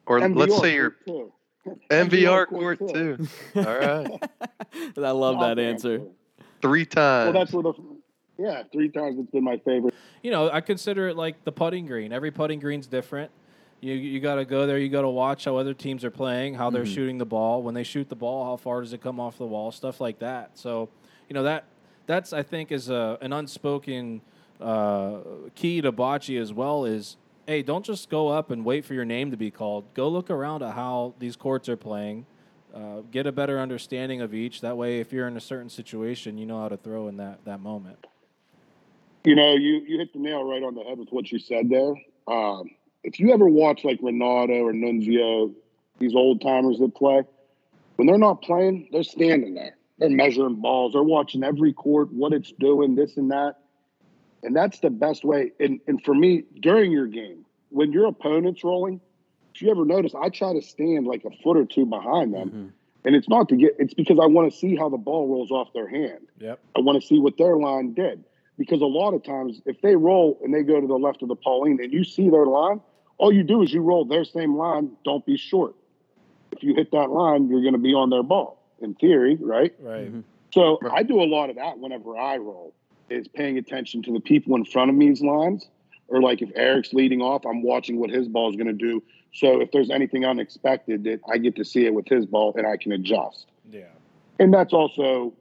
Or 0.06 0.20
let's 0.20 0.58
say 0.58 0.74
your 0.74 0.92
court. 1.06 1.32
MVR 1.90 2.46
court, 2.46 2.78
court 2.78 2.94
too. 2.94 3.28
All 3.56 3.62
right. 3.62 4.06
I 4.96 5.10
love 5.10 5.36
that 5.36 5.48
Goddamn 5.48 5.74
answer. 5.74 5.98
court. 5.98 6.12
Three 6.62 6.86
times. 6.86 7.32
Well, 7.32 7.44
that's 7.44 7.52
where 7.52 7.62
the 7.62 7.72
yeah 8.38 8.62
three 8.72 8.88
times 8.88 9.18
it's 9.18 9.30
been 9.30 9.44
my 9.44 9.58
favorite. 9.58 9.94
You 10.22 10.30
know, 10.30 10.50
I 10.50 10.60
consider 10.60 11.08
it 11.08 11.16
like 11.16 11.44
the 11.44 11.52
putting 11.52 11.86
green. 11.86 12.12
Every 12.12 12.30
putting 12.30 12.58
green's 12.58 12.86
different. 12.86 13.30
You 13.80 13.94
you 13.94 14.18
got 14.20 14.36
to 14.36 14.44
go 14.44 14.66
there. 14.66 14.78
You 14.78 14.88
got 14.88 15.02
to 15.02 15.08
watch 15.08 15.44
how 15.44 15.56
other 15.56 15.74
teams 15.74 16.04
are 16.04 16.10
playing, 16.10 16.54
how 16.54 16.70
they're 16.70 16.82
mm-hmm. 16.82 16.94
shooting 16.94 17.18
the 17.18 17.26
ball. 17.26 17.62
When 17.62 17.74
they 17.74 17.84
shoot 17.84 18.08
the 18.08 18.16
ball, 18.16 18.44
how 18.44 18.56
far 18.56 18.80
does 18.80 18.92
it 18.92 19.00
come 19.00 19.20
off 19.20 19.38
the 19.38 19.46
wall? 19.46 19.70
Stuff 19.70 20.00
like 20.00 20.18
that. 20.20 20.58
So, 20.58 20.88
you 21.28 21.34
know 21.34 21.44
that 21.44 21.66
that's 22.06 22.32
I 22.32 22.42
think 22.42 22.72
is 22.72 22.88
a, 22.88 23.18
an 23.20 23.32
unspoken 23.32 24.22
uh, 24.60 25.18
key 25.54 25.80
to 25.80 25.92
bocce 25.92 26.40
as 26.40 26.52
well. 26.52 26.84
Is 26.84 27.16
hey, 27.46 27.62
don't 27.62 27.84
just 27.84 28.10
go 28.10 28.28
up 28.28 28.50
and 28.50 28.64
wait 28.64 28.84
for 28.84 28.94
your 28.94 29.04
name 29.04 29.30
to 29.30 29.36
be 29.36 29.50
called. 29.50 29.92
Go 29.94 30.08
look 30.08 30.30
around 30.30 30.62
at 30.62 30.74
how 30.74 31.14
these 31.18 31.36
courts 31.36 31.68
are 31.68 31.76
playing. 31.76 32.26
Uh, 32.74 33.00
get 33.10 33.26
a 33.26 33.32
better 33.32 33.58
understanding 33.58 34.20
of 34.20 34.34
each. 34.34 34.60
That 34.60 34.76
way, 34.76 35.00
if 35.00 35.12
you're 35.12 35.26
in 35.26 35.36
a 35.36 35.40
certain 35.40 35.70
situation, 35.70 36.36
you 36.36 36.46
know 36.46 36.60
how 36.60 36.68
to 36.68 36.76
throw 36.76 37.08
in 37.08 37.16
that 37.16 37.44
that 37.44 37.60
moment. 37.60 38.06
You 39.24 39.34
know, 39.34 39.54
you 39.54 39.82
you 39.86 39.98
hit 39.98 40.12
the 40.12 40.18
nail 40.18 40.44
right 40.44 40.62
on 40.62 40.74
the 40.74 40.84
head 40.84 40.98
with 40.98 41.08
what 41.10 41.30
you 41.32 41.38
said 41.38 41.68
there. 41.68 41.94
Um, 42.26 42.70
if 43.02 43.18
you 43.18 43.32
ever 43.32 43.48
watch 43.48 43.84
like 43.84 43.98
Renato 44.02 44.64
or 44.64 44.72
Nunzio, 44.72 45.54
these 45.98 46.14
old 46.14 46.40
timers 46.42 46.78
that 46.78 46.94
play, 46.94 47.22
when 47.96 48.06
they're 48.06 48.18
not 48.18 48.42
playing, 48.42 48.88
they're 48.92 49.02
standing 49.02 49.54
there. 49.54 49.76
They're 49.98 50.10
measuring 50.10 50.56
balls. 50.56 50.92
They're 50.92 51.02
watching 51.02 51.42
every 51.42 51.72
court, 51.72 52.12
what 52.12 52.32
it's 52.32 52.52
doing, 52.52 52.94
this 52.94 53.16
and 53.16 53.30
that. 53.30 53.56
And 54.42 54.54
that's 54.54 54.80
the 54.80 54.90
best 54.90 55.24
way. 55.24 55.52
And, 55.58 55.80
and 55.86 56.02
for 56.04 56.14
me, 56.14 56.44
during 56.60 56.92
your 56.92 57.06
game, 57.06 57.44
when 57.70 57.92
your 57.92 58.06
opponent's 58.06 58.62
rolling, 58.62 59.00
if 59.54 59.62
you 59.62 59.70
ever 59.70 59.84
notice, 59.84 60.14
I 60.14 60.28
try 60.28 60.52
to 60.52 60.62
stand 60.62 61.06
like 61.06 61.24
a 61.24 61.30
foot 61.42 61.56
or 61.56 61.64
two 61.64 61.86
behind 61.86 62.32
them. 62.32 62.48
Mm-hmm. 62.48 62.66
And 63.04 63.16
it's 63.16 63.28
not 63.28 63.48
to 63.48 63.56
get, 63.56 63.76
it's 63.78 63.94
because 63.94 64.18
I 64.20 64.26
want 64.26 64.52
to 64.52 64.56
see 64.56 64.76
how 64.76 64.88
the 64.88 64.96
ball 64.96 65.28
rolls 65.28 65.50
off 65.50 65.72
their 65.72 65.88
hand. 65.88 66.28
Yep. 66.38 66.60
I 66.76 66.80
want 66.80 67.00
to 67.00 67.06
see 67.06 67.18
what 67.18 67.38
their 67.38 67.56
line 67.56 67.94
did. 67.94 68.24
Because 68.58 68.80
a 68.80 68.86
lot 68.86 69.14
of 69.14 69.22
times, 69.22 69.60
if 69.66 69.80
they 69.82 69.94
roll 69.96 70.38
and 70.42 70.52
they 70.52 70.62
go 70.62 70.80
to 70.80 70.86
the 70.86 70.98
left 70.98 71.22
of 71.22 71.28
the 71.28 71.36
pallino 71.36 71.82
and 71.82 71.92
you 71.92 72.04
see 72.04 72.28
their 72.28 72.46
line, 72.46 72.80
all 73.16 73.32
you 73.32 73.44
do 73.44 73.62
is 73.62 73.72
you 73.72 73.80
roll 73.80 74.04
their 74.04 74.24
same 74.24 74.56
line. 74.56 74.90
Don't 75.04 75.24
be 75.24 75.36
short. 75.36 75.74
If 76.52 76.62
you 76.62 76.74
hit 76.74 76.90
that 76.92 77.10
line, 77.10 77.48
you're 77.48 77.62
going 77.62 77.74
to 77.74 77.78
be 77.78 77.94
on 77.94 78.10
their 78.10 78.22
ball, 78.22 78.60
in 78.80 78.94
theory, 78.94 79.36
right? 79.40 79.74
Right. 79.80 80.08
Mm-hmm. 80.08 80.20
So 80.52 80.78
I 80.90 81.02
do 81.02 81.20
a 81.20 81.24
lot 81.24 81.50
of 81.50 81.56
that 81.56 81.78
whenever 81.78 82.16
I 82.16 82.36
roll, 82.38 82.74
is 83.10 83.28
paying 83.28 83.58
attention 83.58 84.02
to 84.04 84.12
the 84.12 84.20
people 84.20 84.54
in 84.56 84.64
front 84.64 84.90
of 84.90 84.96
me's 84.96 85.20
lines. 85.20 85.68
Or 86.08 86.22
like 86.22 86.40
if 86.40 86.50
Eric's 86.54 86.92
leading 86.94 87.20
off, 87.20 87.44
I'm 87.44 87.62
watching 87.62 87.98
what 88.00 88.08
his 88.10 88.28
ball 88.28 88.48
is 88.50 88.56
going 88.56 88.66
to 88.68 88.72
do. 88.72 89.02
So 89.34 89.60
if 89.60 89.70
there's 89.72 89.90
anything 89.90 90.24
unexpected, 90.24 91.04
that 91.04 91.20
I 91.30 91.36
get 91.38 91.56
to 91.56 91.64
see 91.64 91.84
it 91.84 91.92
with 91.92 92.08
his 92.08 92.24
ball 92.24 92.54
and 92.56 92.66
I 92.66 92.78
can 92.78 92.92
adjust 92.92 93.46
Yeah. 93.70 93.82
and 94.38 94.52
that's 94.54 94.72
also 94.72 95.34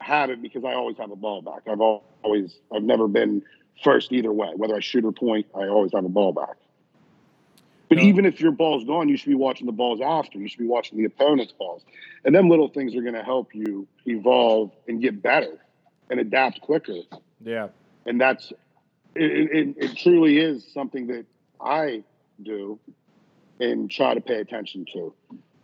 habit 0.00 0.40
because 0.40 0.64
I 0.64 0.72
always 0.72 0.96
have 0.96 1.10
a 1.10 1.16
ball 1.16 1.42
back. 1.42 1.62
I've 1.70 1.80
always, 1.80 2.58
I've 2.74 2.82
never 2.82 3.06
been 3.06 3.42
first 3.82 4.12
either 4.12 4.32
way. 4.32 4.48
Whether 4.56 4.74
I 4.74 4.80
shoot 4.80 5.04
or 5.04 5.12
point, 5.12 5.46
I 5.54 5.66
always 5.68 5.92
have 5.92 6.04
a 6.04 6.08
ball 6.08 6.32
back. 6.32 6.56
But 7.90 7.98
No. 7.98 8.04
even 8.04 8.24
if 8.24 8.40
your 8.40 8.52
ball's 8.52 8.84
gone, 8.84 9.08
you 9.10 9.16
should 9.18 9.28
be 9.28 9.34
watching 9.34 9.66
the 9.66 9.72
balls 9.72 10.00
after. 10.00 10.38
You 10.38 10.48
should 10.48 10.58
be 10.60 10.66
watching 10.66 10.96
the 10.98 11.04
opponent's 11.04 11.52
balls, 11.52 11.84
and 12.24 12.34
them 12.34 12.48
little 12.48 12.68
things 12.68 12.94
are 12.96 13.02
going 13.02 13.14
to 13.14 13.22
help 13.22 13.54
you 13.54 13.86
evolve 14.06 14.70
and 14.88 15.02
get 15.02 15.22
better 15.22 15.58
and 16.10 16.20
adapt 16.20 16.60
quicker. 16.60 16.98
Yeah. 17.40 17.68
And 18.06 18.20
that's 18.20 18.52
it, 19.14 19.50
it, 19.52 19.74
it, 19.78 19.96
truly 19.96 20.38
is 20.38 20.66
something 20.72 21.06
that 21.06 21.24
I 21.60 22.02
do 22.42 22.78
and 23.60 23.90
try 23.90 24.14
to 24.14 24.20
pay 24.20 24.40
attention 24.40 24.86
to. 24.92 25.14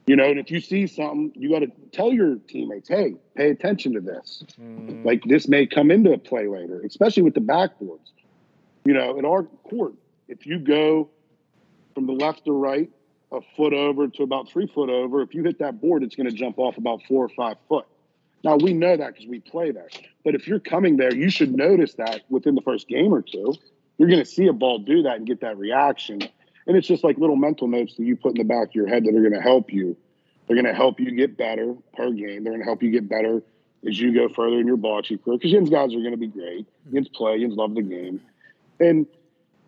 You 0.06 0.16
know, 0.16 0.24
and 0.24 0.38
if 0.38 0.50
you 0.50 0.60
see 0.60 0.86
something, 0.86 1.32
you 1.34 1.50
got 1.50 1.60
to 1.60 1.70
tell 1.92 2.12
your 2.12 2.36
teammates, 2.36 2.88
hey, 2.88 3.14
pay 3.36 3.50
attention 3.50 3.92
to 3.94 4.00
this. 4.00 4.42
Mm, 4.60 5.04
Like 5.04 5.22
this 5.24 5.46
may 5.46 5.66
come 5.66 5.90
into 5.90 6.16
play 6.18 6.48
later, 6.48 6.80
especially 6.84 7.22
with 7.22 7.34
the 7.34 7.40
backboards. 7.40 8.10
You 8.84 8.94
know, 8.94 9.18
in 9.18 9.24
our 9.24 9.44
court, 9.44 9.94
if 10.26 10.46
you 10.46 10.58
go 10.58 11.10
from 11.94 12.06
the 12.06 12.12
left 12.12 12.44
to 12.46 12.52
right, 12.52 12.90
a 13.32 13.40
foot 13.56 13.72
over 13.72 14.08
to 14.08 14.22
about 14.22 14.48
three 14.48 14.66
foot 14.66 14.90
over, 14.90 15.22
if 15.22 15.34
you 15.34 15.44
hit 15.44 15.58
that 15.60 15.80
board, 15.80 16.02
it's 16.02 16.16
going 16.16 16.28
to 16.28 16.34
jump 16.34 16.58
off 16.58 16.76
about 16.78 17.02
four 17.06 17.24
or 17.24 17.28
five 17.28 17.56
foot. 17.68 17.86
Now 18.42 18.56
we 18.56 18.72
know 18.72 18.96
that 18.96 19.12
because 19.12 19.26
we 19.26 19.40
play 19.40 19.70
there. 19.70 19.88
But 20.24 20.34
if 20.34 20.46
you're 20.46 20.60
coming 20.60 20.96
there, 20.96 21.14
you 21.14 21.30
should 21.30 21.54
notice 21.54 21.94
that 21.94 22.22
within 22.28 22.54
the 22.54 22.60
first 22.62 22.88
game 22.88 23.12
or 23.12 23.22
two. 23.22 23.54
You're 23.98 24.08
going 24.08 24.22
to 24.22 24.30
see 24.30 24.46
a 24.46 24.52
ball 24.52 24.78
do 24.78 25.02
that 25.02 25.16
and 25.16 25.26
get 25.26 25.40
that 25.40 25.58
reaction. 25.58 26.22
And 26.66 26.76
it's 26.76 26.86
just 26.86 27.04
like 27.04 27.18
little 27.18 27.36
mental 27.36 27.68
notes 27.68 27.96
that 27.96 28.04
you 28.04 28.16
put 28.16 28.36
in 28.36 28.38
the 28.38 28.44
back 28.44 28.68
of 28.68 28.74
your 28.74 28.86
head 28.86 29.04
that 29.04 29.14
are 29.14 29.20
going 29.20 29.34
to 29.34 29.40
help 29.40 29.72
you. 29.72 29.96
They're 30.46 30.56
going 30.56 30.66
to 30.66 30.74
help 30.74 31.00
you 31.00 31.10
get 31.12 31.36
better 31.36 31.74
per 31.94 32.10
game. 32.10 32.44
They're 32.44 32.52
going 32.52 32.60
to 32.60 32.64
help 32.64 32.82
you 32.82 32.90
get 32.90 33.08
better 33.08 33.42
as 33.86 33.98
you 33.98 34.14
go 34.14 34.28
further 34.28 34.58
in 34.58 34.66
your 34.66 34.76
bocce 34.76 35.08
career. 35.22 35.38
Because 35.38 35.52
Yin's 35.52 35.70
guys 35.70 35.94
are 35.94 36.00
going 36.00 36.12
to 36.12 36.16
be 36.16 36.26
great. 36.26 36.66
Hmm. 36.88 36.94
Yin's 36.94 37.08
play. 37.08 37.36
Yin's 37.36 37.56
love 37.56 37.74
the 37.74 37.82
game. 37.82 38.20
And 38.78 39.06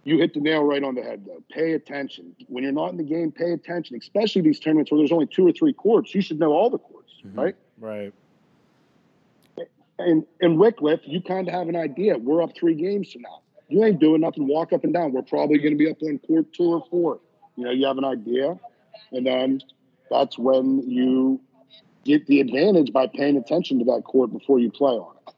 you 0.04 0.18
hit 0.18 0.34
the 0.34 0.40
nail 0.40 0.64
right 0.64 0.82
on 0.82 0.94
the 0.94 1.02
head, 1.02 1.24
though. 1.26 1.42
Pay 1.50 1.72
attention. 1.72 2.34
When 2.48 2.64
you're 2.64 2.72
not 2.72 2.90
in 2.90 2.96
the 2.96 3.04
game, 3.04 3.30
pay 3.30 3.52
attention, 3.52 3.96
especially 3.96 4.42
these 4.42 4.58
tournaments 4.58 4.90
where 4.90 4.98
there's 4.98 5.12
only 5.12 5.26
two 5.26 5.46
or 5.46 5.52
three 5.52 5.72
courts. 5.72 6.14
You 6.14 6.22
should 6.22 6.40
know 6.40 6.52
all 6.52 6.70
the 6.70 6.78
courts, 6.78 7.12
mm-hmm. 7.24 7.38
right? 7.38 7.56
Right. 7.78 8.12
And 9.98 10.24
in 10.40 10.56
Wickliffe, 10.56 11.00
you 11.04 11.20
kind 11.20 11.48
of 11.48 11.54
have 11.54 11.68
an 11.68 11.76
idea. 11.76 12.16
We're 12.18 12.42
up 12.42 12.56
three 12.56 12.74
games 12.74 13.12
from 13.12 13.22
now. 13.22 13.42
You 13.68 13.84
ain't 13.84 14.00
doing 14.00 14.20
nothing. 14.20 14.46
Walk 14.46 14.72
up 14.72 14.84
and 14.84 14.92
down. 14.92 15.12
We're 15.12 15.22
probably 15.22 15.58
going 15.58 15.72
to 15.72 15.78
be 15.78 15.90
up 15.90 16.02
on 16.02 16.18
court 16.18 16.52
two 16.52 16.64
or 16.64 16.84
four. 16.90 17.20
You 17.56 17.64
know, 17.64 17.70
you 17.70 17.86
have 17.86 17.98
an 17.98 18.04
idea, 18.04 18.58
and 19.12 19.26
then 19.26 19.60
that's 20.10 20.38
when 20.38 20.82
you 20.88 21.40
get 22.04 22.26
the 22.26 22.40
advantage 22.40 22.92
by 22.92 23.06
paying 23.06 23.36
attention 23.36 23.78
to 23.78 23.84
that 23.86 24.02
court 24.04 24.32
before 24.32 24.58
you 24.58 24.70
play 24.70 24.92
on 24.92 25.16
it. 25.26 25.34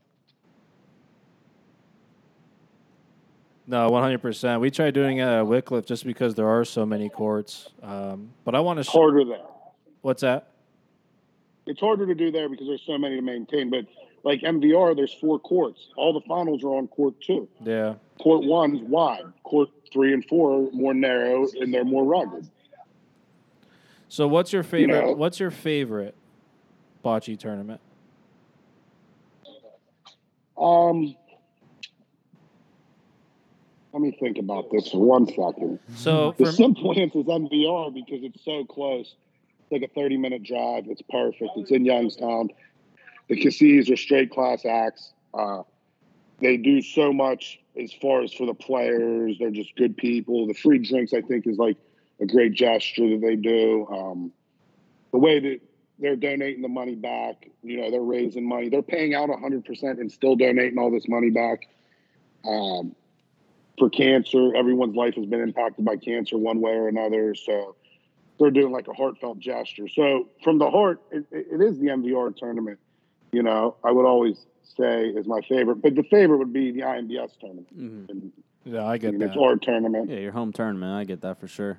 No, 3.66 3.88
one 3.88 4.02
hundred 4.02 4.20
percent. 4.20 4.60
We 4.60 4.70
tried 4.70 4.92
doing 4.92 5.18
it 5.18 5.22
at 5.22 5.44
Wickliffe 5.44 5.86
just 5.86 6.04
because 6.04 6.34
there 6.34 6.48
are 6.48 6.64
so 6.64 6.84
many 6.84 7.08
courts. 7.08 7.70
Um, 7.82 8.30
but 8.44 8.54
I 8.54 8.60
want 8.60 8.78
to. 8.78 8.84
Sh- 8.84 8.88
harder 8.88 9.24
there. 9.24 9.38
what's 10.02 10.20
that? 10.20 10.48
It's 11.66 11.80
harder 11.80 12.06
to 12.06 12.14
do 12.14 12.30
there 12.30 12.48
because 12.50 12.66
there's 12.66 12.82
so 12.86 12.98
many 12.98 13.16
to 13.16 13.22
maintain. 13.22 13.70
But 13.70 13.86
like 14.24 14.40
MVR, 14.40 14.96
there's 14.96 15.14
four 15.14 15.38
courts. 15.38 15.88
All 15.96 16.12
the 16.12 16.26
finals 16.26 16.64
are 16.64 16.74
on 16.74 16.88
court 16.88 17.14
two. 17.20 17.46
Yeah. 17.62 17.94
Court 18.18 18.44
one's 18.44 18.80
wide. 18.82 19.24
Court 19.44 19.68
three 19.92 20.12
and 20.14 20.24
four 20.24 20.66
are 20.66 20.70
more 20.72 20.94
narrow 20.94 21.46
and 21.60 21.72
they're 21.72 21.84
more 21.84 22.04
rugged. 22.04 22.48
So 24.08 24.26
what's 24.26 24.52
your 24.52 24.62
favorite? 24.62 25.06
know. 25.06 25.12
What's 25.12 25.38
your 25.38 25.50
favorite 25.50 26.14
bocce 27.04 27.38
tournament? 27.38 27.80
Um, 30.56 31.14
let 33.92 34.00
me 34.00 34.16
think 34.18 34.38
about 34.38 34.70
this 34.70 34.88
for 34.90 34.98
one 34.98 35.26
second. 35.26 35.80
So 35.96 36.34
The 36.38 36.46
for 36.46 36.52
simple 36.52 36.98
answer 36.98 37.18
is 37.18 37.26
MVR 37.26 37.92
because 37.92 38.22
it's 38.22 38.42
so 38.44 38.64
close. 38.64 39.16
It's 39.60 39.72
like 39.72 39.82
a 39.82 39.92
30 39.92 40.16
minute 40.16 40.44
drive. 40.44 40.84
It's 40.88 41.02
perfect. 41.02 41.50
It's 41.56 41.70
in 41.72 41.84
Youngstown. 41.84 42.48
The 43.28 43.36
Cassis 43.36 43.90
are 43.90 43.96
straight 43.96 44.30
class 44.30 44.64
acts. 44.64 45.12
Uh, 45.32 45.62
they 46.40 46.56
do 46.56 46.82
so 46.82 47.12
much 47.12 47.58
as 47.80 47.92
far 47.92 48.22
as 48.22 48.32
for 48.32 48.46
the 48.46 48.54
players. 48.54 49.36
They're 49.38 49.50
just 49.50 49.74
good 49.76 49.96
people. 49.96 50.46
The 50.46 50.54
free 50.54 50.78
drinks, 50.78 51.12
I 51.12 51.22
think, 51.22 51.46
is 51.46 51.58
like 51.58 51.76
a 52.20 52.26
great 52.26 52.52
gesture 52.52 53.08
that 53.10 53.20
they 53.20 53.36
do. 53.36 53.86
Um, 53.90 54.32
the 55.12 55.18
way 55.18 55.40
that 55.40 55.60
they're 55.98 56.16
donating 56.16 56.62
the 56.62 56.68
money 56.68 56.94
back, 56.96 57.48
you 57.62 57.80
know, 57.80 57.90
they're 57.90 58.00
raising 58.00 58.46
money. 58.46 58.68
They're 58.68 58.82
paying 58.82 59.14
out 59.14 59.28
100% 59.28 59.82
and 59.82 60.10
still 60.10 60.36
donating 60.36 60.78
all 60.78 60.90
this 60.90 61.08
money 61.08 61.30
back. 61.30 61.68
Um, 62.44 62.94
for 63.78 63.90
cancer. 63.90 64.54
Everyone's 64.54 64.96
life 64.96 65.14
has 65.14 65.26
been 65.26 65.40
impacted 65.40 65.84
by 65.84 65.96
cancer 65.96 66.38
one 66.38 66.60
way 66.60 66.72
or 66.72 66.88
another. 66.88 67.34
So 67.34 67.76
they're 68.38 68.50
doing 68.50 68.72
like 68.72 68.88
a 68.88 68.92
heartfelt 68.92 69.38
gesture. 69.38 69.88
So 69.88 70.28
from 70.42 70.58
the 70.58 70.70
heart, 70.70 71.00
it, 71.10 71.24
it 71.30 71.60
is 71.60 71.78
the 71.78 71.88
MVR 71.88 72.36
tournament. 72.36 72.78
You 73.34 73.42
know, 73.42 73.76
I 73.82 73.90
would 73.90 74.06
always 74.06 74.46
say 74.76 75.08
is 75.08 75.26
my 75.26 75.40
favorite, 75.48 75.76
but 75.82 75.94
the 75.94 76.04
favorite 76.04 76.38
would 76.38 76.52
be 76.52 76.70
the 76.70 76.80
IMBS 76.82 77.36
tournament. 77.40 77.76
Mhm. 77.76 78.10
And, 78.10 78.32
yeah, 78.64 78.84
I 78.84 78.92
I 78.94 78.98
get 78.98 79.12
mean, 79.12 79.22
it's 79.22 79.34
that. 79.34 79.40
our 79.40 79.56
tournament. 79.56 80.08
Yeah, 80.10 80.18
your 80.18 80.32
home 80.32 80.52
tournament. 80.52 80.92
I 80.92 81.04
get 81.04 81.20
that 81.22 81.38
for 81.40 81.48
sure. 81.48 81.78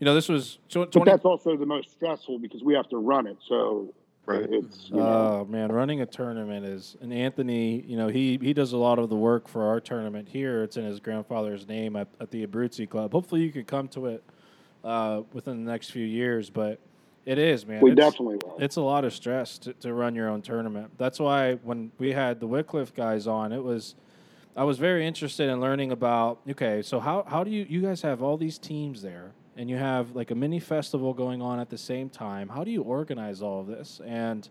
You 0.00 0.04
know, 0.04 0.14
this 0.14 0.28
was 0.28 0.58
tw- 0.68 0.90
But 0.92 1.04
that's 1.04 1.24
also 1.24 1.56
the 1.56 1.66
most 1.66 1.90
stressful 1.92 2.38
because 2.40 2.62
we 2.64 2.74
have 2.74 2.88
to 2.88 2.96
run 2.98 3.26
it. 3.26 3.36
So 3.48 3.92
Right. 4.26 4.42
it's, 4.50 4.90
you 4.90 4.96
know, 4.96 5.02
Oh 5.42 5.46
man, 5.50 5.72
running 5.72 6.00
a 6.02 6.06
tournament 6.06 6.64
is 6.66 6.96
and 7.00 7.12
Anthony, 7.12 7.80
you 7.86 7.96
know, 7.96 8.08
he 8.08 8.38
he 8.40 8.52
does 8.52 8.72
a 8.72 8.76
lot 8.76 8.98
of 8.98 9.08
the 9.08 9.16
work 9.16 9.48
for 9.48 9.62
our 9.64 9.80
tournament 9.80 10.28
here. 10.28 10.62
It's 10.62 10.76
in 10.76 10.84
his 10.84 11.00
grandfather's 11.00 11.66
name 11.68 11.96
at, 11.96 12.08
at 12.20 12.30
the 12.30 12.46
Abruzzi 12.46 12.88
Club. 12.88 13.12
Hopefully, 13.12 13.42
you 13.42 13.50
could 13.50 13.66
come 13.66 13.88
to 13.88 14.06
it 14.06 14.22
uh, 14.84 15.22
within 15.32 15.64
the 15.64 15.70
next 15.70 15.90
few 15.90 16.04
years. 16.06 16.48
But 16.50 16.78
it 17.30 17.38
is, 17.38 17.64
man. 17.64 17.80
we 17.80 17.92
it's, 17.92 17.96
definitely 17.96 18.38
will. 18.44 18.56
It's 18.58 18.74
a 18.74 18.80
lot 18.80 19.04
of 19.04 19.12
stress 19.14 19.56
to, 19.58 19.72
to 19.74 19.94
run 19.94 20.16
your 20.16 20.28
own 20.28 20.42
tournament. 20.42 20.90
That's 20.98 21.20
why 21.20 21.54
when 21.62 21.92
we 21.96 22.10
had 22.10 22.40
the 22.40 22.48
Wickliffe 22.48 22.92
guys 22.92 23.28
on, 23.28 23.52
it 23.52 23.62
was 23.62 23.94
I 24.56 24.64
was 24.64 24.78
very 24.78 25.06
interested 25.06 25.48
in 25.48 25.60
learning 25.60 25.92
about 25.92 26.40
okay, 26.50 26.82
so 26.82 26.98
how 26.98 27.22
how 27.28 27.44
do 27.44 27.52
you 27.52 27.64
you 27.68 27.82
guys 27.82 28.02
have 28.02 28.20
all 28.20 28.36
these 28.36 28.58
teams 28.58 29.00
there 29.00 29.30
and 29.56 29.70
you 29.70 29.76
have 29.76 30.16
like 30.16 30.32
a 30.32 30.34
mini 30.34 30.58
festival 30.58 31.14
going 31.14 31.40
on 31.40 31.60
at 31.60 31.70
the 31.70 31.78
same 31.78 32.10
time? 32.10 32.48
How 32.48 32.64
do 32.64 32.72
you 32.72 32.82
organize 32.82 33.42
all 33.42 33.60
of 33.60 33.68
this? 33.68 34.00
And 34.04 34.48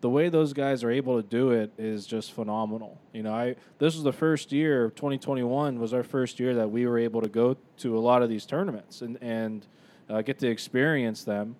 the 0.00 0.08
way 0.08 0.30
those 0.30 0.54
guys 0.54 0.82
are 0.82 0.90
able 0.90 1.20
to 1.20 1.28
do 1.28 1.50
it 1.50 1.72
is 1.76 2.06
just 2.06 2.32
phenomenal. 2.32 2.98
You 3.12 3.22
know, 3.22 3.34
I 3.34 3.56
this 3.78 3.96
was 3.96 4.02
the 4.02 4.14
first 4.14 4.50
year, 4.50 4.88
2021 4.96 5.78
was 5.78 5.92
our 5.92 6.02
first 6.02 6.40
year 6.40 6.54
that 6.54 6.70
we 6.70 6.86
were 6.86 6.98
able 6.98 7.20
to 7.20 7.28
go 7.28 7.58
to 7.78 7.98
a 7.98 8.00
lot 8.00 8.22
of 8.22 8.30
these 8.30 8.46
tournaments 8.46 9.02
and 9.02 9.18
and 9.20 9.66
uh, 10.08 10.22
get 10.22 10.38
to 10.38 10.48
experience 10.48 11.22
them. 11.22 11.56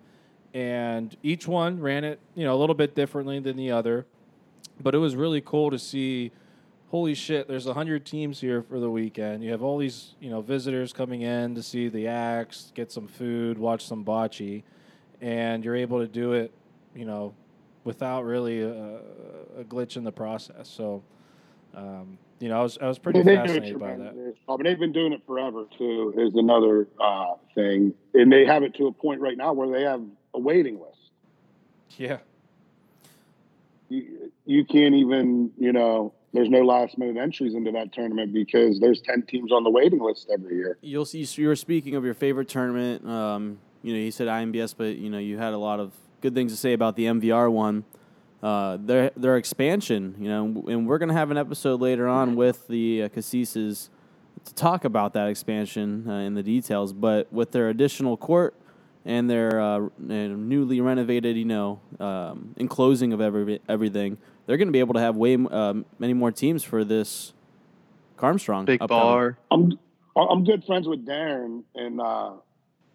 And 0.55 1.15
each 1.21 1.49
one 1.49 1.81
ran 1.81 2.05
it, 2.05 2.21
you 2.33 2.45
know, 2.45 2.55
a 2.55 2.59
little 2.59 2.75
bit 2.75 2.95
differently 2.95 3.39
than 3.41 3.57
the 3.57 3.71
other, 3.71 4.05
but 4.81 4.95
it 4.95 4.99
was 4.99 5.13
really 5.13 5.41
cool 5.41 5.69
to 5.69 5.77
see. 5.77 6.31
Holy 6.91 7.13
shit! 7.13 7.49
There's 7.49 7.67
hundred 7.67 8.05
teams 8.05 8.39
here 8.39 8.61
for 8.61 8.79
the 8.79 8.89
weekend. 8.89 9.43
You 9.43 9.51
have 9.51 9.61
all 9.61 9.77
these, 9.77 10.15
you 10.21 10.29
know, 10.29 10.39
visitors 10.39 10.93
coming 10.93 11.23
in 11.23 11.55
to 11.55 11.61
see 11.61 11.89
the 11.89 12.07
acts, 12.07 12.71
get 12.73 12.89
some 12.89 13.05
food, 13.05 13.57
watch 13.57 13.85
some 13.85 14.05
bocce, 14.05 14.63
and 15.19 15.65
you're 15.65 15.75
able 15.75 15.99
to 15.99 16.07
do 16.07 16.31
it, 16.31 16.53
you 16.95 17.03
know, 17.03 17.33
without 17.83 18.23
really 18.23 18.61
a, 18.61 19.01
a 19.59 19.63
glitch 19.65 19.97
in 19.97 20.05
the 20.05 20.11
process. 20.11 20.69
So, 20.69 21.03
um, 21.75 22.17
you 22.39 22.47
know, 22.47 22.59
I 22.59 22.63
was 22.63 22.77
I 22.81 22.87
was 22.87 22.97
pretty 22.97 23.23
They 23.23 23.35
fascinated 23.35 23.77
by 23.77 23.95
that. 23.95 24.35
I 24.47 24.55
mean, 24.55 24.63
they've 24.63 24.79
been 24.79 24.93
doing 24.93 25.11
it 25.11 25.21
forever 25.27 25.65
too. 25.77 26.13
Is 26.17 26.33
another 26.35 26.87
uh, 26.97 27.33
thing, 27.55 27.93
and 28.13 28.31
they 28.31 28.45
have 28.45 28.63
it 28.63 28.73
to 28.75 28.87
a 28.87 28.93
point 28.93 29.19
right 29.19 29.35
now 29.35 29.51
where 29.51 29.69
they 29.69 29.83
have 29.83 30.01
a 30.35 30.39
waiting 30.39 30.79
list. 30.79 31.11
Yeah, 31.97 32.17
You, 33.89 34.31
you 34.45 34.65
can't 34.65 34.95
even, 34.95 35.51
you 35.57 35.71
know, 35.71 36.13
there's 36.33 36.49
no 36.49 36.61
last 36.63 36.97
minute 36.97 37.15
entries 37.15 37.55
into 37.55 37.71
that 37.71 37.93
tournament 37.93 38.33
because 38.33 38.79
there's 38.81 39.01
ten 39.01 39.21
teams 39.21 39.53
on 39.53 39.63
the 39.63 39.69
waiting 39.69 40.01
list 40.01 40.29
every 40.31 40.55
year. 40.55 40.77
You'll 40.81 41.05
see. 41.05 41.25
You 41.41 41.47
were 41.47 41.55
speaking 41.55 41.95
of 41.95 42.03
your 42.03 42.13
favorite 42.13 42.49
tournament. 42.49 43.07
Um, 43.07 43.59
you 43.81 43.93
know, 43.93 43.99
you 43.99 44.11
said 44.11 44.27
IMBS, 44.27 44.75
but 44.77 44.97
you 44.97 45.09
know, 45.09 45.19
you 45.19 45.37
had 45.37 45.53
a 45.53 45.57
lot 45.57 45.79
of 45.79 45.93
good 46.19 46.35
things 46.35 46.51
to 46.51 46.57
say 46.57 46.73
about 46.73 46.97
the 46.97 47.05
MVR 47.05 47.49
one. 47.49 47.85
Uh, 48.43 48.77
their 48.81 49.11
their 49.15 49.37
expansion, 49.37 50.15
you 50.19 50.27
know, 50.27 50.65
and 50.67 50.85
we're 50.85 50.97
gonna 50.97 51.13
have 51.13 51.31
an 51.31 51.37
episode 51.37 51.79
later 51.79 52.07
on 52.07 52.35
with 52.35 52.67
the 52.67 53.03
uh, 53.03 53.09
Casises 53.09 53.87
to 54.43 54.53
talk 54.53 54.83
about 54.83 55.13
that 55.13 55.29
expansion 55.29 56.05
uh, 56.09 56.15
in 56.15 56.33
the 56.33 56.43
details. 56.43 56.91
But 56.91 57.31
with 57.31 57.51
their 57.53 57.69
additional 57.69 58.17
court 58.17 58.53
and 59.05 59.29
their 59.29 59.61
uh, 59.61 59.87
newly 59.99 60.81
renovated, 60.81 61.37
you 61.37 61.45
know, 61.45 61.79
um, 61.99 62.53
enclosing 62.57 63.13
of 63.13 63.21
every 63.21 63.59
everything, 63.69 64.17
they're 64.45 64.57
gonna 64.57 64.71
be 64.71 64.79
able 64.79 64.95
to 64.95 64.99
have 64.99 65.15
way 65.15 65.35
um, 65.35 65.85
many 65.99 66.13
more 66.13 66.31
teams 66.31 66.63
for 66.63 66.83
this 66.83 67.33
Carmstrong 68.17 68.65
Big 68.65 68.81
upcoming. 68.81 69.03
bar. 69.03 69.37
I'm 69.51 69.79
I'm 70.15 70.43
good 70.43 70.63
friends 70.65 70.87
with 70.87 71.05
Darren, 71.05 71.63
and 71.75 71.99
uh, 72.01 72.31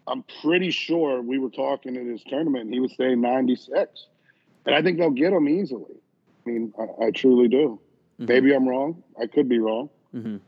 I'm 0.07 0.23
pretty 0.41 0.71
sure 0.71 1.21
we 1.21 1.37
were 1.39 1.49
talking 1.51 1.95
in 1.95 2.09
his 2.09 2.23
tournament. 2.23 2.65
And 2.65 2.73
he 2.73 2.79
was 2.79 2.93
saying 2.97 3.21
96, 3.21 4.07
and 4.65 4.75
I 4.75 4.81
think 4.81 4.97
they'll 4.97 5.11
get 5.11 5.31
him 5.31 5.47
easily. 5.47 5.95
I 6.45 6.49
mean, 6.49 6.73
I, 6.79 7.05
I 7.07 7.11
truly 7.11 7.47
do. 7.47 7.79
Mhm. 8.19 8.27
Maybe 8.27 8.53
I'm 8.53 8.67
wrong. 8.67 9.03
I 9.21 9.27
could 9.27 9.47
be 9.47 9.59
wrong. 9.59 9.89
Mhm. 10.15 10.39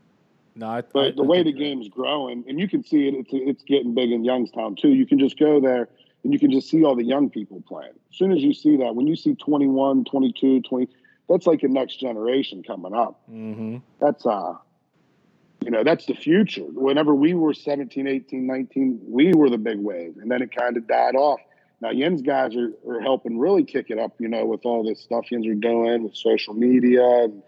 No, 0.56 0.66
I, 0.66 0.80
But 0.82 1.06
I- 1.06 1.10
the 1.12 1.22
I 1.22 1.26
way 1.26 1.38
the 1.38 1.44
think 1.44 1.58
you're 1.58 1.68
right. 1.68 1.74
game's 1.74 1.88
growing, 1.88 2.44
and 2.48 2.58
you 2.60 2.68
can 2.68 2.82
see 2.84 3.08
it, 3.08 3.14
it's 3.14 3.30
it's 3.32 3.62
getting 3.64 3.94
big 3.94 4.10
in 4.12 4.24
Youngstown 4.24 4.76
too. 4.76 4.88
You 4.90 5.06
can 5.06 5.18
just 5.18 5.38
go 5.38 5.60
there 5.60 5.88
and 6.22 6.32
you 6.32 6.38
can 6.38 6.50
just 6.50 6.70
see 6.70 6.82
all 6.84 6.94
the 6.96 7.04
young 7.04 7.28
people 7.30 7.62
playing. 7.68 7.92
As 8.10 8.16
soon 8.16 8.32
as 8.32 8.42
you 8.42 8.54
see 8.54 8.76
that, 8.78 8.94
when 8.94 9.06
you 9.06 9.14
see 9.14 9.34
21, 9.34 10.04
22, 10.04 10.62
20, 10.62 10.88
that's 11.28 11.46
like 11.46 11.62
a 11.62 11.68
next 11.68 11.96
generation 12.00 12.62
coming 12.62 12.94
up. 12.94 13.20
Mhm. 13.30 13.82
That's 14.00 14.24
uh 14.26 14.54
you 15.64 15.70
know, 15.70 15.82
that's 15.82 16.04
the 16.04 16.14
future. 16.14 16.64
Whenever 16.64 17.14
we 17.14 17.32
were 17.32 17.54
17, 17.54 18.06
18, 18.06 18.46
19, 18.46 19.00
we 19.08 19.32
were 19.32 19.48
the 19.48 19.56
big 19.56 19.78
wave, 19.78 20.18
and 20.20 20.30
then 20.30 20.42
it 20.42 20.54
kind 20.54 20.76
of 20.76 20.86
died 20.86 21.16
off. 21.16 21.40
Now, 21.80 21.88
Yen's 21.90 22.20
guys 22.20 22.54
are, 22.54 22.70
are 22.86 23.00
helping 23.00 23.38
really 23.38 23.64
kick 23.64 23.86
it 23.88 23.98
up, 23.98 24.12
you 24.18 24.28
know, 24.28 24.44
with 24.44 24.66
all 24.66 24.84
this 24.84 25.00
stuff 25.00 25.30
Yen's 25.30 25.46
are 25.46 25.54
doing 25.54 26.02
with 26.04 26.16
social 26.16 26.52
media, 26.52 27.02
and 27.24 27.42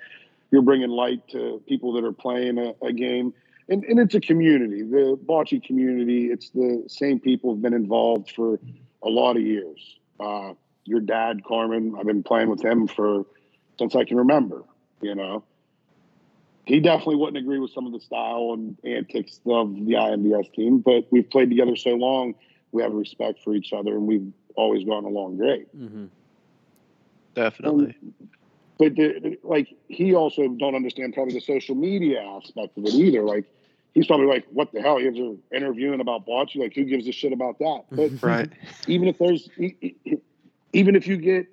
you're 0.56 0.64
bringing 0.64 0.88
light 0.88 1.28
to 1.28 1.62
people 1.68 1.92
that 1.92 2.04
are 2.04 2.12
playing 2.12 2.58
a, 2.58 2.72
a 2.84 2.92
game. 2.92 3.34
And, 3.68 3.84
and 3.84 3.98
it's 3.98 4.14
a 4.14 4.20
community, 4.20 4.82
the 4.82 5.18
bocce 5.22 5.62
community. 5.62 6.26
It's 6.26 6.50
the 6.50 6.84
same 6.88 7.20
people 7.20 7.52
have 7.52 7.60
been 7.60 7.74
involved 7.74 8.30
for 8.30 8.58
a 9.02 9.08
lot 9.08 9.36
of 9.36 9.42
years. 9.42 9.98
Uh, 10.18 10.54
your 10.84 11.00
dad, 11.00 11.42
Carmen, 11.44 11.94
I've 11.98 12.06
been 12.06 12.22
playing 12.22 12.48
with 12.48 12.64
him 12.64 12.86
for 12.86 13.26
since 13.78 13.94
I 13.94 14.04
can 14.04 14.16
remember, 14.16 14.62
you 15.02 15.14
know 15.14 15.44
he 16.66 16.80
definitely 16.80 17.16
wouldn't 17.16 17.38
agree 17.38 17.60
with 17.60 17.70
some 17.70 17.86
of 17.86 17.92
the 17.92 18.00
style 18.00 18.50
and 18.52 18.76
antics 18.84 19.40
of 19.46 19.72
the 19.72 19.92
IMBS 19.92 20.52
team, 20.52 20.80
but 20.80 21.06
we've 21.10 21.30
played 21.30 21.48
together 21.48 21.76
so 21.76 21.90
long, 21.90 22.34
we 22.72 22.82
have 22.82 22.92
respect 22.92 23.40
for 23.44 23.54
each 23.54 23.72
other, 23.72 23.92
and 23.92 24.06
we've 24.06 24.32
always 24.56 24.84
gone 24.84 25.04
along 25.04 25.36
great. 25.36 25.74
Mhm. 25.76 26.08
Definitely. 27.34 27.94
But 28.78 28.94
the, 28.96 29.18
the- 29.20 29.38
like, 29.42 29.68
he 29.88 30.14
also 30.14 30.48
don't 30.48 30.74
understand 30.74 31.14
probably 31.14 31.34
the 31.34 31.40
social 31.40 31.74
media 31.74 32.20
aspect 32.22 32.76
of 32.76 32.84
it 32.84 32.92
either. 32.94 33.22
Like, 33.22 33.46
he's 33.94 34.06
probably 34.06 34.26
like, 34.26 34.44
"What 34.52 34.72
the 34.72 34.82
hell? 34.82 35.00
You're 35.00 35.36
interviewing 35.54 36.00
about 36.00 36.26
bocce? 36.26 36.56
Like, 36.56 36.74
who 36.74 36.84
gives 36.84 37.06
a 37.08 37.12
shit 37.12 37.32
about 37.32 37.58
that?" 37.60 37.82
Mm-hmm. 37.90 38.16
But 38.16 38.22
Right. 38.26 38.52
even 38.86 39.08
if 39.08 39.18
there's, 39.18 39.48
even 40.72 40.94
if 40.96 41.06
you 41.06 41.16
get 41.16 41.46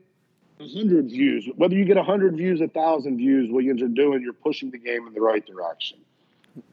a 0.59 0.67
hundred 0.67 1.09
views, 1.09 1.49
whether 1.55 1.75
you 1.75 1.85
get 1.85 1.97
a 1.97 2.03
hundred 2.03 2.35
views, 2.35 2.59
a 2.61 2.67
thousand 2.67 3.17
views, 3.17 3.49
what 3.51 3.63
you're 3.63 3.75
doing, 3.75 4.21
you're 4.21 4.33
pushing 4.33 4.71
the 4.71 4.77
game 4.77 5.07
in 5.07 5.13
the 5.13 5.21
right 5.21 5.45
direction. 5.45 5.99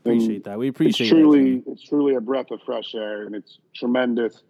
Appreciate 0.05 0.45
that. 0.45 0.59
We 0.59 0.69
appreciate 0.69 1.07
it. 1.07 1.11
it's 1.13 1.21
truly 1.23 1.59
that. 1.61 1.71
it's 1.73 1.83
truly 1.89 2.15
a 2.15 2.21
breath 2.21 2.51
of 2.51 2.61
fresh 2.67 2.95
air 2.95 3.23
and 3.23 3.35
it's 3.35 3.59
tremendous. 3.75 4.43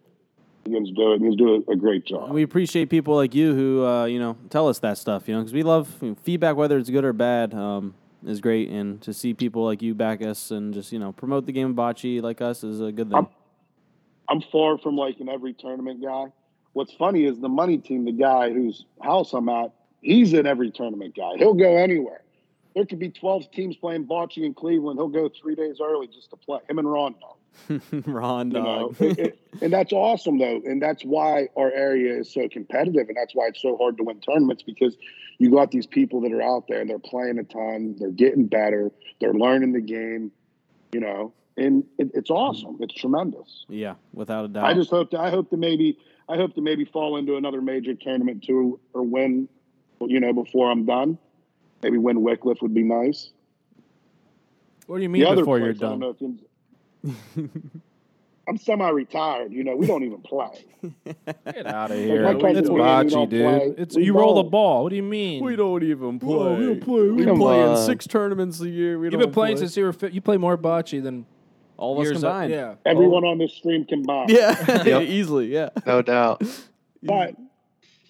He's 0.65 0.91
doing 0.91 1.23
he's 1.23 1.35
doing 1.35 1.63
a 1.69 1.75
great 1.75 2.05
job. 2.05 2.25
And 2.25 2.33
we 2.33 2.43
appreciate 2.43 2.89
people 2.89 3.15
like 3.15 3.33
you 3.33 3.53
who 3.55 3.85
uh, 3.85 4.05
you 4.05 4.19
know 4.19 4.37
tell 4.49 4.67
us 4.67 4.79
that 4.79 4.97
stuff. 4.97 5.27
You 5.27 5.35
know, 5.35 5.41
because 5.41 5.53
we 5.53 5.63
love 5.63 5.89
you 6.01 6.09
know, 6.09 6.15
feedback, 6.23 6.55
whether 6.55 6.77
it's 6.77 6.89
good 6.89 7.03
or 7.05 7.13
bad, 7.13 7.53
um, 7.53 7.95
is 8.25 8.39
great. 8.39 8.69
And 8.69 9.01
to 9.01 9.13
see 9.13 9.33
people 9.33 9.63
like 9.65 9.81
you 9.81 9.95
back 9.95 10.21
us 10.21 10.51
and 10.51 10.73
just 10.73 10.91
you 10.91 10.99
know 10.99 11.11
promote 11.11 11.45
the 11.45 11.51
game 11.51 11.71
of 11.71 11.75
bocce 11.75 12.21
like 12.21 12.41
us 12.41 12.63
is 12.63 12.79
a 12.81 12.91
good 12.91 13.07
thing. 13.09 13.15
I'm- 13.15 13.27
I'm 14.29 14.41
far 14.49 14.77
from 14.77 14.95
like 14.95 15.19
an 15.19 15.27
every 15.27 15.51
tournament 15.53 16.01
guy. 16.01 16.27
What's 16.71 16.93
funny 16.93 17.25
is 17.25 17.37
the 17.41 17.49
money 17.49 17.77
team, 17.77 18.05
the 18.05 18.13
guy 18.13 18.49
whose 18.53 18.85
house 19.01 19.33
I'm 19.33 19.49
at, 19.49 19.73
he's 19.99 20.31
an 20.31 20.45
every 20.45 20.71
tournament 20.71 21.15
guy. 21.17 21.31
He'll 21.37 21.53
go 21.53 21.75
anywhere. 21.75 22.21
There 22.75 22.85
could 22.85 22.99
be 22.99 23.09
12 23.09 23.51
teams 23.51 23.75
playing 23.75 24.07
bocce 24.07 24.37
in 24.37 24.53
Cleveland. 24.53 24.97
He'll 24.99 25.09
go 25.09 25.29
three 25.29 25.55
days 25.55 25.77
early 25.83 26.07
just 26.07 26.29
to 26.29 26.37
play. 26.37 26.59
Him 26.69 26.79
and 26.79 26.89
Ron. 26.91 27.15
Dog. 27.19 27.81
Ron, 28.07 28.51
You 28.51 28.61
know, 28.61 28.91
dog. 28.91 29.01
It- 29.01 29.19
it- 29.19 29.37
and 29.61 29.73
that's 29.73 29.91
awesome 29.91 30.37
though, 30.39 30.61
and 30.63 30.81
that's 30.81 31.03
why 31.03 31.49
our 31.57 31.69
area 31.69 32.17
is 32.17 32.31
so 32.33 32.47
competitive, 32.47 33.09
and 33.09 33.17
that's 33.17 33.35
why 33.35 33.47
it's 33.47 33.61
so 33.61 33.75
hard 33.75 33.97
to 33.97 34.03
win 34.05 34.21
tournaments 34.21 34.63
because 34.63 34.95
you 35.39 35.51
got 35.51 35.69
these 35.71 35.85
people 35.85 36.21
that 36.21 36.31
are 36.31 36.41
out 36.41 36.67
there, 36.69 36.79
and 36.79 36.89
they're 36.89 36.97
playing 36.97 37.37
a 37.37 37.43
ton, 37.43 37.95
they're 37.99 38.09
getting 38.11 38.47
better, 38.47 38.91
they're 39.19 39.33
learning 39.33 39.73
the 39.73 39.81
game, 39.81 40.31
you 40.93 41.01
know, 41.01 41.33
and 41.57 41.83
it, 41.97 42.11
it's 42.13 42.29
awesome, 42.29 42.77
it's 42.79 42.93
tremendous. 42.93 43.65
yeah, 43.67 43.95
without 44.13 44.45
a 44.45 44.47
doubt. 44.47 44.63
I 44.63 44.73
just 44.73 44.89
hope 44.89 45.11
to, 45.11 45.19
I 45.19 45.29
hope 45.29 45.49
to 45.49 45.57
maybe, 45.57 45.97
I 46.29 46.37
hope 46.37 46.55
to 46.55 46.61
maybe 46.61 46.85
fall 46.85 47.17
into 47.17 47.35
another 47.35 47.61
major 47.61 47.93
tournament 47.93 48.43
too, 48.45 48.79
or 48.93 49.03
win, 49.03 49.49
you 49.99 50.21
know, 50.21 50.31
before 50.31 50.71
I'm 50.71 50.85
done. 50.85 51.17
Maybe 51.83 51.97
win 51.97 52.17
Wickliffe 52.19 52.61
would 52.61 52.73
be 52.73 52.83
nice. 52.83 53.31
What 54.87 54.97
do 54.97 55.03
you 55.03 55.09
mean 55.09 55.21
the 55.23 55.29
other 55.29 55.41
before 55.41 55.59
you're 55.59 55.73
place, 55.73 55.83
I 55.83 55.89
don't 55.89 55.99
know 55.99 56.15
if 56.19 57.41
I'm 58.47 58.57
semi-retired. 58.57 59.53
You 59.53 59.63
know, 59.63 59.75
we 59.75 59.85
don't 59.87 60.03
even 60.03 60.21
play. 60.21 60.65
Get 61.53 61.67
out 61.67 61.91
of 61.91 61.97
here. 61.97 62.23
cousin 62.33 62.57
It's 62.57 62.69
Danny 62.69 62.81
bocce, 63.09 63.29
dude. 63.29 63.79
It's 63.79 63.95
We 63.95 64.03
you 64.05 64.13
roll 64.13 64.35
the 64.35 64.49
ball. 64.49 64.83
What 64.83 64.89
do 64.89 64.95
you 64.95 65.03
mean? 65.03 65.43
we 65.43 65.55
don't 65.55 65.83
even 65.83 66.19
play. 66.19 66.29
Whoa, 66.35 66.55
we 66.55 66.65
don't 66.65 66.81
play. 66.81 67.09
We 67.09 67.23
Come 67.25 67.37
play 67.37 67.71
in 67.71 67.77
six 67.77 68.07
tournaments 68.07 68.59
a 68.59 68.67
year. 68.69 68.97
We 68.99 69.05
You've 69.05 69.13
don't 69.13 69.21
been 69.21 69.31
playing 69.31 69.55
play. 69.57 69.65
since 69.67 69.77
you 69.77 69.83
were 69.85 69.93
fi- 69.93 70.07
you 70.07 70.21
play 70.21 70.37
more 70.37 70.57
bocce 70.57 71.01
than 71.01 71.25
all 71.77 71.93
of 71.93 71.99
us 72.01 72.05
years 72.11 72.23
up- 72.23 72.31
combined. 72.31 72.51
Yeah, 72.51 72.75
Everyone 72.85 73.23
on 73.23 73.37
this 73.37 73.53
stream 73.53 73.85
can 73.85 73.99
combined. 73.99 74.31
yeah, 74.31 74.83
Yep. 74.85 75.01
easily. 75.03 75.47
Yeah, 75.47 75.69
No 75.85 76.01
doubt. 76.01 76.41
But 77.03 77.35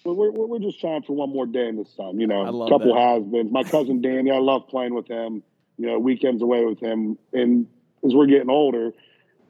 but 0.04 0.14
we're, 0.14 0.30
we're 0.30 0.46
we're 0.46 0.58
just 0.58 0.80
trying 0.80 1.02
for 1.02 1.14
one 1.14 1.30
more 1.30 1.46
day 1.46 1.68
in 1.68 1.76
the 1.76 1.84
sun. 1.84 2.18
You 2.18 2.26
know, 2.26 2.42
a 2.42 2.68
couple 2.68 2.94
that. 2.94 3.00
has-beens. 3.00 3.52
My 3.52 3.62
cousin 3.62 4.00
Danny, 4.02 4.30
I 4.30 4.38
love 4.38 4.68
playing 4.68 4.94
with 4.94 5.08
him. 5.08 5.42
You 5.78 5.86
know, 5.86 5.98
weekends 5.98 6.42
away 6.42 6.64
with 6.64 6.80
him. 6.80 7.18
And 7.32 7.66
as 8.04 8.14
we're 8.14 8.26
getting 8.26 8.50
older, 8.50 8.92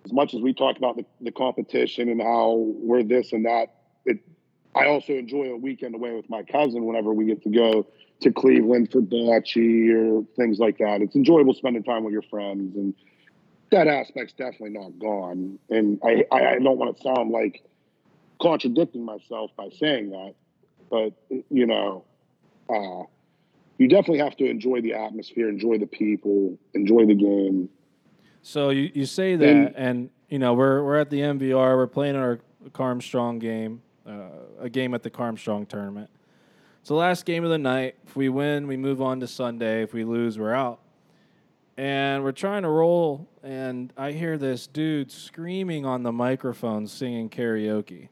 as 0.04 0.12
much 0.12 0.34
as 0.34 0.40
we 0.40 0.52
talk 0.52 0.76
about 0.76 0.96
the, 0.96 1.04
the 1.20 1.32
competition 1.32 2.08
and 2.08 2.20
how 2.20 2.54
we're 2.56 3.02
this 3.02 3.32
and 3.32 3.44
that, 3.44 3.74
it, 4.04 4.18
I 4.74 4.86
also 4.86 5.12
enjoy 5.12 5.50
a 5.52 5.56
weekend 5.56 5.94
away 5.94 6.12
with 6.12 6.28
my 6.30 6.42
cousin 6.42 6.84
whenever 6.84 7.12
we 7.12 7.26
get 7.26 7.42
to 7.42 7.50
go 7.50 7.86
to 8.20 8.32
Cleveland 8.32 8.90
for 8.92 9.00
bocce 9.00 9.92
or 9.92 10.24
things 10.36 10.58
like 10.58 10.78
that. 10.78 11.02
It's 11.02 11.16
enjoyable 11.16 11.54
spending 11.54 11.82
time 11.82 12.04
with 12.04 12.12
your 12.12 12.22
friends, 12.22 12.76
and 12.76 12.94
that 13.70 13.88
aspect's 13.88 14.34
definitely 14.34 14.70
not 14.70 14.98
gone. 14.98 15.58
And 15.70 16.00
I, 16.04 16.24
I, 16.30 16.46
I 16.46 16.58
don't 16.58 16.78
want 16.78 16.96
to 16.96 17.02
sound 17.02 17.30
like 17.30 17.62
contradicting 18.40 19.04
myself 19.04 19.50
by 19.56 19.68
saying 19.70 20.10
that, 20.10 20.34
but 20.92 21.14
you 21.50 21.66
know, 21.66 22.04
uh, 22.68 23.04
you 23.78 23.88
definitely 23.88 24.18
have 24.18 24.36
to 24.36 24.44
enjoy 24.44 24.82
the 24.82 24.92
atmosphere, 24.92 25.48
enjoy 25.48 25.78
the 25.78 25.86
people, 25.86 26.56
enjoy 26.74 27.06
the 27.06 27.14
game. 27.14 27.70
So 28.42 28.68
you, 28.68 28.90
you 28.94 29.06
say 29.06 29.34
that, 29.36 29.48
And- 29.48 29.74
and 29.76 30.10
you 30.28 30.38
know 30.38 30.52
we're 30.54 30.84
we're 30.84 30.98
at 30.98 31.08
the 31.10 31.20
MVR. 31.20 31.76
We're 31.76 31.86
playing 31.86 32.14
our 32.16 32.40
Carmstrong 32.72 33.40
game, 33.40 33.80
uh, 34.06 34.28
a 34.60 34.68
game 34.68 34.92
at 34.94 35.02
the 35.02 35.10
Carmstrong 35.10 35.66
tournament. 35.66 36.10
It's 36.80 36.88
the 36.88 36.94
last 36.94 37.24
game 37.24 37.42
of 37.44 37.50
the 37.50 37.58
night. 37.58 37.94
If 38.06 38.14
we 38.16 38.28
win, 38.28 38.66
we 38.66 38.76
move 38.76 39.00
on 39.00 39.20
to 39.20 39.26
Sunday. 39.26 39.82
If 39.82 39.94
we 39.94 40.04
lose, 40.04 40.38
we're 40.38 40.52
out. 40.54 40.80
And 41.78 42.22
we're 42.22 42.32
trying 42.32 42.62
to 42.62 42.68
roll, 42.68 43.28
and 43.42 43.92
I 43.96 44.12
hear 44.12 44.36
this 44.36 44.66
dude 44.66 45.10
screaming 45.10 45.86
on 45.86 46.02
the 46.02 46.12
microphone 46.12 46.86
singing 46.86 47.30
karaoke. 47.30 48.08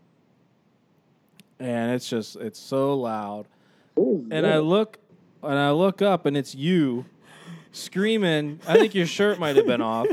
And 1.60 1.92
it's 1.92 2.08
just 2.08 2.36
it's 2.36 2.58
so 2.58 2.94
loud. 2.94 3.46
And 3.96 4.46
I 4.46 4.58
look 4.58 4.98
and 5.42 5.58
I 5.58 5.70
look 5.72 6.00
up 6.02 6.26
and 6.26 6.36
it's 6.36 6.54
you 6.54 7.04
screaming. 7.72 8.60
I 8.66 8.74
think 8.78 8.94
your 8.94 9.06
shirt 9.06 9.38
might 9.38 9.56
have 9.56 9.66
been 9.66 9.82
off. 9.82 10.06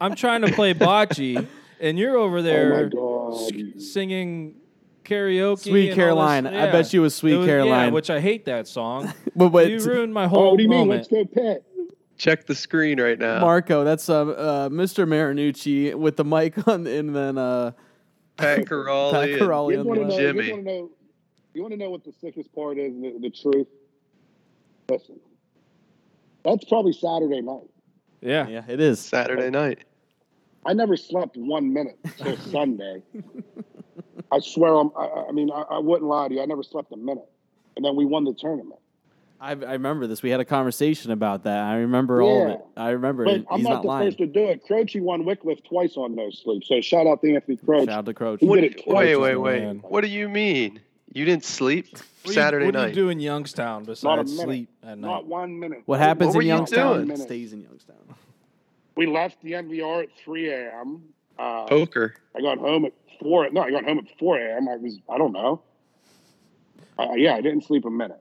I'm 0.00 0.14
trying 0.14 0.42
to 0.42 0.52
play 0.52 0.72
bocce 0.74 1.46
and 1.80 1.98
you're 1.98 2.16
over 2.16 2.42
there 2.42 2.90
Oh 2.96 3.30
my 3.50 3.58
s- 3.76 3.92
singing 3.92 4.54
karaoke. 5.04 5.58
Sweet 5.58 5.70
and 5.70 5.74
all 5.74 5.86
this- 5.88 5.94
Caroline. 5.96 6.46
I 6.46 6.70
bet 6.70 6.92
you 6.92 7.00
it 7.00 7.02
was 7.02 7.14
Sweet 7.14 7.40
yeah, 7.40 7.46
Caroline. 7.46 7.92
which 7.92 8.10
I 8.10 8.20
hate 8.20 8.44
that 8.46 8.66
song. 8.68 9.12
But, 9.36 9.48
but 9.48 9.68
you 9.68 9.80
ruined 9.80 10.14
my 10.14 10.28
whole 10.28 10.44
Oh, 10.44 10.50
what 10.50 10.58
do 10.58 10.62
you 10.62 10.68
mean? 10.68 10.88
Let's 10.88 11.08
go 11.08 11.24
pet. 11.24 11.64
Check 12.16 12.46
the 12.46 12.54
screen 12.54 13.00
right 13.00 13.18
now. 13.18 13.40
Marco, 13.40 13.82
that's 13.82 14.08
uh, 14.08 14.20
uh, 14.28 14.68
Mr. 14.68 15.04
Marinucci 15.08 15.92
with 15.96 16.16
the 16.16 16.24
mic 16.24 16.68
on, 16.68 16.86
and 16.86 17.16
then 17.16 17.36
uh, 17.36 17.72
Pat 18.36 18.58
Pat 18.58 18.66
Carali. 18.66 19.32
and- 19.32 19.40
Carali 19.42 19.72
You 19.72 19.80
on 19.80 19.86
want 19.86 20.00
to 20.00 20.06
know? 20.08 20.16
Jimmy. 20.18 20.46
You 20.46 20.52
want 20.54 20.64
to 20.66 20.72
know? 20.72 20.90
You 21.54 21.62
want 21.62 21.72
to 21.72 21.78
know 21.78 21.90
what 21.90 22.04
the 22.04 22.12
sickest 22.20 22.52
part 22.54 22.78
is? 22.78 22.92
The, 23.00 23.16
the 23.20 23.30
truth. 23.30 23.68
Listen, 24.88 25.20
that's 26.44 26.64
probably 26.64 26.92
Saturday 26.92 27.40
night. 27.40 27.68
Yeah. 28.20 28.48
Yeah, 28.48 28.62
it 28.68 28.80
is. 28.80 28.98
Saturday 29.00 29.50
night. 29.50 29.80
I 30.66 30.72
never 30.72 30.96
slept 30.96 31.36
one 31.36 31.72
minute 31.72 31.98
till 32.18 32.36
Sunday. 32.50 33.02
I 34.32 34.40
swear, 34.40 34.74
I'm, 34.74 34.90
I, 34.96 35.26
I 35.28 35.32
mean, 35.32 35.50
I, 35.50 35.62
I 35.70 35.78
wouldn't 35.78 36.08
lie 36.08 36.28
to 36.28 36.34
you. 36.34 36.42
I 36.42 36.46
never 36.46 36.62
slept 36.62 36.90
a 36.92 36.96
minute, 36.96 37.28
and 37.76 37.84
then 37.84 37.94
we 37.96 38.04
won 38.04 38.24
the 38.24 38.34
tournament. 38.34 38.80
I, 39.44 39.50
I 39.50 39.72
remember 39.74 40.06
this. 40.06 40.22
We 40.22 40.30
had 40.30 40.40
a 40.40 40.44
conversation 40.44 41.10
about 41.10 41.44
that. 41.44 41.58
I 41.58 41.76
remember 41.76 42.22
all 42.22 42.44
of 42.46 42.50
it. 42.52 42.60
I 42.76 42.90
remember. 42.90 43.24
But 43.24 43.34
it. 43.34 43.46
I'm 43.50 43.58
He's 43.58 43.64
not, 43.68 43.74
not, 43.74 43.82
the 43.82 43.88
lying. 43.88 44.06
first 44.08 44.18
to 44.18 44.26
do 44.26 44.48
it. 44.48 44.64
Croce 44.66 44.98
won 45.00 45.24
Wickliffe 45.24 45.62
twice 45.64 45.96
on 45.96 46.14
no 46.14 46.30
sleep. 46.30 46.64
So 46.64 46.80
shout 46.80 47.06
out 47.06 47.20
to 47.22 47.34
Anthony 47.34 47.56
Croce. 47.58 47.84
Shout 47.86 47.98
out 47.98 48.06
to 48.06 48.14
Croach. 48.14 48.40
He 48.40 48.46
What, 48.46 48.60
did 48.62 48.82
wait, 48.86 49.16
wait, 49.16 49.32
the 49.34 49.40
wait. 49.40 49.62
man. 49.62 49.78
What 49.80 50.00
do 50.00 50.08
you 50.08 50.28
mean? 50.30 50.80
You 51.12 51.24
didn't 51.26 51.44
sleep 51.44 51.88
What 51.92 52.00
do 52.24 52.30
you- 52.30 52.34
Saturday 52.34 52.64
what 52.66 52.72
do 52.72 52.78
night? 52.78 52.88
you 52.88 52.94
do 52.94 53.08
in 53.10 53.20
Youngstown 53.20 53.82
Not 53.82 53.88
a 53.88 53.92
besides 53.92 54.32
minute. 54.32 54.44
sleep 54.44 54.68
at 54.82 54.98
night? 54.98 55.08
Not 55.08 55.26
one 55.26 55.58
minute. 55.60 55.82
What 55.84 56.00
happens 56.00 56.34
What 56.34 56.40
in 56.40 56.48
Youngstown 56.48 57.06
doing? 57.06 57.16
stays 57.18 57.52
in 57.52 57.60
Youngstown. 57.60 57.96
We 58.96 59.06
left 59.06 59.42
the 59.42 59.52
MVR 59.52 60.04
at 60.04 60.08
3 60.24 60.50
a.m. 60.52 61.02
Uh, 61.38 61.66
Poker. 61.66 62.14
I 62.34 62.40
got 62.40 62.58
home 62.58 62.86
at 62.86 62.92
four. 63.20 63.48
No, 63.50 63.60
I 63.60 63.70
got 63.70 63.84
home 63.84 63.98
at 63.98 64.18
4 64.18 64.38
a.m. 64.38 64.68
I 64.68 64.76
was, 64.76 64.98
I 65.08 65.18
don't 65.18 65.32
know. 65.32 65.60
Uh, 66.98 67.12
yeah, 67.16 67.34
I 67.34 67.40
didn't 67.42 67.62
sleep 67.64 67.84
a 67.84 67.90
minute 67.90 68.20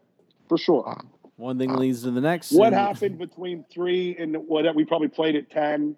for 0.50 0.58
sure. 0.58 0.88
Uh, 0.88 1.02
one 1.36 1.58
thing 1.58 1.72
uh, 1.72 1.78
leads 1.78 2.04
to 2.04 2.12
the 2.12 2.22
next. 2.22 2.52
What 2.52 2.68
and- 2.68 2.76
happened 2.76 3.18
between 3.18 3.66
three 3.72 4.16
and 4.18 4.36
what 4.48 4.74
we 4.76 4.86
probably 4.86 5.08
played 5.08 5.36
at 5.36 5.50
10? 5.50 5.98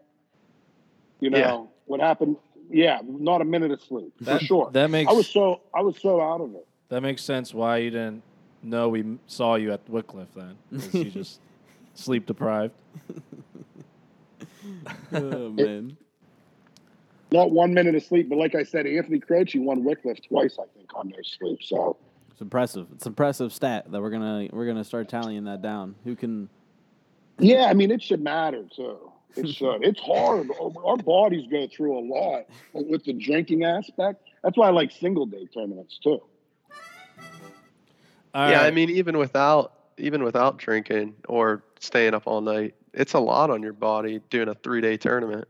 You 1.19 1.29
know, 1.29 1.37
Yeah. 1.37 1.63
what 1.85 1.99
happened? 1.99 2.37
Yeah, 2.69 2.99
not 3.05 3.41
a 3.41 3.45
minute 3.45 3.71
of 3.71 3.81
sleep 3.81 4.11
for 4.23 4.39
sure. 4.39 4.71
that 4.71 4.89
makes- 4.89 5.09
I 5.09 5.13
was 5.13 5.27
so 5.27 5.61
I 5.73 5.81
was 5.81 5.97
so 6.01 6.19
out 6.21 6.41
of 6.41 6.55
it. 6.55 6.67
That 6.89 7.01
makes 7.01 7.21
sense 7.23 7.53
why 7.53 7.77
you 7.77 7.91
didn't 7.91 8.23
know 8.63 8.89
we 8.89 9.17
saw 9.27 9.55
you 9.55 9.71
at 9.71 9.85
Wickliffe 9.87 10.33
then? 10.35 10.57
you 10.91 11.05
just 11.11 11.39
sleep 11.93 12.25
deprived. 12.25 12.73
Oh, 15.13 15.49
man. 15.49 15.97
Not 17.31 17.51
one 17.51 17.73
minute 17.73 17.95
of 17.95 18.03
sleep, 18.03 18.29
but 18.29 18.37
like 18.37 18.55
I 18.55 18.63
said, 18.63 18.87
Anthony 18.87 19.19
Croce 19.19 19.59
won 19.59 19.83
Wickliffe 19.83 20.27
twice, 20.27 20.57
I 20.59 20.65
think, 20.75 20.89
on 20.95 21.09
no 21.09 21.17
sleep. 21.23 21.59
So 21.61 21.97
It's 22.35 22.41
impressive. 22.41 22.87
It's 22.93 23.05
impressive 23.05 23.53
stat 23.53 23.89
that 23.93 24.01
we're 24.01 24.09
gonna 24.09 24.49
we're 24.51 24.65
gonna 24.65 24.83
start 24.83 25.07
tallying 25.07 25.45
that 25.45 25.61
down. 25.61 25.95
Who 26.03 26.17
can? 26.17 26.49
yeah, 27.39 27.67
I 27.67 27.73
mean, 27.73 27.91
it 27.91 28.03
should 28.03 28.21
matter 28.21 28.65
too. 28.75 29.09
It 29.37 29.47
should. 29.47 29.85
It's 29.85 30.01
hard. 30.01 30.49
Our 30.85 30.97
bodies 30.97 31.47
go 31.49 31.65
through 31.67 31.97
a 31.97 32.03
lot 32.03 32.47
with 32.73 33.05
the 33.05 33.13
drinking 33.13 33.63
aspect. 33.63 34.21
That's 34.43 34.57
why 34.57 34.67
I 34.67 34.71
like 34.71 34.91
single 34.91 35.25
day 35.25 35.45
tournaments 35.45 35.97
too. 35.97 36.21
All 38.33 38.51
yeah, 38.51 38.63
I 38.63 38.71
mean, 38.71 38.89
even 38.89 39.17
without 39.17 39.71
even 39.97 40.21
without 40.21 40.57
drinking 40.57 41.15
or 41.29 41.63
staying 41.79 42.13
up 42.13 42.23
all 42.25 42.41
night, 42.41 42.75
it's 42.93 43.13
a 43.13 43.19
lot 43.19 43.49
on 43.49 43.63
your 43.63 43.71
body 43.71 44.19
doing 44.29 44.49
a 44.49 44.55
three 44.55 44.81
day 44.81 44.97
tournament. 44.97 45.47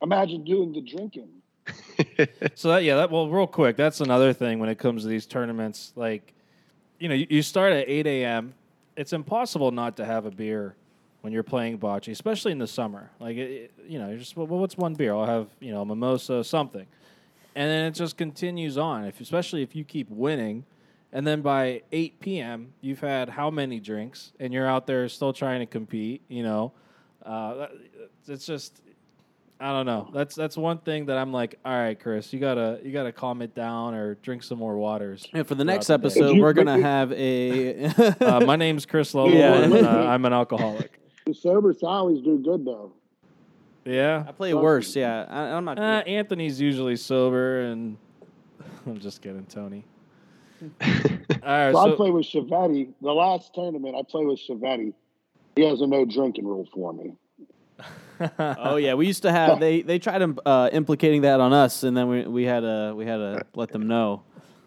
Imagine 0.00 0.44
doing 0.44 0.72
the 0.72 0.80
drinking. 0.80 1.28
So 2.54 2.68
that, 2.70 2.84
yeah, 2.84 2.96
that 2.96 3.10
well, 3.10 3.28
real 3.28 3.46
quick, 3.46 3.76
that's 3.76 4.00
another 4.00 4.32
thing 4.32 4.58
when 4.58 4.68
it 4.68 4.78
comes 4.78 5.02
to 5.02 5.08
these 5.08 5.26
tournaments. 5.26 5.92
Like, 5.96 6.34
you 6.98 7.08
know, 7.08 7.14
you, 7.14 7.26
you 7.30 7.42
start 7.42 7.72
at 7.72 7.88
eight 7.88 8.06
a.m. 8.06 8.54
It's 8.96 9.12
impossible 9.12 9.70
not 9.70 9.96
to 9.98 10.04
have 10.04 10.26
a 10.26 10.30
beer 10.30 10.74
when 11.22 11.32
you're 11.32 11.42
playing 11.42 11.78
bocce, 11.78 12.10
especially 12.10 12.52
in 12.52 12.58
the 12.58 12.66
summer. 12.66 13.10
Like, 13.18 13.36
it, 13.36 13.72
you 13.86 13.98
know, 13.98 14.08
you're 14.08 14.18
just 14.18 14.36
well, 14.36 14.46
what's 14.46 14.76
one 14.76 14.94
beer? 14.94 15.14
I'll 15.14 15.26
have 15.26 15.48
you 15.60 15.72
know 15.72 15.84
mimosa, 15.84 16.44
something, 16.44 16.86
and 17.54 17.70
then 17.70 17.86
it 17.86 17.92
just 17.92 18.16
continues 18.16 18.76
on. 18.76 19.04
If 19.04 19.20
especially 19.20 19.62
if 19.62 19.74
you 19.74 19.84
keep 19.84 20.10
winning, 20.10 20.64
and 21.12 21.26
then 21.26 21.40
by 21.42 21.82
eight 21.92 22.20
p.m. 22.20 22.72
you've 22.80 23.00
had 23.00 23.30
how 23.30 23.50
many 23.50 23.80
drinks, 23.80 24.32
and 24.40 24.52
you're 24.52 24.66
out 24.66 24.86
there 24.86 25.08
still 25.08 25.32
trying 25.32 25.60
to 25.60 25.66
compete. 25.66 26.22
You 26.28 26.42
know, 26.42 26.72
uh, 27.24 27.68
it's 28.26 28.46
just 28.46 28.80
I 29.60 29.72
don't 29.72 29.84
know. 29.84 30.08
That's 30.14 30.34
that's 30.34 30.56
one 30.56 30.78
thing 30.78 31.06
that 31.06 31.18
I'm 31.18 31.32
like, 31.32 31.58
all 31.66 31.72
right, 31.72 31.98
Chris, 32.00 32.32
you 32.32 32.40
gotta 32.40 32.80
you 32.82 32.92
gotta 32.92 33.12
calm 33.12 33.42
it 33.42 33.54
down 33.54 33.94
or 33.94 34.14
drink 34.16 34.42
some 34.42 34.58
more 34.58 34.78
waters. 34.78 35.26
And 35.34 35.46
for 35.46 35.54
the 35.54 35.64
next 35.64 35.88
the 35.88 35.94
episode, 35.94 36.36
you- 36.36 36.42
we're 36.42 36.54
gonna 36.54 36.80
have 36.80 37.12
a. 37.12 37.90
Uh, 38.20 38.40
my 38.46 38.56
name's 38.56 38.86
Chris 38.86 39.14
Lovell, 39.14 39.34
Yeah. 39.34 39.54
and 39.62 39.74
uh, 39.74 39.88
I'm 40.08 40.24
an 40.24 40.32
alcoholic. 40.32 40.98
The 41.26 41.34
sober 41.34 41.72
Sallies 41.74 42.24
do 42.24 42.38
good 42.38 42.64
though. 42.64 42.92
Yeah, 43.84 44.24
I 44.26 44.32
play 44.32 44.52
worse. 44.54 44.94
Yeah, 44.96 45.26
I, 45.28 45.42
I'm 45.52 45.64
not. 45.64 45.78
uh, 45.78 46.02
Anthony's 46.06 46.60
usually 46.60 46.96
sober, 46.96 47.62
and 47.62 47.96
I'm 48.86 48.98
just 49.00 49.20
kidding, 49.22 49.44
Tony. 49.46 49.84
All 50.62 50.68
right, 51.42 51.72
So 51.72 51.78
I 51.78 51.84
so 51.90 51.96
play 51.96 52.10
with 52.10 52.26
Chiavetti. 52.26 52.92
The 53.00 53.12
last 53.12 53.54
tournament 53.54 53.94
I 53.96 54.02
play 54.08 54.24
with 54.24 54.38
Chiavetti. 54.40 54.92
He 55.56 55.62
has 55.66 55.80
a 55.80 55.86
no 55.86 56.04
drinking 56.04 56.46
rule 56.46 56.68
for 56.72 56.92
me. 56.92 57.12
Oh 58.38 58.76
yeah, 58.76 58.94
we 58.94 59.06
used 59.06 59.22
to 59.22 59.32
have. 59.32 59.60
They 59.60 59.82
they 59.82 59.98
tried 59.98 60.22
uh, 60.46 60.68
implicating 60.72 61.22
that 61.22 61.40
on 61.40 61.52
us, 61.52 61.82
and 61.82 61.96
then 61.96 62.08
we 62.08 62.22
we 62.26 62.44
had 62.44 62.60
to 62.60 62.92
we 62.96 63.06
had 63.06 63.16
to 63.16 63.42
let 63.54 63.70
them 63.70 63.86
know 63.88 64.22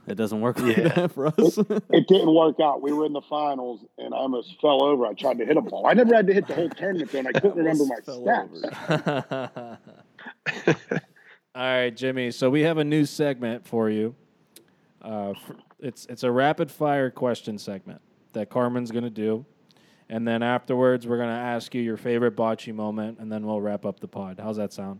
it 0.07 0.15
doesn't 0.15 0.41
work 0.41 0.59
like 0.59 0.75
Yeah. 0.77 0.87
that 0.89 1.11
for 1.13 1.27
us. 1.27 1.57
It 1.57 2.07
didn't 2.07 2.33
work 2.33 2.59
out. 2.59 2.81
We 2.81 2.91
were 2.91 3.05
in 3.05 3.13
the 3.13 3.21
finals, 3.21 3.85
and 3.97 4.13
I 4.13 4.17
almost 4.17 4.59
fell 4.59 4.83
over. 4.83 5.05
I 5.05 5.13
tried 5.13 5.37
to 5.39 5.45
hit 5.45 5.55
a 5.57 5.61
ball. 5.61 5.87
I 5.87 5.93
never 5.93 6.13
had 6.15 6.27
to 6.27 6.33
hit 6.33 6.47
the 6.47 6.55
whole 6.55 6.69
tournament, 6.69 7.11
though, 7.11 7.19
and 7.19 7.27
I 7.29 7.31
couldn't 7.31 7.55
remember 7.63 7.85
my 7.85 7.99
Almost 8.07 8.65
fell 8.85 9.79
steps. 10.57 10.73
All 11.55 11.61
right, 11.61 11.95
Jimmy. 11.95 12.31
So 12.31 12.49
we 12.49 12.61
have 12.61 12.77
a 12.79 12.83
new 12.83 13.05
segment 13.05 13.65
for 13.67 13.89
you. 13.89 14.15
Uh, 15.01 15.33
it's 15.79 16.05
it's 16.07 16.23
a 16.23 16.31
rapid 16.31 16.71
fire 16.71 17.09
question 17.11 17.57
segment 17.57 18.01
that 18.33 18.49
Carmen's 18.49 18.89
going 18.91 19.03
to 19.03 19.09
do, 19.09 19.45
and 20.13 20.27
then 20.27 20.43
afterwards 20.43 21.07
we're 21.07 21.17
going 21.17 21.29
to 21.29 21.33
ask 21.33 21.73
you 21.73 21.81
your 21.81 21.97
favorite 21.97 22.35
bocce 22.35 22.71
moment, 22.71 23.17
and 23.17 23.31
then 23.31 23.47
we'll 23.47 23.59
wrap 23.59 23.83
up 23.83 23.99
the 23.99 24.07
pod. 24.07 24.39
How's 24.39 24.57
that 24.57 24.71
sound? 24.71 24.99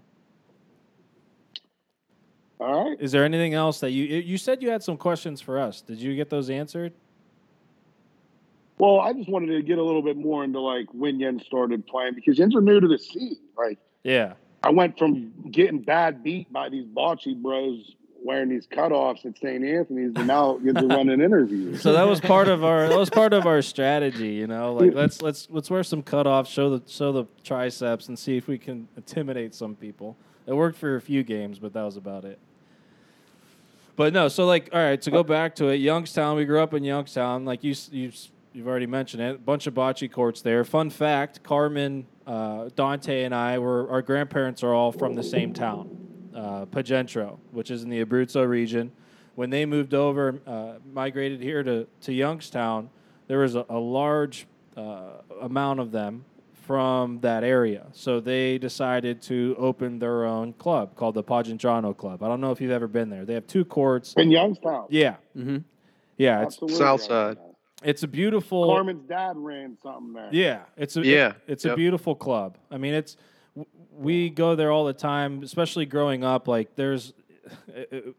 All 2.60 2.90
right. 2.90 3.00
Is 3.00 3.12
there 3.12 3.24
anything 3.24 3.54
else 3.54 3.80
that 3.82 3.92
you 3.92 4.06
you 4.06 4.40
said 4.40 4.64
you 4.64 4.72
had 4.72 4.82
some 4.82 4.98
questions 4.98 5.40
for 5.40 5.60
us? 5.60 5.82
Did 5.82 6.02
you 6.02 6.16
get 6.16 6.32
those 6.32 6.50
answered? 6.50 6.94
Well, 8.80 9.02
I 9.02 9.14
just 9.14 9.30
wanted 9.30 9.48
to 9.54 9.62
get 9.62 9.78
a 9.78 9.84
little 9.84 10.02
bit 10.02 10.18
more 10.18 10.44
into 10.44 10.60
like 10.60 10.88
when 10.94 11.20
Yen 11.20 11.40
started 11.46 11.86
playing 11.86 12.16
because 12.16 12.40
Yens 12.40 12.56
are 12.56 12.62
new 12.62 12.80
to 12.80 12.88
the 12.88 12.98
scene. 12.98 13.38
Like 13.56 13.78
Yeah. 14.04 14.34
I 14.64 14.72
went 14.72 14.98
from 14.98 15.32
getting 15.52 15.82
bad 15.82 16.24
beat 16.24 16.52
by 16.52 16.70
these 16.70 16.86
bocce 16.86 17.40
bros 17.40 17.96
wearing 18.24 18.50
these 18.50 18.68
cutoffs 18.68 19.26
at 19.26 19.38
St. 19.38 19.64
Anthony's, 19.64 20.14
and 20.16 20.28
now 20.28 20.58
get 20.58 20.78
to 20.78 20.88
running 20.88 21.22
interviews. 21.22 21.82
So 21.82 21.94
that 21.94 22.08
was 22.08 22.20
part 22.20 22.48
of 22.48 22.64
our 22.64 22.88
that 22.88 22.98
was 22.98 23.10
part 23.10 23.34
of 23.34 23.46
our 23.46 23.62
strategy, 23.62 24.34
you 24.34 24.48
know. 24.48 24.74
Like 24.74 24.94
let's 24.94 25.22
let's 25.22 25.48
let's 25.50 25.70
wear 25.70 25.84
some 25.84 26.04
cutoffs, 26.04 26.48
show 26.48 26.78
the 26.78 26.90
show 26.90 27.12
the 27.12 27.26
triceps, 27.44 28.08
and 28.08 28.18
see 28.18 28.38
if 28.38 28.48
we 28.48 28.58
can 28.58 28.88
intimidate 28.96 29.54
some 29.54 29.76
people. 29.76 30.16
It 30.46 30.54
worked 30.54 30.78
for 30.78 30.96
a 30.96 31.02
few 31.02 31.24
games, 31.24 31.60
but 31.60 31.74
that 31.74 31.84
was 31.84 31.98
about 31.98 32.26
it. 32.26 32.40
But 33.96 34.14
no, 34.14 34.28
so 34.28 34.46
like, 34.46 34.70
all 34.74 34.80
right, 34.80 35.02
to 35.02 35.12
go 35.12 35.24
back 35.24 35.56
to 35.56 35.68
it, 35.68 35.76
Youngstown. 35.76 36.36
We 36.36 36.46
grew 36.46 36.62
up 36.62 36.74
in 36.74 36.84
Youngstown, 36.84 37.46
like 37.46 37.64
you 37.64 37.76
you 37.92 38.12
you've 38.54 38.68
already 38.68 38.88
mentioned 38.88 39.22
it. 39.22 39.36
A 39.36 39.40
bunch 39.40 39.68
of 39.68 39.74
bocce 39.74 40.12
courts 40.12 40.42
there. 40.42 40.64
Fun 40.64 40.90
fact: 40.90 41.44
Carmen, 41.44 42.08
uh, 42.26 42.70
Dante, 42.76 43.24
and 43.24 43.36
I 43.36 43.60
were 43.60 43.90
our 43.90 44.02
grandparents 44.02 44.64
are 44.64 44.74
all 44.74 44.92
from 44.92 45.14
the 45.14 45.24
same 45.24 45.54
town, 45.54 46.13
uh, 46.36 46.66
Pacentro, 46.68 47.38
which 47.52 47.72
is 47.72 47.84
in 47.84 47.90
the 47.90 48.04
Abruzzo 48.04 48.48
region. 48.48 48.92
When 49.36 49.50
they 49.50 49.66
moved 49.66 49.94
over, 49.94 50.40
uh, 50.46 50.74
migrated 50.94 51.42
here 51.42 51.64
to 51.64 51.88
to 52.02 52.14
Youngstown, 52.14 52.90
there 53.28 53.40
was 53.40 53.56
a, 53.56 53.66
a 53.70 53.80
large 53.80 54.46
uh, 54.78 55.22
amount 55.42 55.80
of 55.80 55.92
them 55.92 56.26
from 56.54 57.20
that 57.22 57.44
area. 57.44 57.88
So 57.92 58.20
they 58.20 58.58
decided 58.58 59.22
to 59.24 59.56
open 59.58 60.00
their 60.00 60.24
own 60.26 60.54
club 60.54 60.96
called 60.96 61.16
the 61.16 61.24
Pacentrano 61.24 61.96
Club. 61.98 62.24
I 62.24 62.28
don't 62.30 62.40
know 62.42 62.52
if 62.52 62.62
you've 62.62 62.72
ever 62.72 62.88
been 62.88 63.10
there. 63.10 63.26
They 63.26 63.34
have 63.34 63.48
two 63.48 63.66
courts. 63.66 64.14
in 64.18 64.32
Youngstown. 64.32 64.86
Yeah. 64.90 65.16
hmm 65.34 65.58
Yeah, 66.18 66.44
it's 66.44 66.56
Absolutely. 66.56 66.78
South 66.78 67.02
side. 67.02 67.38
it's 67.84 68.04
a 68.04 68.08
beautiful. 68.08 68.68
Carmen's 68.68 69.04
dad 69.10 69.34
ran 69.36 69.78
something 69.84 70.14
there. 70.14 70.30
Yeah, 70.32 70.62
it's 70.78 70.96
a 70.96 71.02
Yeah, 71.06 71.34
it's 71.48 71.66
a 71.66 71.76
beautiful 71.76 72.16
club. 72.16 72.58
I 72.72 72.78
mean, 72.78 72.94
it's 72.94 73.16
w- 73.16 73.24
we 73.92 74.30
go 74.30 74.56
there 74.56 74.72
all 74.72 74.86
the 74.86 74.94
time, 74.94 75.44
especially 75.44 75.86
growing 75.86 76.24
up. 76.24 76.48
Like, 76.48 76.76
there's 76.76 77.14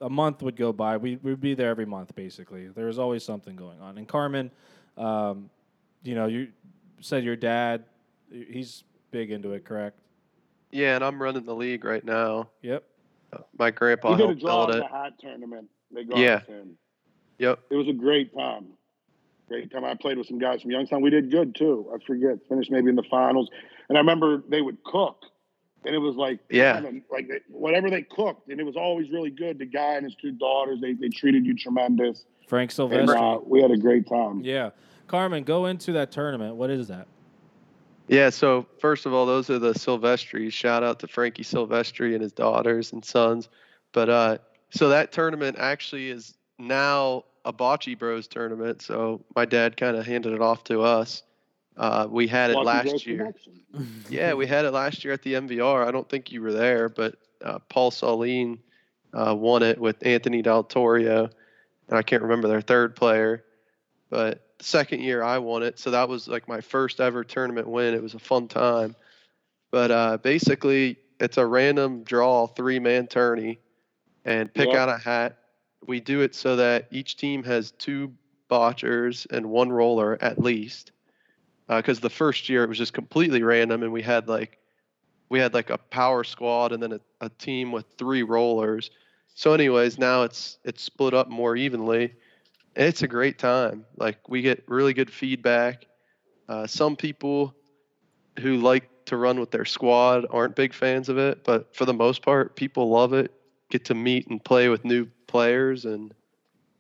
a 0.01 0.09
month 0.11 0.43
would 0.43 0.57
go 0.57 0.73
by, 0.73 0.97
we 0.97 1.17
we'd 1.17 1.41
be 1.41 1.55
there 1.55 1.71
every 1.71 1.87
month. 1.87 2.15
Basically, 2.15 2.69
there 2.69 2.87
was 2.87 2.99
always 2.99 3.25
something 3.25 3.57
going 3.57 3.81
on. 3.81 3.99
And 3.99 4.07
Carmen, 4.07 4.51
um, 4.97 5.51
you 6.03 6.15
know, 6.15 6.27
you 6.27 6.49
said 7.01 7.25
your 7.25 7.37
dad, 7.37 7.85
he's 8.31 8.85
big 9.11 9.31
into 9.31 9.53
it, 9.53 9.65
correct? 9.65 9.99
Yeah, 10.71 10.97
and 10.97 11.05
I'm 11.05 11.21
running 11.23 11.45
the 11.45 11.55
league 11.55 11.85
right 11.85 12.05
now. 12.05 12.49
Yep. 12.63 12.85
My 13.59 13.71
grandpa 13.71 14.11
he 14.11 14.17
did 14.17 14.23
a 14.23 14.27
helped 14.27 14.41
draw 14.43 14.67
build 14.67 14.77
it. 14.77 14.79
the 14.91 14.97
hat 14.97 15.13
tournament. 15.21 15.69
They 15.93 16.05
got 16.05 16.19
Yeah. 16.19 16.35
us. 16.37 16.67
Yep. 17.39 17.61
It 17.71 17.75
was 17.77 17.89
a 17.89 17.93
great 17.93 18.35
time. 18.35 18.67
Great 19.55 19.71
time. 19.73 19.85
I 19.85 19.95
played 19.95 20.19
with 20.19 20.27
some 20.27 20.39
guys 20.39 20.63
from 20.63 20.71
Youngstown. 20.73 21.01
We 21.03 21.11
did 21.11 21.31
good 21.31 21.55
too. 21.55 21.91
I 21.95 22.05
forget. 22.05 22.39
Finished 22.49 22.71
maybe 22.71 22.89
in 22.91 22.97
the 22.97 23.05
finals. 23.11 23.49
And 23.89 23.97
I 23.97 24.01
remember 24.01 24.43
they 24.49 24.61
would 24.63 24.83
cook. 24.85 25.23
And 25.85 25.95
it 25.95 25.99
was 25.99 26.17
like, 26.17 26.41
Yeah. 26.51 26.75
kind 26.81 26.87
of 26.87 26.95
like 27.11 27.29
they- 27.29 27.41
whatever 27.49 27.91
they 27.91 28.03
cooked. 28.03 28.49
And 28.49 28.59
it 28.59 28.65
was 28.65 28.75
always 28.77 29.11
really 29.11 29.31
good. 29.31 29.59
The 29.59 29.67
guy 29.67 29.95
and 29.95 30.05
his 30.05 30.15
two 30.17 30.33
daughters, 30.33 30.81
they, 30.81 30.95
they 30.95 31.09
treated 31.09 31.45
you 31.47 31.55
tremendous. 31.55 32.25
Frank 32.49 32.73
And 32.79 32.91
Silvestri. 32.91 33.37
uh, 33.37 33.41
we 33.47 33.61
had 33.63 33.71
a 33.71 33.77
great 33.77 34.07
time. 34.09 34.41
Yeah. 34.43 34.71
Carmen, 35.07 35.45
go 35.45 35.67
into 35.67 35.93
that 35.93 36.11
tournament. 36.11 36.57
What 36.57 36.71
is 36.71 36.89
that? 36.89 37.07
Yeah, 38.09 38.31
so 38.31 38.67
first 38.81 39.07
of 39.07 39.13
all, 39.15 39.25
those 39.27 39.49
are 39.51 39.59
the 39.59 39.73
Silvestris. 39.73 40.53
Shout 40.53 40.83
out 40.83 40.99
to 41.01 41.07
Frankie 41.09 41.43
Silvestri 41.45 42.13
and 42.15 42.23
his 42.23 42.33
daughters 42.33 42.93
and 42.93 43.05
sons. 43.05 43.49
But 43.93 44.09
uh, 44.09 44.39
so 44.71 44.89
that 44.89 45.13
tournament 45.13 45.57
actually 45.59 46.11
is 46.11 46.35
now 46.59 47.25
a 47.45 47.53
Bocce 47.53 47.99
Bros 47.99 48.27
tournament. 48.27 48.83
So 48.83 49.25
my 49.37 49.45
dad 49.45 49.77
kind 49.77 49.97
of 49.97 50.07
handed 50.07 50.33
it 50.33 50.41
off 50.41 50.65
to 50.65 50.83
us. 50.83 51.23
Uh, 51.77 52.07
we 52.09 52.29
had 52.29 52.51
it 52.51 52.55
Lucky 52.57 52.91
last 52.91 53.07
year. 53.07 53.35
Yeah, 54.09 54.35
we 54.35 54.47
had 54.47 54.65
it 54.65 54.71
last 54.71 55.05
year 55.05 55.13
at 55.13 55.23
the 55.23 55.35
MVR. 55.35 55.85
I 55.85 55.91
don't 55.91 56.09
think 56.09 56.31
you 56.31 56.41
were 56.41 56.53
there, 56.53 56.89
but 56.89 57.17
uh, 57.45 57.59
Paul 57.69 57.91
Saline 57.91 58.61
uh, 59.13 59.35
won 59.35 59.65
it 59.65 59.81
with 59.81 59.97
Anthony 60.07 60.43
Del 60.43 60.63
Torrio, 60.63 61.29
and 61.89 61.99
I 61.99 62.03
can't 62.03 62.23
remember 62.23 62.47
their 62.47 62.61
third 62.61 62.95
player. 62.95 63.43
But 64.11 64.47
second 64.61 65.01
year 65.01 65.25
I 65.25 65.39
won 65.39 65.65
it, 65.65 65.81
so 65.81 65.91
that 65.91 66.09
was 66.09 66.29
like 66.29 66.47
my 66.47 66.61
first 66.61 67.01
ever 67.01 67.25
tournament 67.25 67.67
win. 67.67 67.95
It 67.95 68.03
was 68.03 68.15
a 68.15 68.21
fun 68.21 68.47
time. 68.47 68.95
But 69.73 69.91
uh, 69.91 70.19
basically, 70.19 70.99
it's 71.19 71.37
a 71.37 71.45
random 71.45 72.05
draw 72.05 72.47
three 72.47 72.79
man 72.79 73.09
tourney, 73.09 73.59
and 74.25 74.55
pick 74.55 74.69
out 74.69 74.89
a 74.89 74.99
hat. 74.99 75.39
We 75.87 76.01
do 76.01 76.21
it 76.21 76.35
so 76.35 76.57
that 76.57 76.89
each 76.91 77.17
team 77.17 77.43
has 77.45 77.73
two 77.73 78.13
botchers 78.51 79.27
and 79.31 79.47
one 79.47 79.71
roller 79.71 80.19
at 80.21 80.39
least. 80.39 80.93
Because 81.69 82.01
the 82.01 82.11
first 82.11 82.49
year 82.49 82.65
it 82.65 82.69
was 82.69 82.79
just 82.79 82.93
completely 82.93 83.43
random 83.43 83.83
and 83.83 83.93
we 83.93 84.03
had 84.03 84.29
like 84.29 84.59
we 85.31 85.39
had 85.39 85.55
like 85.55 85.71
a 85.71 85.79
power 85.79 86.23
squad 86.23 86.73
and 86.73 86.83
then 86.83 86.93
a, 86.93 87.01
a 87.23 87.29
team 87.31 87.73
with 87.73 87.87
three 87.97 88.23
rollers. 88.23 88.91
So 89.35 89.53
anyways 89.53 89.99
now 89.99 90.23
it's 90.23 90.59
it's 90.65 90.83
split 90.83 91.15
up 91.15 91.29
more 91.29 91.57
evenly. 91.57 92.15
It's 92.77 93.03
a 93.03 93.09
great 93.09 93.39
time. 93.39 93.87
Like 93.97 94.29
we 94.29 94.43
get 94.43 94.65
really 94.69 94.93
good 94.93 95.11
feedback. 95.11 95.87
Uh, 96.49 96.67
some 96.67 96.97
people 96.97 97.55
who 98.39 98.57
like 98.57 98.89
to 99.07 99.17
run 99.17 99.39
with 99.39 99.51
their 99.51 99.65
squad 99.65 100.27
aren't 100.31 100.57
big 100.57 100.73
fans 100.73 101.09
of 101.09 101.19
it 101.19 101.45
but 101.45 101.75
for 101.75 101.85
the 101.85 101.93
most 101.93 102.23
part 102.23 102.57
people 102.57 102.89
love 102.89 103.13
it 103.13 103.33
get 103.71 103.85
to 103.85 103.95
meet 103.95 104.27
and 104.29 104.43
play 104.45 104.69
with 104.69 104.85
new 104.85 105.07
players 105.35 105.85
and 105.85 106.15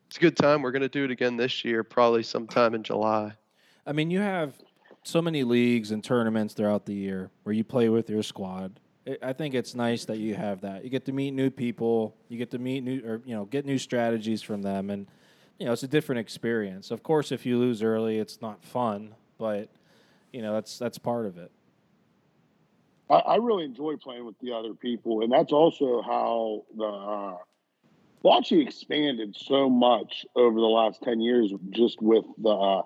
it's 0.07 0.16
a 0.16 0.20
good 0.20 0.36
time 0.36 0.62
we're 0.62 0.70
going 0.70 0.82
to 0.82 0.88
do 0.88 1.02
it 1.05 1.11
again 1.11 1.36
this 1.36 1.64
year 1.64 1.82
probably 1.82 2.22
sometime 2.22 2.72
in 2.74 2.84
july 2.84 3.32
I 3.86 3.92
mean, 3.92 4.11
you 4.11 4.20
have 4.20 4.55
so 5.02 5.20
many 5.20 5.44
leagues 5.44 5.90
and 5.90 6.02
tournaments 6.02 6.55
throughout 6.55 6.86
the 6.86 6.94
year 6.94 7.30
where 7.42 7.52
you 7.52 7.64
play 7.64 7.90
with 7.90 8.09
your 8.09 8.22
squad. 8.22 8.80
I- 9.07 9.18
I 9.22 9.32
think 9.34 9.55
it's 9.55 9.74
nice 9.74 10.07
that 10.07 10.18
you 10.18 10.34
have 10.34 10.62
that. 10.62 10.84
You 10.84 10.90
get 10.90 11.05
to 11.05 11.12
meet 11.12 11.32
new 11.32 11.50
people. 11.50 12.16
You 12.28 12.38
get 12.38 12.50
to 12.52 12.59
meet 12.59 12.82
new, 12.82 13.02
or 13.05 13.20
you 13.26 13.34
know, 13.34 13.44
get 13.44 13.66
new 13.66 13.76
strategies 13.76 14.40
from 14.40 14.62
them, 14.62 14.88
and 14.88 15.07
you 15.59 15.66
know, 15.66 15.72
it's 15.72 15.82
a 15.82 15.88
different 15.88 16.20
experience. 16.20 16.90
Of 16.90 17.02
course, 17.02 17.30
if 17.30 17.44
you 17.44 17.59
lose 17.59 17.82
early, 17.82 18.18
it's 18.18 18.40
not 18.40 18.64
fun, 18.64 19.14
but 19.36 19.68
you 20.32 20.40
know, 20.40 20.55
that's 20.55 20.78
that's 20.78 20.96
part 20.96 21.26
of 21.26 21.36
it. 21.36 21.50
I, 23.11 23.16
I 23.16 23.36
really 23.36 23.64
enjoy 23.64 23.96
playing 23.96 24.24
with 24.24 24.38
the 24.38 24.52
other 24.52 24.72
people, 24.72 25.20
and 25.22 25.30
that's 25.30 25.52
also 25.52 26.00
how 26.00 26.64
the 26.74 26.84
uh, 26.84 27.36
Bocce 28.24 28.60
expanded 28.60 29.36
so 29.36 29.68
much 29.68 30.24
over 30.34 30.54
the 30.54 30.66
last 30.66 31.02
ten 31.02 31.20
years, 31.20 31.52
just 31.70 32.00
with 32.00 32.24
the 32.38 32.48
uh, 32.48 32.82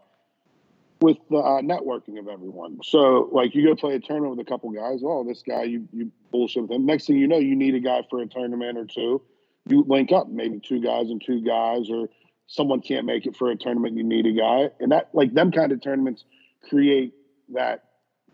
with 1.01 1.18
the 1.30 1.36
uh, 1.36 1.61
networking 1.61 2.18
of 2.18 2.26
everyone. 2.26 2.80
So, 2.82 3.28
like, 3.32 3.55
you 3.55 3.64
go 3.64 3.76
play 3.76 3.95
a 3.95 4.01
tournament 4.01 4.36
with 4.36 4.45
a 4.45 4.51
couple 4.51 4.70
guys. 4.70 5.01
Oh, 5.05 5.24
this 5.24 5.43
guy, 5.47 5.62
you 5.62 5.89
you 5.93 6.11
bullshit 6.32 6.62
with 6.62 6.72
him. 6.72 6.86
Next 6.86 7.07
thing 7.07 7.16
you 7.16 7.28
know, 7.28 7.39
you 7.39 7.55
need 7.55 7.76
a 7.76 7.80
guy 7.80 8.03
for 8.11 8.20
a 8.20 8.26
tournament 8.26 8.76
or 8.76 8.84
two. 8.84 9.22
You 9.68 9.84
link 9.86 10.11
up, 10.11 10.28
maybe 10.28 10.59
two 10.59 10.80
guys 10.80 11.09
and 11.09 11.22
two 11.24 11.41
guys, 11.41 11.89
or 11.89 12.09
someone 12.49 12.80
can't 12.80 13.07
make 13.07 13.24
it 13.26 13.36
for 13.36 13.51
a 13.51 13.57
tournament. 13.57 13.97
You 13.97 14.03
need 14.03 14.26
a 14.26 14.32
guy, 14.32 14.70
and 14.80 14.91
that 14.91 15.11
like 15.12 15.34
them 15.34 15.53
kind 15.53 15.70
of 15.70 15.80
tournaments 15.80 16.24
create 16.68 17.14
that 17.51 17.84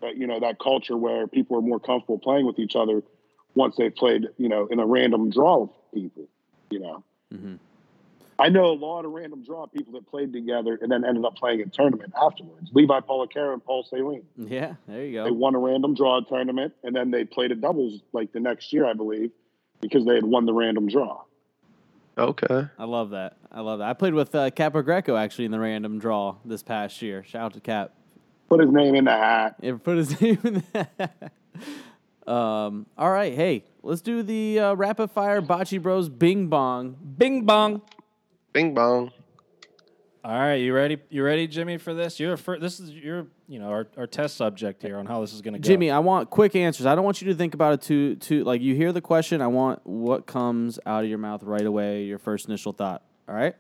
that 0.00 0.16
you 0.16 0.26
know 0.26 0.40
that 0.40 0.58
culture 0.58 0.96
where 0.96 1.26
people 1.26 1.58
are 1.58 1.62
more 1.62 1.80
comfortable 1.80 2.18
playing 2.18 2.46
with 2.46 2.58
each 2.58 2.76
other 2.76 3.02
once 3.54 3.76
they've 3.76 3.94
played 3.94 4.26
you 4.38 4.48
know 4.48 4.66
in 4.70 4.80
a 4.80 4.86
random 4.86 5.28
draw 5.28 5.58
with 5.58 5.70
people 5.92 6.28
you 6.74 6.80
know 6.80 7.02
Mhm. 7.32 7.58
i 8.38 8.48
know 8.48 8.66
a 8.66 8.74
lot 8.74 9.04
of 9.04 9.12
random 9.12 9.42
draw 9.44 9.66
people 9.66 9.92
that 9.94 10.06
played 10.10 10.32
together 10.32 10.76
and 10.82 10.90
then 10.90 11.04
ended 11.04 11.24
up 11.24 11.36
playing 11.36 11.60
a 11.62 11.66
tournament 11.66 12.12
afterwards 12.20 12.70
levi 12.74 12.98
Policaro 13.00 13.52
and 13.54 13.64
paul 13.64 13.84
saline 13.84 14.24
Yeah, 14.36 14.74
there 14.88 15.04
you 15.06 15.12
go. 15.14 15.24
they 15.24 15.30
won 15.30 15.54
a 15.54 15.58
random 15.58 15.94
draw 15.94 16.20
tournament 16.20 16.74
and 16.82 16.94
then 16.94 17.10
they 17.12 17.24
played 17.24 17.52
a 17.52 17.54
doubles 17.54 18.00
like 18.12 18.32
the 18.32 18.40
next 18.40 18.72
year 18.72 18.84
i 18.86 18.92
believe 18.92 19.30
because 19.80 20.04
they 20.04 20.14
had 20.16 20.24
won 20.24 20.44
the 20.46 20.52
random 20.52 20.88
draw 20.88 21.22
okay 22.18 22.66
I 22.78 22.84
love 22.84 23.10
that. 23.10 23.36
I 23.52 23.60
love 23.60 23.78
that. 23.78 23.88
I 23.88 23.92
played 23.92 24.14
with 24.14 24.34
uh, 24.34 24.50
Capogreco 24.50 25.18
actually 25.18 25.44
in 25.46 25.50
the 25.52 25.58
random 25.60 25.98
draw 26.00 26.36
this 26.44 26.62
past 26.62 27.00
year. 27.02 27.22
Shout 27.24 27.42
out 27.42 27.54
to 27.54 27.60
Cap. 27.60 27.92
put 28.48 28.60
his 28.60 28.70
name 28.70 28.94
in 28.96 29.04
the 29.04 29.12
hat 29.12 29.54
Yeah, 29.60 29.76
put 29.82 29.96
his 29.96 30.20
name 30.20 30.38
in 30.44 30.62
that. 30.72 31.32
Um, 32.26 32.86
all 32.96 33.10
right, 33.10 33.34
hey, 33.34 33.64
let's 33.82 34.00
do 34.00 34.22
the 34.22 34.58
uh, 34.58 34.74
rapid 34.74 35.10
fire 35.10 35.42
Bocce 35.42 35.80
Bros 35.80 36.08
Bing 36.08 36.48
Bong. 36.48 36.96
Bing 37.18 37.44
bong. 37.44 37.82
bing 38.52 38.74
bong 38.74 39.12
All 40.24 40.32
right, 40.32 40.54
you 40.54 40.72
ready? 40.72 40.98
You 41.10 41.22
ready, 41.22 41.46
Jimmy, 41.46 41.76
for 41.76 41.92
this? 41.92 42.18
You're 42.18 42.36
fir- 42.36 42.58
this 42.58 42.80
is 42.80 42.90
your 42.90 43.26
you 43.46 43.58
know 43.58 43.68
our, 43.68 43.86
our 43.96 44.06
test 44.06 44.36
subject 44.36 44.80
here 44.82 44.96
on 44.96 45.06
how 45.06 45.20
this 45.20 45.34
is 45.34 45.42
going 45.42 45.54
to 45.54 45.60
go. 45.60 45.66
Jimmy, 45.66 45.90
I 45.90 45.98
want 45.98 46.30
quick 46.30 46.56
answers. 46.56 46.86
I 46.86 46.94
don't 46.94 47.04
want 47.04 47.20
you 47.20 47.28
to 47.28 47.34
think 47.34 47.52
about 47.52 47.74
it 47.74 47.82
too 47.82 48.16
too 48.16 48.42
like 48.44 48.62
you 48.62 48.74
hear 48.74 48.92
the 48.92 49.02
question, 49.02 49.42
I 49.42 49.48
want 49.48 49.86
what 49.86 50.26
comes 50.26 50.78
out 50.86 51.04
of 51.04 51.10
your 51.10 51.18
mouth 51.18 51.42
right 51.42 51.66
away, 51.66 52.04
your 52.04 52.18
first 52.18 52.48
initial 52.48 52.72
thought. 52.72 53.02
All 53.28 53.34
right? 53.34 53.54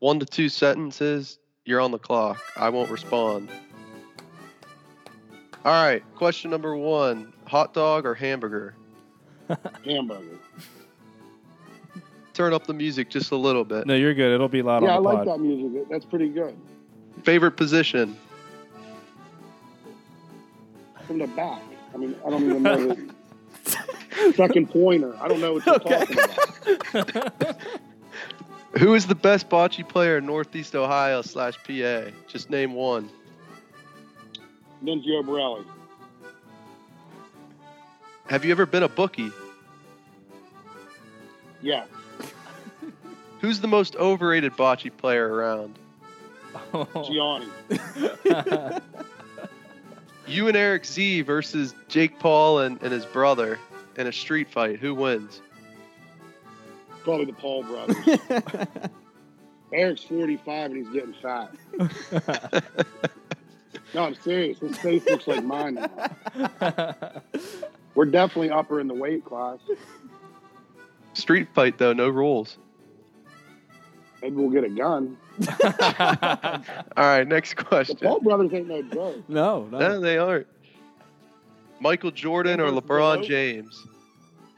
one 0.00 0.18
to 0.18 0.26
two 0.26 0.48
sentences, 0.48 1.38
you're 1.64 1.80
on 1.80 1.90
the 1.90 1.98
clock. 1.98 2.40
I 2.56 2.70
won't 2.70 2.90
respond. 2.90 3.50
All 5.64 5.72
right, 5.84 6.02
question 6.16 6.50
number 6.50 6.74
one 6.76 7.32
hot 7.46 7.74
dog 7.74 8.06
or 8.06 8.14
hamburger? 8.14 8.74
hamburger 9.84 10.38
Turn 12.34 12.52
up 12.54 12.66
the 12.66 12.72
music 12.72 13.10
just 13.10 13.32
a 13.32 13.36
little 13.36 13.64
bit. 13.64 13.86
no, 13.86 13.94
you're 13.96 14.14
good. 14.14 14.32
It'll 14.32 14.48
be 14.48 14.62
loud 14.62 14.82
yeah 14.84 14.90
i 14.92 14.96
on 14.96 15.02
the 15.02 15.08
like 15.08 15.18
pod. 15.18 15.26
that 15.26 15.38
music 15.40 15.88
that's 15.90 16.04
pretty 16.04 16.28
good 16.28 16.56
Favorite 17.24 17.52
position? 17.52 18.16
from 21.06 21.18
the 21.18 21.26
back 21.28 21.60
i 21.92 21.96
mean 21.96 22.14
i 22.24 22.30
don't 22.30 22.44
even 22.44 22.62
know 22.62 22.86
the 22.86 24.32
second 24.36 24.70
pointer 24.70 25.12
i 25.20 25.26
don't 25.26 25.40
know 25.40 25.54
what 25.54 25.66
you're 25.66 25.74
Okay. 25.74 26.04
talking 26.04 27.08
about 27.40 27.56
Who 28.78 28.94
is 28.94 29.08
the 29.08 29.16
best 29.16 29.48
bocce 29.50 29.86
player 29.88 30.18
in 30.18 30.26
Northeast 30.26 30.76
Ohio 30.76 31.22
slash 31.22 31.56
PA? 31.66 32.12
Just 32.28 32.50
name 32.50 32.72
one. 32.74 33.10
Nunzio 34.82 35.24
Borelli. 35.24 35.64
Have 38.28 38.44
you 38.44 38.52
ever 38.52 38.66
been 38.66 38.82
a 38.82 38.88
bookie? 38.88 39.30
Yeah. 41.62 41.84
Who's 43.40 43.60
the 43.60 43.68
most 43.68 43.96
overrated 43.96 44.52
bocce 44.52 44.96
player 44.96 45.28
around? 45.28 45.78
Oh. 46.72 46.86
Gianni. 47.04 48.80
You 50.30 50.46
and 50.46 50.56
Eric 50.56 50.86
Z 50.86 51.22
versus 51.22 51.74
Jake 51.88 52.20
Paul 52.20 52.60
and, 52.60 52.80
and 52.82 52.92
his 52.92 53.04
brother 53.04 53.58
in 53.96 54.06
a 54.06 54.12
street 54.12 54.48
fight. 54.48 54.78
Who 54.78 54.94
wins? 54.94 55.40
Probably 57.02 57.24
the 57.24 57.32
Paul 57.32 57.64
brothers. 57.64 57.96
Eric's 59.72 60.04
45 60.04 60.70
and 60.70 60.76
he's 60.76 60.94
getting 60.94 61.14
fat. 61.14 61.50
No, 63.94 64.04
I'm 64.04 64.14
serious. 64.14 64.58
His 64.58 64.76
face 64.78 65.04
looks 65.06 65.26
like 65.26 65.44
mine 65.44 65.74
now. 65.74 67.22
We're 67.94 68.04
definitely 68.06 68.50
upper 68.50 68.80
in 68.80 68.88
the 68.88 68.94
weight 68.94 69.24
class. 69.24 69.58
Street 71.14 71.48
fight 71.54 71.78
though, 71.78 71.92
no 71.92 72.08
rules. 72.08 72.58
Maybe 74.22 74.36
we'll 74.36 74.50
get 74.50 74.64
a 74.64 74.68
gun. 74.68 75.16
All 76.96 77.04
right, 77.04 77.26
next 77.26 77.54
question. 77.56 77.96
The 77.96 78.00
question. 78.00 78.08
Paul 78.08 78.20
brothers 78.20 78.52
ain't 78.52 78.68
no 78.68 78.82
joke. 78.82 79.28
No, 79.28 79.64
no. 79.70 79.78
No, 79.78 80.00
they 80.00 80.18
aren't. 80.18 80.46
Michael 81.80 82.10
Jordan 82.10 82.60
or 82.60 82.70
LeBron 82.70 82.86
broke. 83.16 83.24
James? 83.24 83.82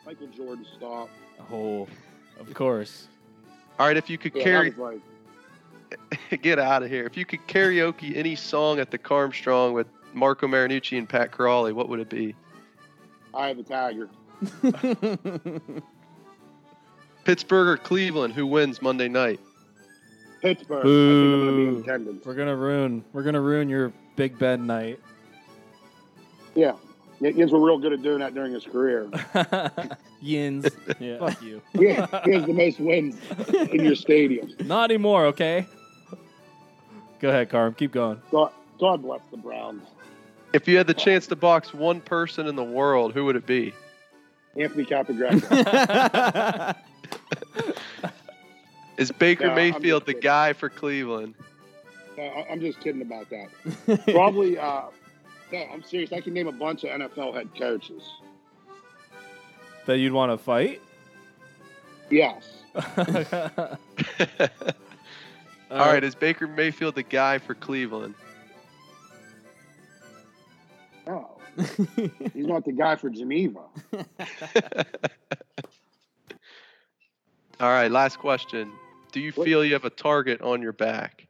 Michael 0.04 0.26
Jordan, 0.28 0.66
stop. 0.76 1.08
oh, 1.52 1.86
of 2.40 2.52
course. 2.54 3.06
All 3.78 3.86
right, 3.86 3.96
if 3.96 4.10
you 4.10 4.18
could 4.18 4.34
Yeah, 4.34 4.42
carry, 4.42 4.70
that 4.70 4.78
was 4.78 4.94
like, 4.94 5.00
get 6.42 6.58
out 6.58 6.82
of 6.82 6.90
here. 6.90 7.06
If 7.06 7.16
you 7.16 7.24
could 7.24 7.46
karaoke 7.46 8.16
any 8.16 8.34
song 8.36 8.78
at 8.78 8.90
the 8.90 8.98
Carmstrong 8.98 9.72
with 9.72 9.86
Marco 10.12 10.46
Marinucci 10.46 10.98
and 10.98 11.08
Pat 11.08 11.30
Crawley, 11.32 11.72
what 11.72 11.88
would 11.88 12.00
it 12.00 12.08
be? 12.08 12.34
I 13.34 13.48
have 13.48 13.58
a 13.58 13.62
tiger. 13.62 14.10
Pittsburgh 17.24 17.68
or 17.68 17.76
Cleveland? 17.76 18.34
Who 18.34 18.46
wins 18.46 18.82
Monday 18.82 19.08
night? 19.08 19.40
Pittsburgh. 20.42 20.80
I 20.80 20.82
think 20.82 20.92
I'm 20.92 21.40
gonna 21.46 21.56
be 21.56 21.68
in 21.68 21.76
attendance. 21.82 22.26
We're 22.26 22.34
gonna 22.34 22.56
ruin. 22.56 23.04
We're 23.12 23.22
gonna 23.22 23.40
ruin 23.40 23.68
your 23.68 23.92
Big 24.16 24.38
Ben 24.38 24.66
night. 24.66 24.98
Yeah. 26.54 26.72
Yins 27.20 27.52
were 27.52 27.60
real 27.60 27.78
good 27.78 27.92
at 27.92 28.02
doing 28.02 28.18
that 28.18 28.34
during 28.34 28.52
his 28.52 28.64
career. 28.64 29.08
Yins. 30.20 30.66
Yeah. 30.98 31.18
Fuck 31.18 31.40
you. 31.40 31.62
Yeah, 31.74 32.06
he 32.24 32.32
has 32.32 32.44
the 32.46 32.52
most 32.52 32.80
wins 32.80 33.16
in 33.70 33.84
your 33.84 33.94
stadium. 33.94 34.52
Not 34.64 34.90
anymore. 34.90 35.26
Okay. 35.26 35.66
Go 37.22 37.28
ahead, 37.30 37.48
Carm. 37.48 37.72
Keep 37.74 37.92
going. 37.92 38.20
God, 38.30 38.52
God 38.78 39.00
bless 39.02 39.20
the 39.30 39.36
Browns. 39.38 39.82
If 40.52 40.68
you 40.68 40.76
had 40.76 40.86
the 40.88 40.92
chance 40.94 41.26
to 41.28 41.36
box 41.36 41.72
one 41.72 42.00
person 42.00 42.46
in 42.48 42.56
the 42.56 42.64
world, 42.64 43.14
who 43.14 43.24
would 43.24 43.36
it 43.36 43.46
be? 43.46 43.72
Anthony 44.58 44.84
Capagrassa. 44.84 46.76
Is 48.98 49.10
Baker 49.12 49.46
No, 49.48 49.54
Mayfield 49.54 50.04
the 50.04 50.12
guy 50.14 50.52
for 50.52 50.68
Cleveland? 50.68 51.34
No, 52.18 52.24
I- 52.24 52.46
I'm 52.50 52.60
just 52.60 52.80
kidding 52.80 53.00
about 53.00 53.28
that. 53.30 54.04
Probably. 54.12 54.58
Uh, 54.58 54.82
no, 55.52 55.58
I'm 55.72 55.82
serious. 55.84 56.12
I 56.12 56.20
can 56.20 56.34
name 56.34 56.48
a 56.48 56.52
bunch 56.52 56.84
of 56.84 56.90
NFL 56.90 57.34
head 57.34 57.48
coaches. 57.56 58.02
that 59.86 59.98
you'd 59.98 60.12
want 60.12 60.32
to 60.32 60.38
fight. 60.38 60.82
Yes. 62.10 62.44
All 65.72 65.78
right, 65.92 66.04
is 66.04 66.14
Baker 66.14 66.46
Mayfield 66.46 66.94
the 66.94 67.02
guy 67.02 67.38
for 67.38 67.54
Cleveland? 67.54 68.14
No. 71.06 71.38
He's 72.34 72.46
not 72.46 72.64
the 72.64 72.72
guy 72.72 72.96
for 72.96 73.08
Geneva. 73.10 73.60
All 77.60 77.68
right, 77.70 77.90
last 77.90 78.18
question. 78.18 78.70
Do 79.12 79.20
you 79.20 79.32
What- 79.32 79.46
feel 79.46 79.64
you 79.64 79.72
have 79.74 79.84
a 79.84 79.90
target 79.90 80.40
on 80.42 80.60
your 80.62 80.72
back? 80.72 81.26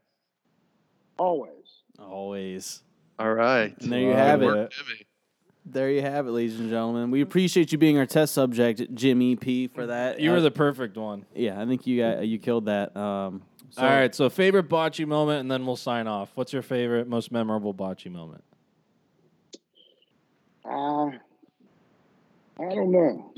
Always. 1.19 1.53
Always. 1.99 2.83
All 3.19 3.33
right. 3.35 3.75
And 3.81 3.93
there 3.93 4.01
you 4.01 4.09
Love 4.09 4.17
have 4.19 4.43
it. 4.43 4.47
it. 4.57 4.71
Jimmy. 4.71 5.07
There 5.65 5.91
you 5.91 6.01
have 6.03 6.27
it, 6.27 6.33
ladies 6.33 6.59
and 6.59 6.69
gentlemen. 6.71 7.13
We 7.13 7.21
appreciate 7.21 7.71
you 7.71 7.79
being 7.79 7.97
our 7.99 8.07
test 8.07 8.35
subject, 8.35 8.83
Jimmy 8.95 9.37
P, 9.37 9.69
for 9.69 9.87
that. 9.87 10.19
You 10.19 10.31
Uh, 10.33 10.35
were 10.35 10.41
the 10.41 10.51
perfect 10.51 10.97
one. 10.97 11.25
yeah. 11.37 11.61
I 11.61 11.67
think 11.67 11.87
you 11.87 12.01
got 12.01 12.27
you 12.27 12.39
killed 12.41 12.65
that. 12.67 12.97
Um, 12.97 13.43
so- 13.73 13.83
All 13.83 13.89
right. 13.89 14.15
So 14.15 14.29
favorite 14.31 14.69
bocce 14.69 15.07
moment, 15.07 15.41
and 15.41 15.51
then 15.51 15.67
we'll 15.67 15.77
sign 15.77 16.07
off. 16.07 16.31
What's 16.35 16.53
your 16.53 16.63
favorite, 16.63 17.09
most 17.09 17.33
memorable 17.33 17.75
bocce 17.75 18.11
moment? 18.11 18.45
Uh, 20.65 21.07
I 21.09 22.75
don't 22.75 22.93
know. 22.93 23.33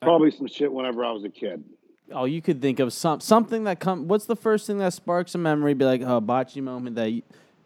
Probably 0.00 0.30
some 0.30 0.46
shit 0.46 0.72
whenever 0.72 1.04
I 1.04 1.10
was 1.10 1.24
a 1.24 1.30
kid. 1.30 1.64
Oh, 2.12 2.26
you 2.26 2.42
could 2.42 2.60
think 2.60 2.78
of 2.78 2.92
some 2.92 3.20
something 3.20 3.64
that 3.64 3.80
come. 3.80 4.06
What's 4.06 4.26
the 4.26 4.36
first 4.36 4.66
thing 4.66 4.78
that 4.78 4.92
sparks 4.92 5.34
a 5.34 5.38
memory? 5.38 5.72
Be 5.74 5.86
like 5.86 6.02
a 6.02 6.20
bocce 6.20 6.62
moment 6.62 6.96
that 6.96 7.10
you, 7.10 7.22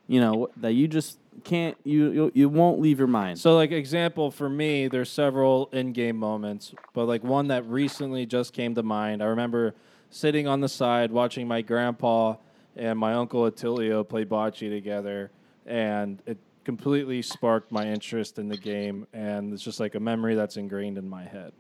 you 0.07 0.21
know 0.21 0.49
that 0.59 0.73
you 0.75 0.87
just 0.87 1.19
can't 1.45 1.77
you 1.85 2.11
you, 2.13 2.33
you 2.35 2.49
won't 2.49 2.81
leave 2.81 2.99
your 2.99 3.09
mind. 3.09 3.39
So, 3.41 3.57
like 3.57 3.73
example 3.73 4.31
for 4.31 4.49
me, 4.49 4.87
there's 4.87 5.11
several 5.11 5.69
in-game 5.73 6.17
moments, 6.17 6.73
but 6.95 7.07
like 7.07 7.25
one 7.25 7.49
that 7.49 7.67
recently 7.67 8.25
just 8.27 8.53
came 8.53 8.77
to 8.77 8.83
mind. 8.85 9.23
I 9.23 9.27
remember 9.27 9.75
sitting 10.11 10.47
on 10.47 10.61
the 10.61 10.69
side 10.69 11.11
watching 11.11 11.47
my 11.47 11.63
grandpa 11.63 12.37
and 12.77 12.99
my 12.99 13.15
uncle 13.15 13.43
Attilio 13.51 14.05
play 14.09 14.25
bocce 14.25 14.71
together, 14.71 15.31
and 15.67 16.23
it 16.27 16.39
completely 16.65 17.23
sparked 17.23 17.73
my 17.73 17.87
interest 17.87 18.39
in 18.39 18.49
the 18.49 18.57
game, 18.57 19.07
and 19.13 19.53
it's 19.53 19.63
just 19.63 19.81
like 19.81 19.95
a 19.95 20.01
memory 20.01 20.35
that's 20.35 20.57
ingrained 20.57 20.99
in 20.99 21.09
my 21.09 21.25
head. 21.25 21.53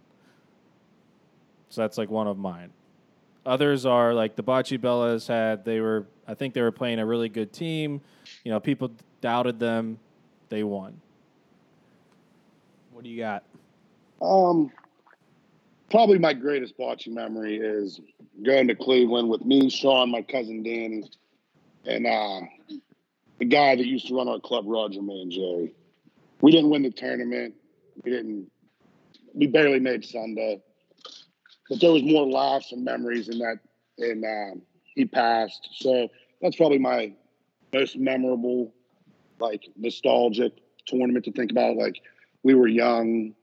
So 1.70 1.82
that's 1.82 1.98
like 1.98 2.10
one 2.10 2.26
of 2.26 2.38
mine. 2.38 2.70
Others 3.44 3.86
are 3.86 4.12
like 4.14 4.36
the 4.36 4.42
Bocce 4.42 4.78
Bellas 4.78 5.26
had. 5.26 5.64
They 5.64 5.80
were, 5.80 6.06
I 6.26 6.34
think, 6.34 6.54
they 6.54 6.60
were 6.60 6.70
playing 6.70 6.98
a 6.98 7.06
really 7.06 7.28
good 7.28 7.52
team. 7.52 8.00
You 8.44 8.52
know, 8.52 8.60
people 8.60 8.90
doubted 9.20 9.58
them. 9.58 9.98
They 10.48 10.62
won. 10.62 11.00
what 12.92 13.04
do 13.04 13.10
you 13.10 13.18
got? 13.18 13.44
Um, 14.20 14.70
probably 15.90 16.18
my 16.18 16.32
greatest 16.32 16.76
bocce 16.78 17.08
memory 17.08 17.56
is 17.56 18.00
going 18.44 18.68
to 18.68 18.74
Cleveland 18.74 19.28
with 19.28 19.44
me, 19.44 19.70
Sean, 19.70 20.10
my 20.10 20.22
cousin 20.22 20.62
Danny, 20.62 21.04
and 21.84 22.06
uh, 22.06 22.40
the 23.38 23.44
guy 23.44 23.76
that 23.76 23.86
used 23.86 24.08
to 24.08 24.16
run 24.16 24.28
our 24.28 24.40
club, 24.40 24.64
Roger 24.66 25.00
Manjeri. 25.00 25.72
We 26.40 26.52
didn't 26.52 26.70
win 26.70 26.82
the 26.82 26.90
tournament. 26.90 27.54
We 28.04 28.10
didn't. 28.10 28.50
We 29.34 29.46
barely 29.46 29.80
made 29.80 30.04
Sunday, 30.04 30.60
but 31.68 31.80
there 31.80 31.92
was 31.92 32.02
more 32.02 32.26
laughs 32.26 32.72
and 32.72 32.84
memories 32.84 33.28
in 33.28 33.38
that. 33.38 33.58
And 33.98 34.24
um, 34.24 34.62
he 34.94 35.04
passed, 35.04 35.68
so 35.72 36.08
that's 36.40 36.56
probably 36.56 36.78
my 36.78 37.12
most 37.72 37.96
memorable, 37.96 38.72
like 39.40 39.64
nostalgic 39.76 40.52
tournament 40.86 41.24
to 41.24 41.32
think 41.32 41.50
about. 41.50 41.76
Like 41.76 42.00
we 42.42 42.54
were 42.54 42.68
young, 42.68 43.34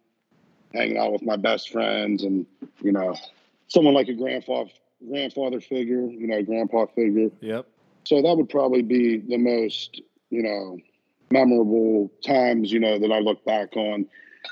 hanging 0.75 0.97
out 0.97 1.11
with 1.11 1.23
my 1.23 1.35
best 1.35 1.71
friends 1.71 2.23
and 2.23 2.45
you 2.81 2.91
know 2.91 3.15
someone 3.67 3.93
like 3.93 4.07
a 4.07 4.13
grandfather 4.13 4.69
grandfather 5.09 5.59
figure 5.59 6.07
you 6.07 6.27
know 6.27 6.41
grandpa 6.43 6.85
figure 6.87 7.29
Yep. 7.41 7.67
so 8.03 8.21
that 8.21 8.35
would 8.35 8.49
probably 8.49 8.81
be 8.81 9.17
the 9.17 9.37
most 9.37 10.01
you 10.29 10.41
know 10.43 10.77
memorable 11.31 12.11
times 12.25 12.71
you 12.71 12.79
know 12.79 12.99
that 12.99 13.11
i 13.11 13.19
look 13.19 13.43
back 13.45 13.75
on 13.75 14.05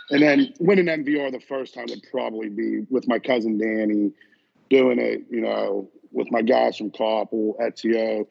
and 0.09 0.21
then 0.23 0.53
winning 0.59 0.85
mvr 0.85 1.31
the 1.31 1.39
first 1.39 1.73
time 1.73 1.85
would 1.89 2.03
probably 2.11 2.49
be 2.49 2.81
with 2.89 3.07
my 3.07 3.19
cousin 3.19 3.57
danny 3.57 4.11
doing 4.69 4.99
it 4.99 5.23
you 5.29 5.41
know 5.41 5.89
with 6.13 6.31
my 6.31 6.41
guys 6.41 6.77
from 6.77 6.91
Koppel, 6.91 7.57
Ezio. 7.59 8.27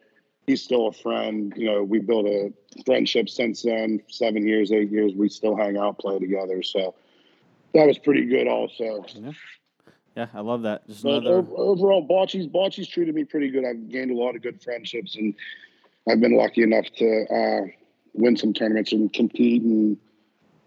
He's 0.47 0.63
still 0.63 0.89
a 0.89 0.93
friend. 0.93 1.53
You 1.57 1.67
know, 1.67 1.83
we 1.83 1.99
built 1.99 2.27
a 2.27 2.53
friendship 2.87 3.29
since 3.29 3.63
then. 3.63 4.01
Seven 4.09 4.47
years, 4.47 4.73
eight 4.73 4.91
years, 4.91 5.13
we 5.15 5.29
still 5.29 5.57
hang 5.57 5.77
out, 5.77 5.99
play 5.99 6.19
together. 6.19 6.63
So 6.63 6.95
that 7.75 7.87
was 7.87 7.99
pretty 7.99 8.27
good, 8.27 8.47
also. 8.47 9.05
Yeah, 10.17 10.27
I 10.35 10.41
love 10.41 10.63
that. 10.63 10.87
Just 10.87 11.03
But 11.03 11.25
another. 11.25 11.47
overall, 11.57 12.07
Bocce's 12.07 12.47
Bocce's 12.47 12.87
treated 12.87 13.15
me 13.15 13.25
pretty 13.25 13.51
good. 13.51 13.65
I've 13.65 13.89
gained 13.89 14.11
a 14.11 14.15
lot 14.15 14.37
of 14.37 14.43
good 14.43 14.63
friendships, 14.63 15.17
and 15.17 15.35
I've 16.09 16.21
been 16.21 16.37
lucky 16.37 16.63
enough 16.63 16.85
to 16.99 17.25
uh, 17.31 17.67
win 18.13 18.37
some 18.37 18.53
tournaments 18.53 18.93
and 18.93 19.11
compete 19.13 19.63
and 19.63 19.97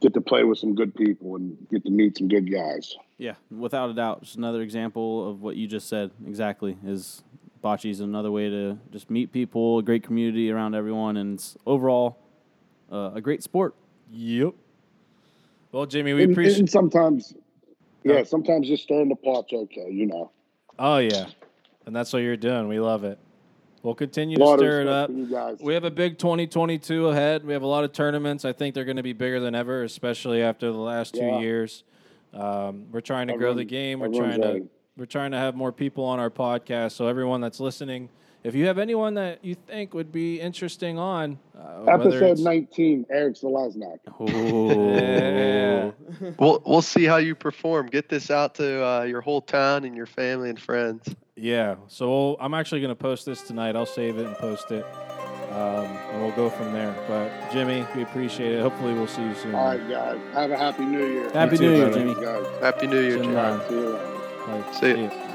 get 0.01 0.14
to 0.16 0.22
play 0.22 0.43
with 0.43 0.58
some 0.58 0.74
good 0.74 0.95
people 0.95 1.36
and 1.36 1.58
get 1.72 1.84
to 1.86 1.91
meet 1.91 2.18
some 2.18 2.28
good 2.28 2.51
guys. 2.51 2.95
Yeah, 3.18 3.36
without 3.51 3.89
a 3.89 3.93
doubt, 3.93 4.24
just 4.24 4.36
another 4.36 4.62
example 4.62 5.30
of 5.30 5.41
what 5.41 5.56
you 5.56 5.68
just 5.68 5.88
said. 5.88 6.12
Exactly, 6.26 6.78
is 6.84 7.24
bocce 7.64 7.89
is 7.89 7.99
another 7.99 8.32
way 8.32 8.49
to 8.49 8.80
just 8.91 9.10
meet 9.12 9.32
people, 9.32 9.78
a 9.80 9.84
great 9.84 10.03
community 10.03 10.49
around 10.49 10.74
everyone, 10.74 11.18
and 11.18 11.36
it's 11.36 11.56
overall 11.68 12.18
uh, 12.91 13.12
a 13.14 13.22
great 13.22 13.43
sport. 13.43 13.76
Yep. 14.12 14.56
Well, 15.76 15.86
Jimmy, 15.86 16.13
we 16.13 16.23
and, 16.23 16.32
appreciate. 16.32 16.59
and 16.59 16.69
sometimes, 16.69 17.34
yeah, 18.05 18.23
sometimes 18.23 18.69
just 18.69 18.84
stirring 18.84 19.09
the 19.09 19.15
pot's 19.17 19.51
okay, 19.51 19.89
you 19.91 20.05
know. 20.05 20.32
Oh 20.80 20.99
yeah, 20.99 21.26
and 21.86 21.93
that's 21.93 22.13
what 22.13 22.19
you're 22.19 22.38
doing. 22.38 22.69
We 22.69 22.80
love 22.80 23.03
it. 23.03 23.19
We'll 23.84 23.93
continue 23.93 24.38
to 24.38 24.55
stir 24.57 24.84
it 24.84 24.88
up. 24.88 25.09
you 25.09 25.26
guys. 25.30 25.57
We 25.59 25.73
have 25.73 25.84
a 25.84 25.91
big 25.91 26.17
2022 26.17 27.09
ahead. 27.09 27.45
We 27.45 27.51
have 27.51 27.61
a 27.61 27.67
lot 27.67 27.84
of 27.84 27.91
tournaments. 27.91 28.45
I 28.45 28.53
think 28.53 28.73
they're 28.73 28.86
going 28.86 28.95
to 28.95 29.03
be 29.03 29.11
bigger 29.11 29.41
than 29.41 29.53
ever, 29.53 29.84
especially 29.84 30.41
after 30.41 30.71
the 30.71 30.78
last 30.78 31.13
two 31.13 31.19
Yeah. 31.19 31.39
years. 31.41 31.84
Um, 32.34 32.86
we're 32.93 33.01
trying 33.01 33.28
to 33.28 33.36
grow 33.36 33.53
the 33.53 33.65
game. 33.65 33.99
We're 33.99 34.05
everyone's 34.05 34.30
trying 34.38 34.41
to 34.43 34.47
ready. 34.47 34.69
we're 34.95 35.05
trying 35.07 35.32
to 35.32 35.38
have 35.38 35.55
more 35.55 35.73
people 35.73 36.05
on 36.05 36.21
our 36.21 36.30
podcast. 36.30 36.93
So 36.93 37.07
everyone 37.09 37.41
that's 37.41 37.59
listening, 37.59 38.07
if 38.46 38.54
you 38.54 38.68
have 38.68 38.78
anyone 38.78 39.16
that 39.16 39.43
you 39.43 39.56
think 39.56 39.96
would 39.96 40.12
be 40.12 40.39
interesting 40.39 41.00
on, 41.00 41.39
uh, 41.58 41.84
Episode 41.86 42.38
19, 42.38 43.08
Eric 43.10 43.36
Zelaznak. 43.36 44.00
Yeah. 45.76 45.91
We'll 46.39 46.62
we'll 46.66 46.82
see 46.82 47.06
how 47.06 47.18
you 47.18 47.36
perform. 47.36 47.88
Get 47.88 48.08
this 48.10 48.30
out 48.32 48.56
to 48.56 48.86
uh, 48.86 49.04
your 49.04 49.22
whole 49.22 49.41
town 49.41 49.84
and 49.84 49.96
your 49.96 50.06
family 50.06 50.50
and 50.50 50.60
friends. 50.60 51.14
Yeah. 51.36 51.76
So 51.88 52.38
I'm 52.39 52.54
actually 52.54 52.82
going 52.82 52.89
to 52.89 52.96
post 52.96 53.26
this 53.26 53.41
tonight. 53.41 53.76
I'll 53.76 53.86
save 53.86 54.18
it 54.18 54.26
and 54.26 54.36
post 54.36 54.72
it. 54.72 54.86
Um, 55.52 55.86
and 55.86 56.22
we'll 56.22 56.36
go 56.36 56.50
from 56.50 56.74
there. 56.74 56.96
But 57.08 57.52
Jimmy, 57.52 57.86
we 57.96 58.04
appreciate 58.04 58.54
it. 58.54 58.62
Hopefully, 58.62 58.93
we'll 58.93 59.08
see 59.08 59.24
you 59.24 59.36
soon. 59.36 59.56
All 59.56 59.78
right, 59.78 59.89
guys. 59.89 60.20
Have 60.34 60.52
a 60.52 60.58
happy 60.58 60.86
new 60.86 61.06
year. 61.06 61.30
Happy 61.32 61.56
You 61.56 61.58
too, 61.58 61.70
New 61.70 61.76
Year, 61.78 61.89
brother. 61.89 62.43
Jimmy. 62.43 62.62
Happy 62.62 62.88
New 62.88 63.02
Year, 63.02 63.12
See 63.12 63.30
you 63.30 63.34
Jim. 64.74 64.74
See 64.74 64.89
you 65.04 65.35